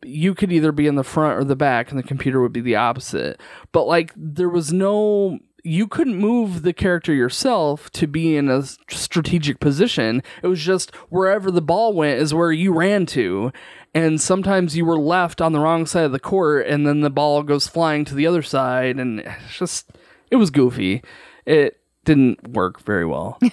you 0.04 0.34
could 0.34 0.52
either 0.52 0.72
be 0.72 0.86
in 0.86 0.96
the 0.96 1.04
front 1.04 1.38
or 1.38 1.44
the 1.44 1.56
back 1.56 1.90
and 1.90 1.98
the 1.98 2.02
computer 2.02 2.40
would 2.40 2.52
be 2.52 2.60
the 2.60 2.76
opposite. 2.76 3.40
But 3.72 3.84
like 3.84 4.12
there 4.16 4.48
was 4.48 4.72
no 4.72 5.38
you 5.66 5.88
couldn't 5.88 6.16
move 6.16 6.62
the 6.62 6.74
character 6.74 7.14
yourself 7.14 7.90
to 7.92 8.06
be 8.06 8.36
in 8.36 8.50
a 8.50 8.62
strategic 8.90 9.60
position. 9.60 10.22
It 10.42 10.48
was 10.48 10.60
just 10.60 10.94
wherever 11.08 11.50
the 11.50 11.62
ball 11.62 11.94
went 11.94 12.20
is 12.20 12.34
where 12.34 12.52
you 12.52 12.74
ran 12.74 13.06
to. 13.06 13.50
And 13.94 14.20
sometimes 14.20 14.76
you 14.76 14.84
were 14.84 14.98
left 14.98 15.40
on 15.40 15.52
the 15.52 15.60
wrong 15.60 15.86
side 15.86 16.04
of 16.04 16.12
the 16.12 16.20
court 16.20 16.66
and 16.66 16.86
then 16.86 17.00
the 17.00 17.10
ball 17.10 17.42
goes 17.42 17.66
flying 17.66 18.04
to 18.04 18.14
the 18.14 18.26
other 18.26 18.42
side 18.42 18.98
and 18.98 19.20
it's 19.20 19.56
just 19.58 19.90
it 20.30 20.36
was 20.36 20.50
goofy. 20.50 21.02
It 21.46 21.80
didn't 22.04 22.48
work 22.48 22.80
very 22.80 23.06
well. 23.06 23.38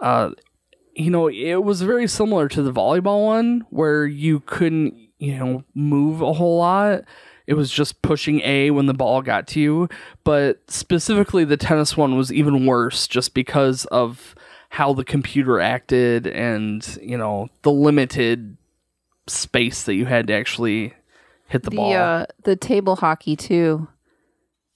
Uh 0.00 0.30
you 0.98 1.10
know, 1.10 1.28
it 1.28 1.62
was 1.64 1.80
very 1.82 2.06
similar 2.08 2.48
to 2.48 2.60
the 2.62 2.72
volleyball 2.72 3.24
one 3.24 3.64
where 3.70 4.04
you 4.06 4.40
couldn't, 4.40 4.94
you 5.18 5.36
know, 5.38 5.64
move 5.74 6.20
a 6.20 6.32
whole 6.32 6.58
lot. 6.58 7.04
it 7.46 7.54
was 7.54 7.70
just 7.70 8.02
pushing 8.02 8.40
A 8.44 8.70
when 8.72 8.86
the 8.86 8.92
ball 8.94 9.22
got 9.22 9.46
to 9.48 9.60
you. 9.60 9.88
But 10.24 10.60
specifically, 10.70 11.44
the 11.44 11.56
tennis 11.56 11.96
one 11.96 12.16
was 12.16 12.30
even 12.32 12.66
worse 12.66 13.06
just 13.08 13.32
because 13.32 13.84
of 13.86 14.34
how 14.70 14.92
the 14.92 15.04
computer 15.04 15.58
acted 15.60 16.26
and, 16.26 16.98
you 17.00 17.16
know, 17.16 17.48
the 17.62 17.70
limited 17.72 18.58
space 19.28 19.84
that 19.84 19.94
you 19.94 20.04
had 20.04 20.26
to 20.26 20.34
actually 20.34 20.92
hit 21.46 21.62
the, 21.62 21.70
The 21.70 21.76
ball. 21.76 21.92
uh, 21.94 22.26
the 22.44 22.56
table 22.56 22.96
hockey 22.96 23.34
too. 23.36 23.88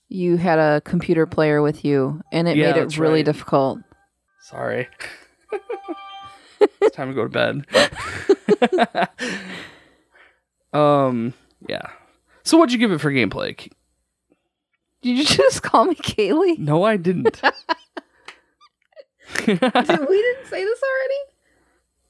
You 0.08 0.36
had 0.36 0.58
a 0.58 0.80
computer 0.82 1.26
player 1.26 1.60
with 1.62 1.84
you, 1.84 2.22
and 2.32 2.46
it 2.48 2.56
Yeah, 2.56 2.72
made 2.72 2.80
it 2.82 2.96
really 2.98 3.16
right. 3.16 3.24
difficult. 3.24 3.80
Sorry. 4.42 4.88
It's 6.80 6.96
time 6.96 7.08
to 7.08 7.14
go 7.14 7.26
to 7.26 7.28
bed. 7.28 7.66
um, 10.72 11.34
yeah. 11.68 11.90
So 12.44 12.56
what'd 12.58 12.72
you 12.72 12.78
give 12.78 12.92
it 12.92 12.98
for 12.98 13.12
gameplay? 13.12 13.56
Did 15.02 15.18
you 15.18 15.24
just 15.24 15.62
call 15.64 15.84
me 15.84 15.94
Kaylee? 15.94 16.58
No, 16.58 16.82
I 16.84 16.96
didn't. 16.96 17.40
Did, 19.44 19.48
we 19.48 19.56
didn't 19.56 20.46
say 20.46 20.64
this 20.64 20.82
already. 20.82 21.20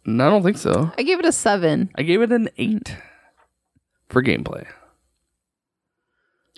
No, 0.04 0.26
I 0.26 0.30
don't 0.30 0.42
think 0.42 0.58
so. 0.58 0.92
I 0.98 1.02
gave 1.02 1.18
it 1.18 1.24
a 1.24 1.32
seven. 1.32 1.90
I 1.94 2.02
gave 2.02 2.20
it 2.20 2.32
an 2.32 2.48
eight 2.58 2.96
for 4.08 4.22
gameplay. 4.22 4.66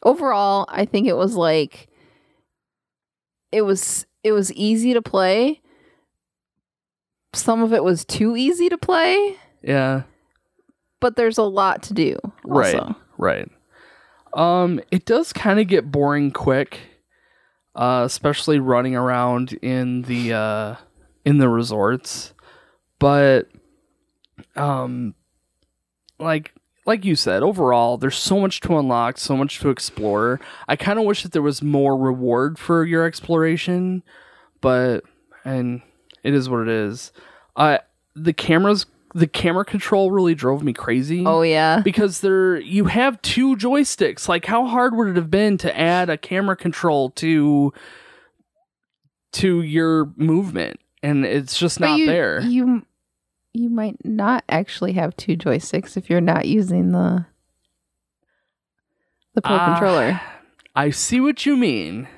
Overall, 0.03 0.67
I 0.69 0.85
think 0.87 1.07
it 1.07 1.17
was 1.17 1.35
like 1.35 1.89
it 3.53 3.63
was 3.63 4.07
it 4.23 4.33
was 4.33 4.53
easy 4.53 4.95
to 4.95 5.03
play. 5.03 5.61
Some 7.35 7.63
of 7.63 7.73
it 7.73 7.85
was 7.85 8.05
too 8.05 8.37
easy 8.37 8.69
to 8.69 8.79
play, 8.79 9.37
Yeah. 9.63 10.03
but 11.01 11.17
there's 11.17 11.39
a 11.39 11.43
lot 11.43 11.83
to 11.85 11.95
do. 11.95 12.19
Right. 12.45 12.75
Also. 12.75 12.97
Right. 13.19 13.49
Um, 14.33 14.81
it 14.91 15.05
does 15.05 15.33
kind 15.33 15.61
of 15.61 15.69
get 15.69 15.91
boring 15.93 16.31
quick, 16.33 16.81
uh, 17.77 18.03
especially 18.05 18.59
running 18.59 18.97
around 18.97 19.53
in 19.63 20.03
the 20.03 20.33
uh, 20.33 20.75
in 21.25 21.39
the 21.39 21.49
resorts. 21.49 22.35
But, 22.99 23.49
um, 24.57 25.15
like 26.19 26.53
like 26.87 27.05
you 27.05 27.17
said, 27.17 27.43
overall, 27.43 27.97
there's 27.97 28.17
so 28.17 28.41
much 28.41 28.61
to 28.63 28.77
unlock, 28.79 29.19
so 29.19 29.37
much 29.37 29.59
to 29.61 29.71
explore. 29.71 30.41
I 30.69 30.77
kind 30.77 30.99
of 30.99 31.05
wish 31.05 31.23
that 31.23 31.33
there 31.33 31.41
was 31.43 31.63
more 31.63 31.97
reward 31.97 32.59
for 32.59 32.85
your 32.85 33.05
exploration, 33.05 34.03
but 34.61 35.05
and 35.45 35.81
it 36.25 36.35
is 36.35 36.49
what 36.49 36.63
it 36.63 36.69
is. 36.69 37.13
Uh, 37.55 37.79
the 38.17 38.33
cameras, 38.33 38.87
the 39.15 39.29
camera 39.29 39.65
control 39.65 40.11
really 40.11 40.35
drove 40.35 40.65
me 40.65 40.73
crazy 40.73 41.23
Oh 41.25 41.43
yeah. 41.43 41.81
because 41.85 42.21
there 42.21 42.59
you 42.59 42.87
have 42.87 43.23
two 43.23 43.55
joysticks. 43.57 44.29
Like 44.29 44.45
how 44.47 44.67
hard 44.67 44.97
would 44.97 45.07
it 45.09 45.17
have 45.17 45.31
been 45.31 45.57
to 45.59 45.79
add 45.79 46.11
a 46.11 46.17
camera 46.19 46.57
control 46.57 47.11
to 47.11 47.73
to 49.33 49.63
your 49.63 50.11
movement? 50.17 50.81
And 51.03 51.25
it's 51.25 51.59
just 51.59 51.79
But 51.79 51.91
not 51.91 51.99
you, 51.99 52.07
there. 52.07 52.41
You 52.41 52.87
you 53.53 53.69
might 53.71 54.05
not 54.05 54.43
actually 54.49 54.95
have 54.95 55.17
two 55.17 55.37
joysticks 55.37 55.97
if 55.97 56.11
you're 56.11 56.21
not 56.21 56.47
using 56.49 56.91
the 56.93 57.27
the 59.35 59.43
Pro 59.43 59.55
Ah, 59.57 59.67
controller. 59.79 60.21
I 60.75 60.91
see 60.91 61.21
what 61.21 61.45
you 61.47 61.57
mean. 61.57 62.09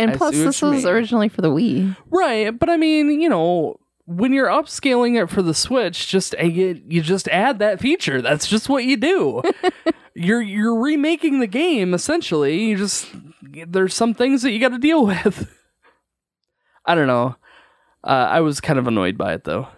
And 0.00 0.12
I 0.12 0.16
plus, 0.16 0.34
this 0.34 0.62
was 0.62 0.84
originally 0.84 1.28
for 1.28 1.42
the 1.42 1.50
Wii. 1.50 1.96
Right, 2.10 2.56
but 2.56 2.68
I 2.68 2.76
mean, 2.76 3.20
you 3.20 3.28
know, 3.28 3.76
when 4.06 4.32
you're 4.32 4.48
upscaling 4.48 5.22
it 5.22 5.30
for 5.30 5.42
the 5.42 5.54
Switch, 5.54 6.08
just 6.08 6.34
you, 6.40 6.82
you 6.88 7.00
just 7.00 7.28
add 7.28 7.60
that 7.60 7.80
feature. 7.80 8.20
That's 8.20 8.48
just 8.48 8.68
what 8.68 8.84
you 8.84 8.96
do. 8.96 9.42
you're 10.14 10.42
you're 10.42 10.78
remaking 10.78 11.40
the 11.40 11.46
game 11.46 11.94
essentially. 11.94 12.64
You 12.64 12.76
just 12.76 13.08
there's 13.68 13.94
some 13.94 14.14
things 14.14 14.42
that 14.42 14.50
you 14.50 14.58
got 14.58 14.70
to 14.70 14.78
deal 14.78 15.06
with. 15.06 15.54
I 16.84 16.94
don't 16.94 17.06
know. 17.06 17.36
Uh, 18.02 18.28
I 18.30 18.40
was 18.40 18.60
kind 18.60 18.78
of 18.78 18.86
annoyed 18.86 19.16
by 19.16 19.34
it 19.34 19.44
though. 19.44 19.68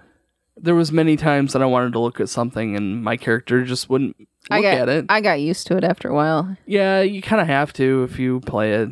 There 0.57 0.75
was 0.75 0.93
many 0.93 1.16
times 1.16 1.53
that 1.53 1.62
I 1.62 1.66
wanted 1.66 1.93
to 1.95 1.99
look 1.99 2.20
at 2.20 2.29
something 2.29 2.77
and 2.77 3.03
my 3.03 3.16
character 3.16 3.64
just 3.64 3.91
wouldn't 3.91 4.16
look 4.18 4.29
I 4.51 4.62
got 4.62 4.75
at 4.75 4.89
it. 4.89 5.07
I 5.09 5.20
got 5.20 5.41
used 5.41 5.66
to 5.68 5.77
it 5.77 5.85
after 5.85 6.09
a 6.09 6.14
while. 6.14 6.57
Yeah, 6.66 7.01
you 7.01 7.20
kind 7.20 7.41
of 7.41 7.49
have 7.49 7.73
to 7.75 8.05
if 8.05 8.18
you 8.18 8.41
play 8.41 8.75
it. 8.75 8.91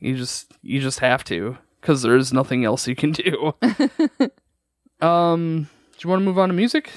You 0.00 0.16
just 0.16 0.52
you 0.62 0.80
just 0.80 0.98
have 1.00 1.22
to 1.24 1.58
because 1.80 2.02
there's 2.02 2.32
nothing 2.32 2.64
else 2.64 2.88
you 2.88 2.96
can 2.96 3.12
do. 3.12 3.54
um, 5.00 5.68
do 5.92 5.98
you 6.04 6.10
want 6.10 6.20
to 6.20 6.24
move 6.24 6.38
on 6.38 6.48
to 6.48 6.54
music? 6.54 6.90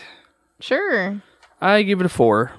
Sure. 0.59 1.21
I 1.61 1.83
gave 1.83 1.99
it 1.99 2.05
a 2.05 2.09
four. 2.09 2.51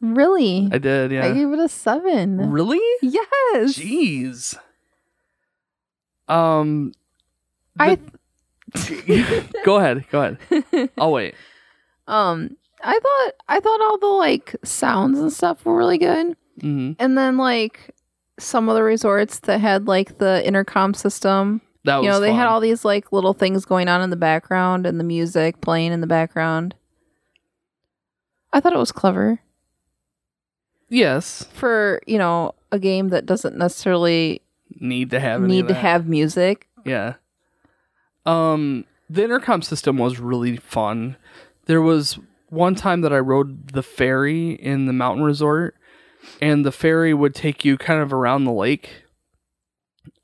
Really? 0.00 0.68
I 0.72 0.78
did, 0.78 1.10
Yeah. 1.12 1.26
I 1.26 1.32
gave 1.32 1.50
it 1.52 1.58
a 1.58 1.68
seven. 1.68 2.50
really? 2.52 2.80
Yes. 3.02 3.74
Jeez. 3.78 4.56
Um, 6.28 6.92
I 7.78 7.98
go 9.64 9.76
ahead. 9.76 10.04
Go 10.10 10.22
ahead. 10.50 10.90
I'll 10.98 11.12
wait. 11.12 11.34
um 12.06 12.56
I 12.82 12.98
thought 12.98 13.32
I 13.48 13.60
thought 13.60 13.80
all 13.80 13.98
the 13.98 14.06
like 14.06 14.54
sounds 14.64 15.18
and 15.18 15.32
stuff 15.32 15.64
were 15.64 15.76
really 15.76 15.98
good. 15.98 16.36
hmm 16.60 16.92
And 16.98 17.16
then 17.18 17.36
like 17.38 17.94
some 18.38 18.68
of 18.68 18.74
the 18.74 18.82
resorts 18.82 19.40
that 19.40 19.60
had 19.60 19.86
like 19.86 20.18
the 20.18 20.46
intercom 20.46 20.94
system, 20.94 21.60
That 21.84 21.98
was 21.98 22.04
you 22.04 22.10
know, 22.10 22.20
they 22.20 22.32
had 22.32 22.46
all 22.46 22.60
these 22.60 22.84
like 22.84 23.12
little 23.12 23.32
things 23.34 23.64
going 23.64 23.88
on 23.88 24.00
in 24.02 24.10
the 24.10 24.16
background 24.16 24.86
and 24.86 24.98
the 24.98 25.04
music 25.04 25.60
playing 25.60 25.92
in 25.92 26.00
the 26.00 26.06
background. 26.06 26.74
I 28.52 28.60
thought 28.60 28.72
it 28.72 28.78
was 28.78 28.92
clever 28.92 29.40
yes 30.88 31.46
for, 31.52 32.00
you 32.06 32.18
know, 32.18 32.54
a 32.72 32.78
game 32.78 33.08
that 33.08 33.26
doesn't 33.26 33.56
necessarily 33.56 34.42
need 34.80 35.10
to 35.10 35.20
have 35.20 35.42
need 35.42 35.68
to 35.68 35.74
have 35.74 36.06
music. 36.06 36.68
Yeah. 36.84 37.14
Um, 38.26 38.84
the 39.08 39.24
intercom 39.24 39.62
system 39.62 39.98
was 39.98 40.18
really 40.18 40.56
fun. 40.56 41.16
There 41.66 41.82
was 41.82 42.18
one 42.50 42.74
time 42.74 43.02
that 43.02 43.12
I 43.12 43.18
rode 43.18 43.68
the 43.72 43.82
ferry 43.82 44.52
in 44.52 44.86
the 44.86 44.92
mountain 44.92 45.24
resort, 45.24 45.76
and 46.40 46.64
the 46.64 46.72
ferry 46.72 47.12
would 47.14 47.34
take 47.34 47.64
you 47.64 47.76
kind 47.78 48.00
of 48.00 48.12
around 48.12 48.44
the 48.44 48.52
lake. 48.52 49.04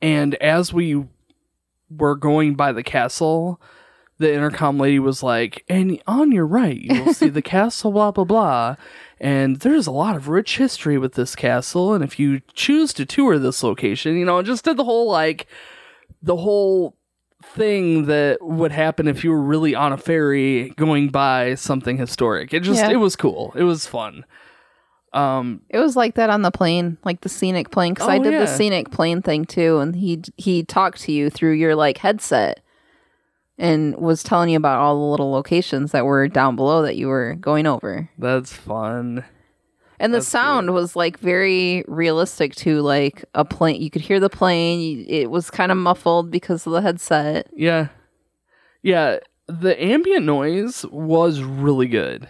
And 0.01 0.35
as 0.37 0.73
we 0.73 1.05
were 1.91 2.17
going 2.17 2.55
by 2.55 2.73
the 2.73 2.83
castle, 2.83 3.61
the 4.19 4.33
intercom 4.33 4.79
lady 4.79 4.99
was 4.99 5.23
like, 5.23 5.65
and 5.69 6.01
on 6.07 6.31
your 6.33 6.47
right, 6.47 6.77
you 6.77 7.05
will 7.05 7.15
see 7.15 7.29
the 7.29 7.43
castle, 7.57 7.93
blah, 7.93 8.11
blah, 8.11 8.25
blah. 8.25 8.77
And 9.21 9.57
there's 9.61 9.87
a 9.87 9.91
lot 9.93 10.17
of 10.17 10.29
rich 10.29 10.59
history 10.59 10.99
with 10.99 11.15
this 11.15 11.35
castle. 11.35 11.95
And 11.95 12.05
if 12.05 12.19
you 12.19 12.41
choose 12.53 12.93
to 12.95 13.07
tour 13.07 13.39
this 13.39 13.63
location, 13.63 14.17
you 14.17 14.25
know, 14.25 14.39
it 14.39 14.45
just 14.45 14.65
did 14.65 14.77
the 14.77 14.85
whole 14.85 15.09
like, 15.11 15.47
the 16.23 16.37
whole 16.37 16.97
thing 17.43 18.07
that 18.07 18.39
would 18.41 18.73
happen 18.73 19.07
if 19.07 19.23
you 19.23 19.31
were 19.31 19.43
really 19.43 19.75
on 19.75 19.93
a 19.93 19.97
ferry 19.99 20.71
going 20.77 21.09
by 21.11 21.55
something 21.55 21.99
historic. 21.99 22.55
It 22.55 22.61
just, 22.61 22.81
Yeah. 22.81 22.91
it 22.91 22.97
was 22.97 23.17
cool. 23.17 23.53
It 23.55 23.65
was 23.65 23.87
fun. 23.87 24.25
Um, 25.15 25.61
It 25.71 25.79
was 25.79 25.95
like 25.97 26.15
that 26.17 26.29
on 26.29 26.43
the 26.43 26.51
plane, 26.51 26.99
like 27.05 27.21
the 27.23 27.29
scenic 27.29 27.71
plane. 27.71 27.95
Because 27.95 28.09
I 28.09 28.19
Oh, 28.19 28.23
did 28.23 28.33
yeah. 28.33 28.41
the 28.41 28.47
scenic 28.47 28.91
plane 28.91 29.23
thing 29.23 29.45
too, 29.45 29.79
and 29.79 29.95
he 29.97 30.21
he 30.37 30.63
talked 30.65 31.01
to 31.03 31.13
you 31.13 31.31
through 31.31 31.53
your 31.53 31.75
like 31.77 31.99
headset, 31.99 32.61
and 33.57 33.97
was 33.97 34.23
telling 34.25 34.51
you 34.51 34.57
about 34.57 34.81
all 34.81 34.97
the 34.97 35.11
little 35.11 35.31
locations 35.31 35.93
that 35.93 36.05
were 36.05 36.27
down 36.29 36.57
below 36.57 36.83
that 36.83 36.97
you 36.97 37.07
were 37.07 37.35
going 37.37 37.67
over. 37.67 38.11
that's 38.19 38.53
fun. 38.53 39.25
And 40.01 40.13
the 40.13 40.19
That's 40.19 40.27
sound 40.27 40.75
was 40.75 40.97
like 40.97 41.19
very 41.21 41.85
realistic 41.87 42.57
to 42.57 42.83
like 42.83 43.25
a 43.33 43.45
plane. 43.45 43.81
You 43.81 43.91
could 43.91 44.03
hear 44.03 44.19
the 44.19 44.29
plane. 44.29 45.07
It 45.09 45.31
was 45.31 45.51
kind 45.53 45.71
of 45.71 45.79
muffled 45.79 46.33
because 46.33 46.67
of 46.67 46.73
the 46.73 46.83
headset. 46.83 47.47
Yeah. 47.55 47.87
Yeah, 48.83 49.21
the 49.47 49.81
ambient 49.83 50.27
noise 50.27 50.85
was 50.91 51.41
really 51.43 51.87
good. 51.87 52.29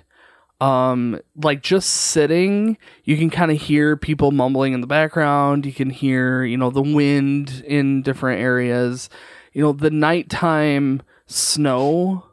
Um 0.65 1.21
like 1.37 1.63
just 1.63 1.91
sitting, 1.91 2.79
you 3.05 3.17
can 3.17 3.29
kind 3.31 3.51
of 3.51 3.61
hear 3.61 3.97
people 3.97 4.31
mumbling 4.31 4.73
in 4.73 4.81
the 4.81 4.87
background, 4.87 5.67
you 5.67 5.73
can 5.73 5.91
hear, 5.91 6.45
you 6.45 6.57
know, 6.57 6.71
the 6.71 6.83
wind 6.83 7.63
in 7.67 8.03
different 8.03 8.41
areas. 8.41 9.11
You 9.53 9.63
know, 9.63 9.73
the 9.73 9.91
nighttime 9.91 11.03
snow 11.27 12.25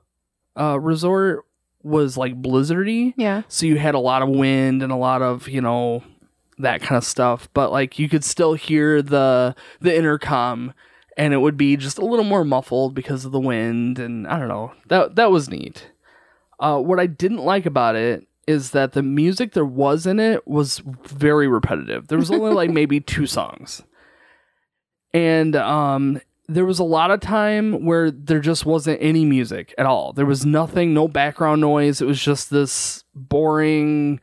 uh 0.57 0.79
resort 0.79 1.45
was 1.83 2.17
like 2.17 2.41
blizzardy. 2.41 3.13
Yeah. 3.17 3.41
So 3.47 3.65
you 3.65 3.77
had 3.77 3.95
a 3.95 3.99
lot 3.99 4.21
of 4.21 4.29
wind 4.29 4.83
and 4.83 4.91
a 4.91 4.97
lot 4.97 5.21
of, 5.21 5.47
you 5.47 5.61
know, 5.61 6.03
that 6.59 6.81
kind 6.81 6.97
of 6.97 7.03
stuff, 7.03 7.49
but 7.53 7.71
like 7.71 7.99
you 7.99 8.07
could 8.07 8.23
still 8.23 8.53
hear 8.53 9.01
the 9.01 9.55
the 9.81 9.95
intercom 9.95 10.73
and 11.17 11.33
it 11.33 11.37
would 11.37 11.57
be 11.57 11.75
just 11.75 11.97
a 11.97 12.05
little 12.05 12.25
more 12.25 12.45
muffled 12.45 12.95
because 12.95 13.25
of 13.25 13.31
the 13.31 13.39
wind 13.39 13.99
and 13.99 14.27
I 14.27 14.39
don't 14.39 14.47
know. 14.47 14.71
That 14.87 15.15
that 15.15 15.31
was 15.31 15.49
neat. 15.49 15.90
Uh 16.61 16.79
what 16.79 16.99
I 16.99 17.07
didn't 17.07 17.39
like 17.39 17.65
about 17.65 17.95
it 17.95 18.25
is 18.47 18.71
that 18.71 18.93
the 18.93 19.03
music 19.03 19.53
there 19.53 19.65
was 19.65 20.05
in 20.05 20.19
it 20.19 20.47
was 20.47 20.81
very 21.03 21.47
repetitive. 21.47 22.07
There 22.07 22.17
was 22.17 22.31
only 22.31 22.53
like 22.53 22.69
maybe 22.79 22.99
two 22.99 23.25
songs. 23.25 23.81
And 25.13 25.55
um 25.55 26.21
there 26.47 26.65
was 26.65 26.79
a 26.79 26.83
lot 26.83 27.11
of 27.11 27.21
time 27.21 27.85
where 27.85 28.11
there 28.11 28.41
just 28.41 28.65
wasn't 28.65 29.01
any 29.01 29.23
music 29.23 29.73
at 29.77 29.85
all. 29.85 30.11
There 30.11 30.25
was 30.25 30.45
nothing, 30.45 30.93
no 30.93 31.07
background 31.07 31.61
noise. 31.61 32.01
It 32.01 32.05
was 32.05 32.21
just 32.21 32.49
this 32.49 33.05
boring 33.15 34.19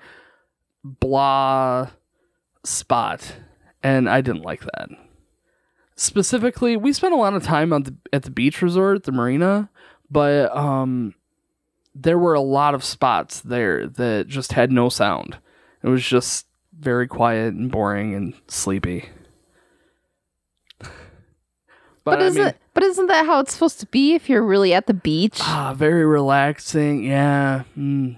blah 0.85 1.89
spot, 2.65 3.37
and 3.83 4.09
I 4.09 4.21
didn't 4.21 4.43
like 4.43 4.61
that. 4.61 4.91
Specifically, 5.97 6.77
we 6.77 6.93
spent 6.93 7.15
a 7.15 7.17
lot 7.17 7.35
of 7.35 7.43
time 7.43 7.73
on 7.73 7.83
the, 7.85 7.97
at 8.13 8.23
the 8.23 8.31
beach 8.31 8.63
resort, 8.63 9.05
the 9.05 9.13
marina, 9.13 9.71
but 10.11 10.55
um, 10.57 11.15
there 12.01 12.19
were 12.19 12.35
a 12.35 12.41
lot 12.41 12.75
of 12.75 12.85
spots 12.85 13.41
there 13.41 13.87
that 13.87 14.29
just 14.29 14.53
had 14.53 14.71
no 14.71 14.89
sound. 14.89 15.39
It 15.83 15.89
was 15.89 16.05
just 16.05 16.47
very 16.79 17.07
quiet 17.09 17.55
and 17.55 17.71
boring 17.71 18.15
and 18.15 18.35
sleepy. 18.49 19.09
But, 22.05 22.23
I 22.23 22.27
isn't 22.27 22.43
mean- 22.43 22.55
but 22.73 22.83
isn't 22.85 23.07
that 23.09 23.27
how 23.27 23.41
it's 23.41 23.53
supposed 23.53 23.81
to 23.81 23.87
be 23.87 24.15
if 24.15 24.31
you're 24.31 24.43
really 24.43 24.73
at 24.73 24.87
the 24.87 24.95
beach? 24.95 25.41
Ah, 25.43 25.75
very 25.77 26.07
relaxing. 26.07 27.05
Yeah. 27.05 27.65
Mm. 27.77 28.17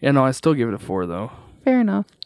Yeah, 0.00 0.10
no, 0.10 0.24
I 0.24 0.32
still 0.32 0.52
give 0.54 0.66
it 0.68 0.74
a 0.74 0.78
four 0.80 1.06
though. 1.06 1.30
Fair 1.64 1.80
enough. 1.80 2.06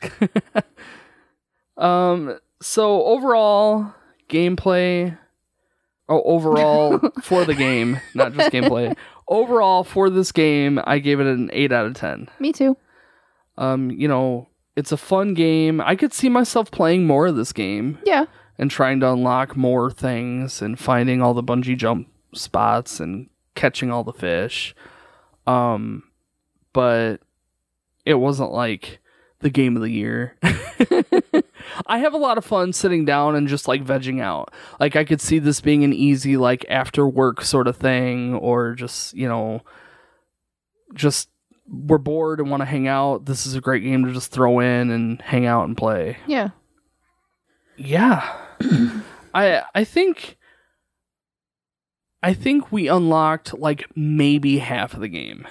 Um. 1.77 2.39
So 2.63 3.05
overall 3.05 3.93
gameplay. 4.31 5.19
Oh, 6.09 6.23
overall 6.23 6.99
for 7.23 7.45
the 7.45 7.55
game, 7.55 8.01
not 8.15 8.33
just 8.33 8.51
gameplay. 8.51 8.97
Overall 9.29 9.83
for 9.85 10.09
this 10.11 10.31
game, 10.33 10.81
I 10.85 10.99
gave 10.99 11.19
it 11.21 11.27
an 11.27 11.51
eight 11.53 11.73
out 11.73 11.87
of 11.87 11.95
ten. 11.95 12.29
Me 12.39 12.53
too. 12.53 12.77
Um, 13.59 13.91
you 13.91 14.07
know, 14.07 14.49
it's 14.77 14.93
a 14.93 14.97
fun 14.97 15.35
game. 15.35 15.81
I 15.81 15.97
could 15.97 16.13
see 16.13 16.29
myself 16.29 16.71
playing 16.71 17.07
more 17.07 17.27
of 17.27 17.37
this 17.37 17.53
game 17.53 17.99
Yeah. 18.05 18.27
and 18.59 18.71
trying 18.71 19.01
to 19.01 19.11
unlock 19.13 19.57
more 19.57 19.91
things 19.91 20.61
and 20.63 20.79
finding 20.79 21.23
all 21.23 21.35
the 21.35 21.43
bungee 21.43 21.77
jump 21.77 22.09
spots 22.35 23.01
and 23.01 23.29
catching 23.55 23.91
all 23.91 24.05
the 24.05 24.13
fish. 24.13 24.75
Um, 25.47 26.03
but 26.73 27.21
it 28.05 28.15
wasn't 28.15 28.53
like 28.53 28.99
the 29.41 29.51
game 29.51 29.75
of 29.77 29.83
the 29.83 29.91
year. 29.91 30.37
I 31.87 31.99
have 31.99 32.15
a 32.15 32.19
lot 32.19 32.39
of 32.39 32.45
fun 32.45 32.73
sitting 32.73 33.05
down 33.05 33.35
and 33.37 33.49
just 33.49 33.69
like 33.69 33.85
vegging 33.85 34.21
out. 34.21 34.53
Like 34.81 34.97
I 34.97 35.05
could 35.05 35.21
see 35.21 35.39
this 35.39 35.61
being 35.61 35.85
an 35.85 35.93
easy 35.93 36.37
like 36.37 36.65
after 36.69 37.07
work 37.07 37.43
sort 37.43 37.69
of 37.69 37.77
thing 37.77 38.35
or 38.35 38.75
just, 38.75 39.15
you 39.15 39.29
know, 39.29 39.63
just 40.95 41.29
we're 41.69 41.99
bored 41.99 42.41
and 42.41 42.51
want 42.51 42.61
to 42.61 42.67
hang 42.67 42.89
out. 42.89 43.27
This 43.27 43.47
is 43.47 43.55
a 43.55 43.61
great 43.61 43.83
game 43.83 44.05
to 44.05 44.13
just 44.13 44.31
throw 44.31 44.61
in 44.61 44.91
and 44.91 45.21
hang 45.21 45.47
out 45.47 45.65
and 45.65 45.77
play. 45.77 46.19
Yeah. 46.27 46.51
Yeah. 47.77 48.37
I 49.35 49.63
I 49.75 49.85
think 49.85 50.37
I 52.23 52.33
think 52.35 52.73
we 52.73 52.89
unlocked 52.89 53.59
like 53.59 53.87
maybe 53.95 54.59
half 54.59 54.95
of 54.95 55.01
the 55.01 55.09
game. 55.09 55.47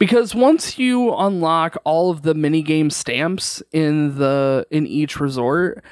Because 0.00 0.34
once 0.34 0.78
you 0.78 1.14
unlock 1.14 1.76
all 1.84 2.10
of 2.10 2.22
the 2.22 2.32
mini 2.32 2.62
game 2.62 2.88
stamps 2.88 3.62
in 3.70 4.16
the 4.16 4.66
in 4.70 4.86
each 4.86 5.20
resort, 5.20 5.84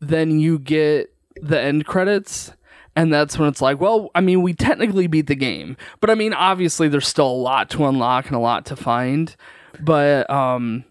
then 0.00 0.38
you 0.38 0.60
get 0.60 1.12
the 1.42 1.60
end 1.60 1.84
credits 1.84 2.52
and 2.94 3.12
that's 3.12 3.36
when 3.38 3.48
it's 3.48 3.60
like, 3.60 3.78
well, 3.80 4.10
I 4.14 4.22
mean, 4.22 4.40
we 4.40 4.54
technically 4.54 5.08
beat 5.08 5.26
the 5.26 5.34
game. 5.34 5.76
But 6.00 6.10
I 6.10 6.14
mean, 6.14 6.32
obviously 6.32 6.88
there's 6.88 7.08
still 7.08 7.26
a 7.26 7.42
lot 7.42 7.68
to 7.70 7.84
unlock 7.86 8.26
and 8.26 8.36
a 8.36 8.40
lot 8.40 8.66
to 8.66 8.76
find. 8.76 9.34
But 9.80 10.30
um 10.30 10.84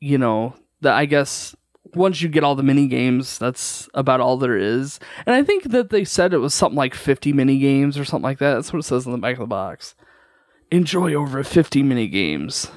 you 0.00 0.18
know, 0.18 0.56
the 0.80 0.90
I 0.90 1.04
guess 1.06 1.54
once 1.94 2.20
you 2.20 2.28
get 2.28 2.42
all 2.42 2.56
the 2.56 2.64
mini 2.64 2.88
games, 2.88 3.38
that's 3.38 3.88
about 3.94 4.20
all 4.20 4.36
there 4.36 4.58
is. 4.58 4.98
And 5.26 5.36
I 5.36 5.44
think 5.44 5.70
that 5.70 5.90
they 5.90 6.04
said 6.04 6.34
it 6.34 6.38
was 6.38 6.54
something 6.54 6.76
like 6.76 6.92
50 6.92 7.32
mini 7.32 7.58
games 7.58 7.96
or 7.96 8.04
something 8.04 8.24
like 8.24 8.38
that. 8.40 8.54
That's 8.54 8.72
what 8.72 8.80
it 8.80 8.82
says 8.84 9.06
on 9.06 9.12
the 9.12 9.18
back 9.18 9.34
of 9.34 9.38
the 9.38 9.46
box. 9.46 9.94
Enjoy 10.70 11.14
over 11.14 11.42
50 11.44 11.82
mini 11.82 12.08
games. 12.08 12.70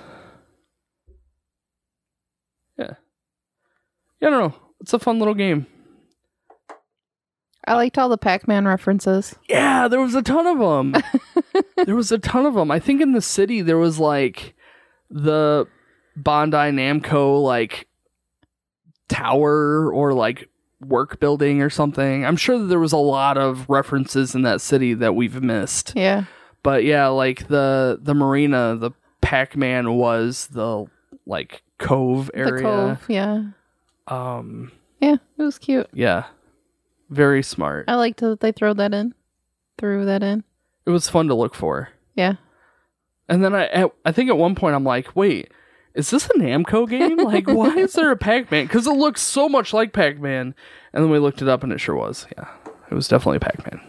Yeah. 2.78 2.94
Yeah, 4.22 4.28
I 4.28 4.32
don't 4.32 4.50
know. 4.50 4.60
It's 4.82 4.94
a 4.94 5.00
fun 5.00 5.20
little 5.20 5.34
game. 5.34 5.66
I 7.68 7.74
liked 7.74 7.98
all 7.98 8.08
the 8.08 8.18
Pac-Man 8.18 8.66
references. 8.66 9.36
Yeah, 9.50 9.90
there 9.90 10.00
was 10.00 10.16
a 10.16 10.22
ton 10.22 10.48
of 10.48 10.60
them. 10.60 10.96
there 11.86 11.96
was 11.96 12.12
a 12.12 12.18
ton 12.18 12.46
of 12.46 12.54
them. 12.54 12.72
I 12.72 12.80
think 12.80 13.02
in 13.02 13.12
the 13.12 13.22
city 13.22 13.62
there 13.62 13.78
was 13.78 14.00
like 14.00 14.56
the 15.10 15.68
Bandai 16.18 16.74
Namco 16.74 17.44
like 17.44 17.88
tower 19.10 19.92
or 19.92 20.14
like 20.14 20.50
work 20.80 21.20
building 21.20 21.62
or 21.62 21.70
something. 21.70 22.26
I'm 22.26 22.38
sure 22.38 22.58
that 22.58 22.66
there 22.66 22.80
was 22.80 22.94
a 22.94 22.98
lot 22.98 23.38
of 23.38 23.68
references 23.70 24.34
in 24.34 24.44
that 24.44 24.62
city 24.62 24.94
that 24.94 25.16
we've 25.16 25.42
missed. 25.42 25.94
Yeah. 25.96 26.26
But 26.68 26.84
yeah, 26.84 27.08
like 27.08 27.48
the 27.48 27.98
the 28.02 28.14
marina, 28.14 28.76
the 28.76 28.92
Pac-Man 29.22 29.94
was 29.94 30.48
the 30.48 30.88
like 31.26 31.64
cove 31.78 32.30
area. 32.34 32.52
The 32.56 32.62
cove. 32.62 33.06
Yeah. 33.08 33.44
Um 34.10 34.74
Yeah. 35.00 35.16
It 35.38 35.44
was 35.44 35.58
cute. 35.58 35.88
yeah. 35.94 36.26
Very 37.10 37.42
smart. 37.42 37.86
I 37.88 37.96
liked 37.96 38.20
that 38.20 38.42
they 38.42 38.52
throw 38.52 38.74
that 38.74 38.94
in. 38.94 39.14
Threw 39.78 40.04
that 40.04 40.24
in. 40.24 40.44
It 40.86 40.90
was 40.90 41.08
fun 41.08 41.30
to 41.30 41.36
look 41.36 41.56
for. 41.56 41.88
Yeah. 42.16 42.34
And 43.30 43.42
then 43.42 43.56
I 43.56 43.68
at, 43.68 43.92
I 44.04 44.12
think 44.12 44.30
at 44.30 44.38
one 44.38 44.54
point 44.54 44.76
I'm 44.76 44.84
like, 44.84 45.16
wait, 45.16 45.54
is 45.94 46.10
this 46.10 46.26
a 46.26 46.34
Namco 46.34 46.90
game? 46.90 47.16
Like, 47.16 47.48
why 47.48 47.78
is 47.78 47.94
there 47.94 48.12
a 48.12 48.18
Pac-Man? 48.18 48.66
Because 48.66 48.88
it 48.88 48.92
looks 48.92 49.22
so 49.22 49.48
much 49.48 49.72
like 49.74 49.94
Pac-Man. 49.94 50.54
And 50.92 51.04
then 51.06 51.10
we 51.12 51.20
looked 51.20 51.42
it 51.42 51.48
up, 51.48 51.64
and 51.64 51.72
it 51.72 51.80
sure 51.80 51.96
was. 51.96 52.28
Yeah, 52.38 52.50
it 52.92 52.94
was 52.94 53.08
definitely 53.08 53.40
Pac-Man. 53.40 53.80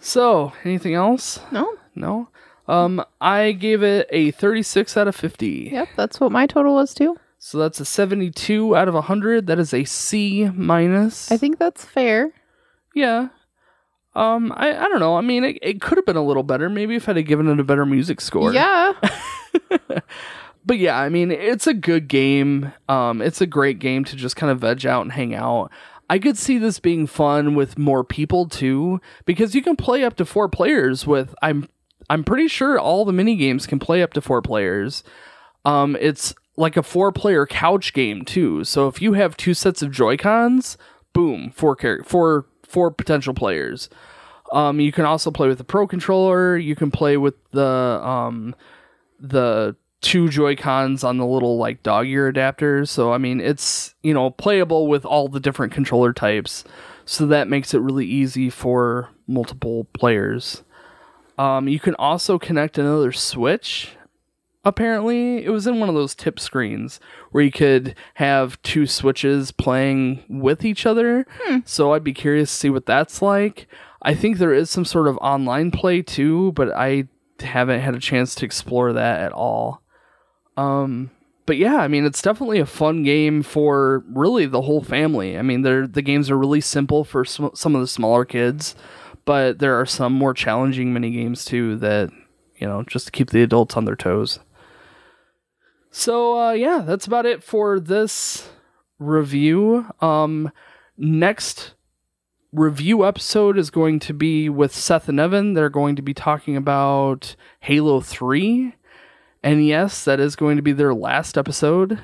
So, 0.00 0.52
anything 0.64 0.94
else? 0.94 1.40
No. 1.50 1.76
No. 1.94 2.28
Um, 2.66 3.02
I 3.20 3.52
gave 3.52 3.82
it 3.82 4.06
a 4.10 4.30
36 4.32 4.96
out 4.96 5.08
of 5.08 5.16
50. 5.16 5.70
Yep. 5.72 5.88
That's 5.96 6.20
what 6.20 6.32
my 6.32 6.46
total 6.46 6.74
was 6.74 6.94
too. 6.94 7.16
So 7.38 7.58
that's 7.58 7.80
a 7.80 7.84
72 7.84 8.76
out 8.76 8.88
of 8.88 8.94
100. 8.94 9.46
That 9.46 9.58
is 9.58 9.72
a 9.72 9.84
C 9.84 10.50
minus. 10.52 11.32
I 11.32 11.36
think 11.36 11.58
that's 11.58 11.84
fair. 11.84 12.32
Yeah. 12.94 13.28
Um, 14.14 14.52
I, 14.56 14.70
I 14.76 14.88
don't 14.88 15.00
know. 15.00 15.16
I 15.16 15.20
mean, 15.20 15.44
it, 15.44 15.58
it 15.62 15.80
could 15.80 15.96
have 15.96 16.06
been 16.06 16.16
a 16.16 16.24
little 16.24 16.42
better. 16.42 16.68
Maybe 16.68 16.96
if 16.96 17.08
I'd 17.08 17.16
have 17.16 17.26
given 17.26 17.48
it 17.48 17.60
a 17.60 17.64
better 17.64 17.86
music 17.86 18.20
score. 18.20 18.52
Yeah. 18.52 18.92
but 20.66 20.78
yeah, 20.78 20.98
I 20.98 21.08
mean, 21.08 21.30
it's 21.30 21.68
a 21.68 21.74
good 21.74 22.08
game. 22.08 22.72
Um, 22.88 23.22
it's 23.22 23.40
a 23.40 23.46
great 23.46 23.78
game 23.78 24.04
to 24.04 24.16
just 24.16 24.34
kind 24.34 24.50
of 24.50 24.58
veg 24.58 24.84
out 24.84 25.02
and 25.02 25.12
hang 25.12 25.34
out. 25.34 25.70
I 26.10 26.18
could 26.18 26.38
see 26.38 26.58
this 26.58 26.78
being 26.80 27.06
fun 27.06 27.54
with 27.54 27.78
more 27.78 28.02
people 28.02 28.48
too, 28.48 29.00
because 29.26 29.54
you 29.54 29.62
can 29.62 29.76
play 29.76 30.04
up 30.04 30.16
to 30.16 30.24
four 30.24 30.48
players 30.48 31.06
with. 31.06 31.34
I'm 31.42 31.68
I'm 32.10 32.24
pretty 32.24 32.48
sure 32.48 32.78
all 32.78 33.04
the 33.04 33.12
mini 33.12 33.36
games 33.36 33.66
can 33.66 33.78
play 33.78 34.02
up 34.02 34.14
to 34.14 34.20
four 34.20 34.40
players. 34.40 35.04
Um, 35.64 35.96
it's 36.00 36.34
like 36.56 36.76
a 36.76 36.82
four 36.82 37.12
player 37.12 37.46
couch 37.46 37.92
game 37.92 38.24
too. 38.24 38.64
So 38.64 38.88
if 38.88 39.02
you 39.02 39.12
have 39.12 39.36
two 39.36 39.54
sets 39.54 39.82
of 39.82 39.92
Joy 39.92 40.16
Cons, 40.16 40.78
boom, 41.12 41.50
four 41.50 41.76
char- 41.76 42.02
four 42.04 42.46
four 42.62 42.90
potential 42.90 43.34
players. 43.34 43.88
Um, 44.52 44.80
you 44.80 44.92
can 44.92 45.04
also 45.04 45.30
play 45.30 45.48
with 45.48 45.58
the 45.58 45.64
Pro 45.64 45.86
controller. 45.86 46.56
You 46.56 46.74
can 46.74 46.90
play 46.90 47.16
with 47.16 47.34
the 47.50 47.62
um, 47.62 48.54
the 49.20 49.76
two 50.00 50.28
Joy 50.28 50.56
Cons 50.56 51.02
on 51.04 51.18
the 51.18 51.26
little 51.26 51.58
like 51.58 51.82
dog 51.82 52.06
ear 52.06 52.32
adapters. 52.32 52.88
So 52.88 53.12
I 53.12 53.18
mean, 53.18 53.40
it's 53.40 53.94
you 54.02 54.14
know 54.14 54.30
playable 54.30 54.86
with 54.86 55.04
all 55.04 55.28
the 55.28 55.40
different 55.40 55.72
controller 55.72 56.12
types. 56.12 56.64
So 57.04 57.26
that 57.26 57.48
makes 57.48 57.72
it 57.72 57.80
really 57.80 58.06
easy 58.06 58.50
for 58.50 59.08
multiple 59.26 59.84
players. 59.94 60.62
Um, 61.38 61.68
you 61.68 61.78
can 61.80 61.94
also 61.94 62.38
connect 62.38 62.76
another 62.78 63.12
Switch. 63.12 63.92
Apparently, 64.64 65.44
it 65.44 65.50
was 65.50 65.66
in 65.66 65.78
one 65.80 65.88
of 65.88 65.94
those 65.94 66.14
tip 66.14 66.38
screens 66.38 67.00
where 67.30 67.42
you 67.44 67.52
could 67.52 67.94
have 68.14 68.60
two 68.62 68.86
switches 68.86 69.52
playing 69.52 70.24
with 70.28 70.64
each 70.64 70.84
other. 70.84 71.26
So 71.64 71.92
I'd 71.94 72.04
be 72.04 72.12
curious 72.12 72.50
to 72.50 72.56
see 72.56 72.70
what 72.70 72.84
that's 72.84 73.22
like. 73.22 73.68
I 74.02 74.14
think 74.14 74.36
there 74.36 74.52
is 74.52 74.68
some 74.68 74.84
sort 74.84 75.08
of 75.08 75.16
online 75.18 75.70
play 75.70 76.02
too, 76.02 76.52
but 76.52 76.70
I 76.76 77.04
haven't 77.40 77.80
had 77.80 77.94
a 77.94 78.00
chance 78.00 78.34
to 78.34 78.44
explore 78.44 78.92
that 78.92 79.20
at 79.20 79.32
all. 79.32 79.82
Um, 80.58 81.10
but 81.46 81.56
yeah, 81.56 81.76
I 81.76 81.88
mean, 81.88 82.04
it's 82.04 82.20
definitely 82.20 82.58
a 82.58 82.66
fun 82.66 83.04
game 83.04 83.42
for 83.42 84.04
really 84.08 84.44
the 84.44 84.62
whole 84.62 84.82
family. 84.82 85.38
I 85.38 85.42
mean, 85.42 85.62
they're, 85.62 85.86
the 85.86 86.02
games 86.02 86.30
are 86.30 86.36
really 86.36 86.60
simple 86.60 87.04
for 87.04 87.24
sm- 87.24 87.54
some 87.54 87.74
of 87.74 87.80
the 87.80 87.86
smaller 87.86 88.24
kids, 88.24 88.74
but 89.24 89.60
there 89.60 89.80
are 89.80 89.86
some 89.86 90.12
more 90.12 90.34
challenging 90.34 90.92
mini 90.92 91.10
games 91.10 91.44
too 91.44 91.76
that 91.76 92.10
you 92.56 92.66
know 92.66 92.82
just 92.82 93.06
to 93.06 93.12
keep 93.12 93.30
the 93.30 93.42
adults 93.42 93.76
on 93.76 93.84
their 93.84 93.96
toes. 93.96 94.40
So 95.90 96.38
uh, 96.38 96.52
yeah, 96.52 96.82
that's 96.84 97.06
about 97.06 97.24
it 97.24 97.42
for 97.42 97.78
this 97.78 98.50
review. 98.98 99.86
Um, 100.00 100.50
next 100.96 101.74
review 102.52 103.06
episode 103.06 103.56
is 103.56 103.70
going 103.70 104.00
to 104.00 104.12
be 104.12 104.48
with 104.48 104.74
Seth 104.74 105.08
and 105.08 105.20
Evan. 105.20 105.54
They're 105.54 105.70
going 105.70 105.96
to 105.96 106.02
be 106.02 106.14
talking 106.14 106.56
about 106.56 107.36
Halo 107.60 108.00
3. 108.00 108.74
And 109.48 109.66
yes, 109.66 110.04
that 110.04 110.20
is 110.20 110.36
going 110.36 110.56
to 110.56 110.62
be 110.62 110.74
their 110.74 110.92
last 110.92 111.38
episode. 111.38 111.98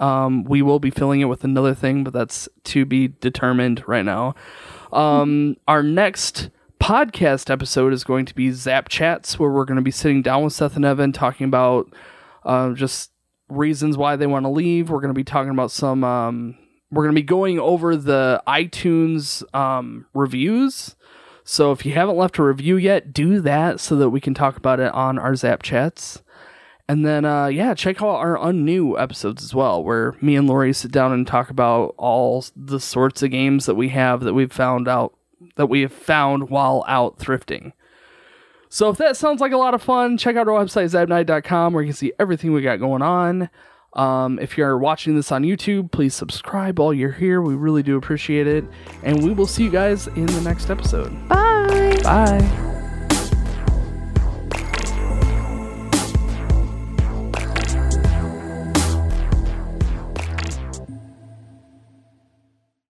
Um, 0.00 0.42
we 0.42 0.62
will 0.62 0.80
be 0.80 0.90
filling 0.90 1.20
it 1.20 1.26
with 1.26 1.44
another 1.44 1.76
thing, 1.76 2.02
but 2.02 2.12
that's 2.12 2.48
to 2.64 2.84
be 2.84 3.06
determined 3.06 3.86
right 3.86 4.04
now. 4.04 4.34
Um, 4.92 5.58
our 5.68 5.84
next 5.84 6.50
podcast 6.80 7.50
episode 7.50 7.92
is 7.92 8.02
going 8.02 8.26
to 8.26 8.34
be 8.34 8.50
Zap 8.50 8.88
Chats, 8.88 9.38
where 9.38 9.48
we're 9.48 9.64
going 9.64 9.76
to 9.76 9.80
be 9.80 9.92
sitting 9.92 10.22
down 10.22 10.42
with 10.42 10.54
Seth 10.54 10.74
and 10.74 10.84
Evan 10.84 11.12
talking 11.12 11.44
about 11.44 11.94
uh, 12.44 12.72
just 12.72 13.12
reasons 13.48 13.96
why 13.96 14.16
they 14.16 14.26
want 14.26 14.44
to 14.44 14.50
leave. 14.50 14.90
We're 14.90 14.98
going 14.98 15.14
to 15.14 15.14
be 15.14 15.22
talking 15.22 15.52
about 15.52 15.70
some. 15.70 16.02
Um, 16.02 16.58
we're 16.90 17.04
going 17.04 17.14
to 17.14 17.20
be 17.20 17.24
going 17.24 17.60
over 17.60 17.94
the 17.94 18.42
iTunes 18.48 19.44
um, 19.54 20.06
reviews. 20.14 20.96
So 21.44 21.70
if 21.70 21.86
you 21.86 21.92
haven't 21.92 22.16
left 22.16 22.38
a 22.38 22.42
review 22.42 22.76
yet, 22.76 23.12
do 23.12 23.40
that 23.42 23.78
so 23.78 23.94
that 23.94 24.10
we 24.10 24.20
can 24.20 24.34
talk 24.34 24.56
about 24.56 24.80
it 24.80 24.92
on 24.92 25.16
our 25.16 25.36
Zap 25.36 25.62
chats. 25.62 26.24
And 26.92 27.06
then, 27.06 27.24
uh, 27.24 27.46
yeah, 27.46 27.72
check 27.72 28.02
out 28.02 28.16
our 28.16 28.36
unnew 28.36 29.00
episodes 29.00 29.42
as 29.42 29.54
well, 29.54 29.82
where 29.82 30.14
me 30.20 30.36
and 30.36 30.46
Lori 30.46 30.74
sit 30.74 30.92
down 30.92 31.10
and 31.10 31.26
talk 31.26 31.48
about 31.48 31.94
all 31.96 32.44
the 32.54 32.78
sorts 32.78 33.22
of 33.22 33.30
games 33.30 33.64
that 33.64 33.76
we 33.76 33.88
have 33.88 34.20
that 34.24 34.34
we've 34.34 34.52
found 34.52 34.86
out 34.88 35.14
that 35.56 35.68
we 35.68 35.80
have 35.80 35.92
found 35.92 36.50
while 36.50 36.84
out 36.86 37.18
thrifting. 37.18 37.72
So 38.68 38.90
if 38.90 38.98
that 38.98 39.16
sounds 39.16 39.40
like 39.40 39.52
a 39.52 39.56
lot 39.56 39.72
of 39.72 39.82
fun, 39.82 40.18
check 40.18 40.36
out 40.36 40.46
our 40.48 40.62
website, 40.62 40.90
zapnight.com, 40.90 41.72
where 41.72 41.82
you 41.82 41.88
can 41.88 41.96
see 41.96 42.12
everything 42.18 42.52
we 42.52 42.60
got 42.60 42.76
going 42.76 43.00
on. 43.00 43.48
Um, 43.94 44.38
if 44.38 44.58
you're 44.58 44.76
watching 44.76 45.16
this 45.16 45.32
on 45.32 45.44
YouTube, 45.44 45.92
please 45.92 46.14
subscribe 46.14 46.78
while 46.78 46.92
you're 46.92 47.12
here. 47.12 47.40
We 47.40 47.54
really 47.54 47.82
do 47.82 47.96
appreciate 47.96 48.46
it. 48.46 48.66
And 49.02 49.24
we 49.24 49.32
will 49.32 49.46
see 49.46 49.64
you 49.64 49.70
guys 49.70 50.08
in 50.08 50.26
the 50.26 50.42
next 50.42 50.68
episode. 50.68 51.08
Bye. 51.26 51.98
Bye. 52.02 52.71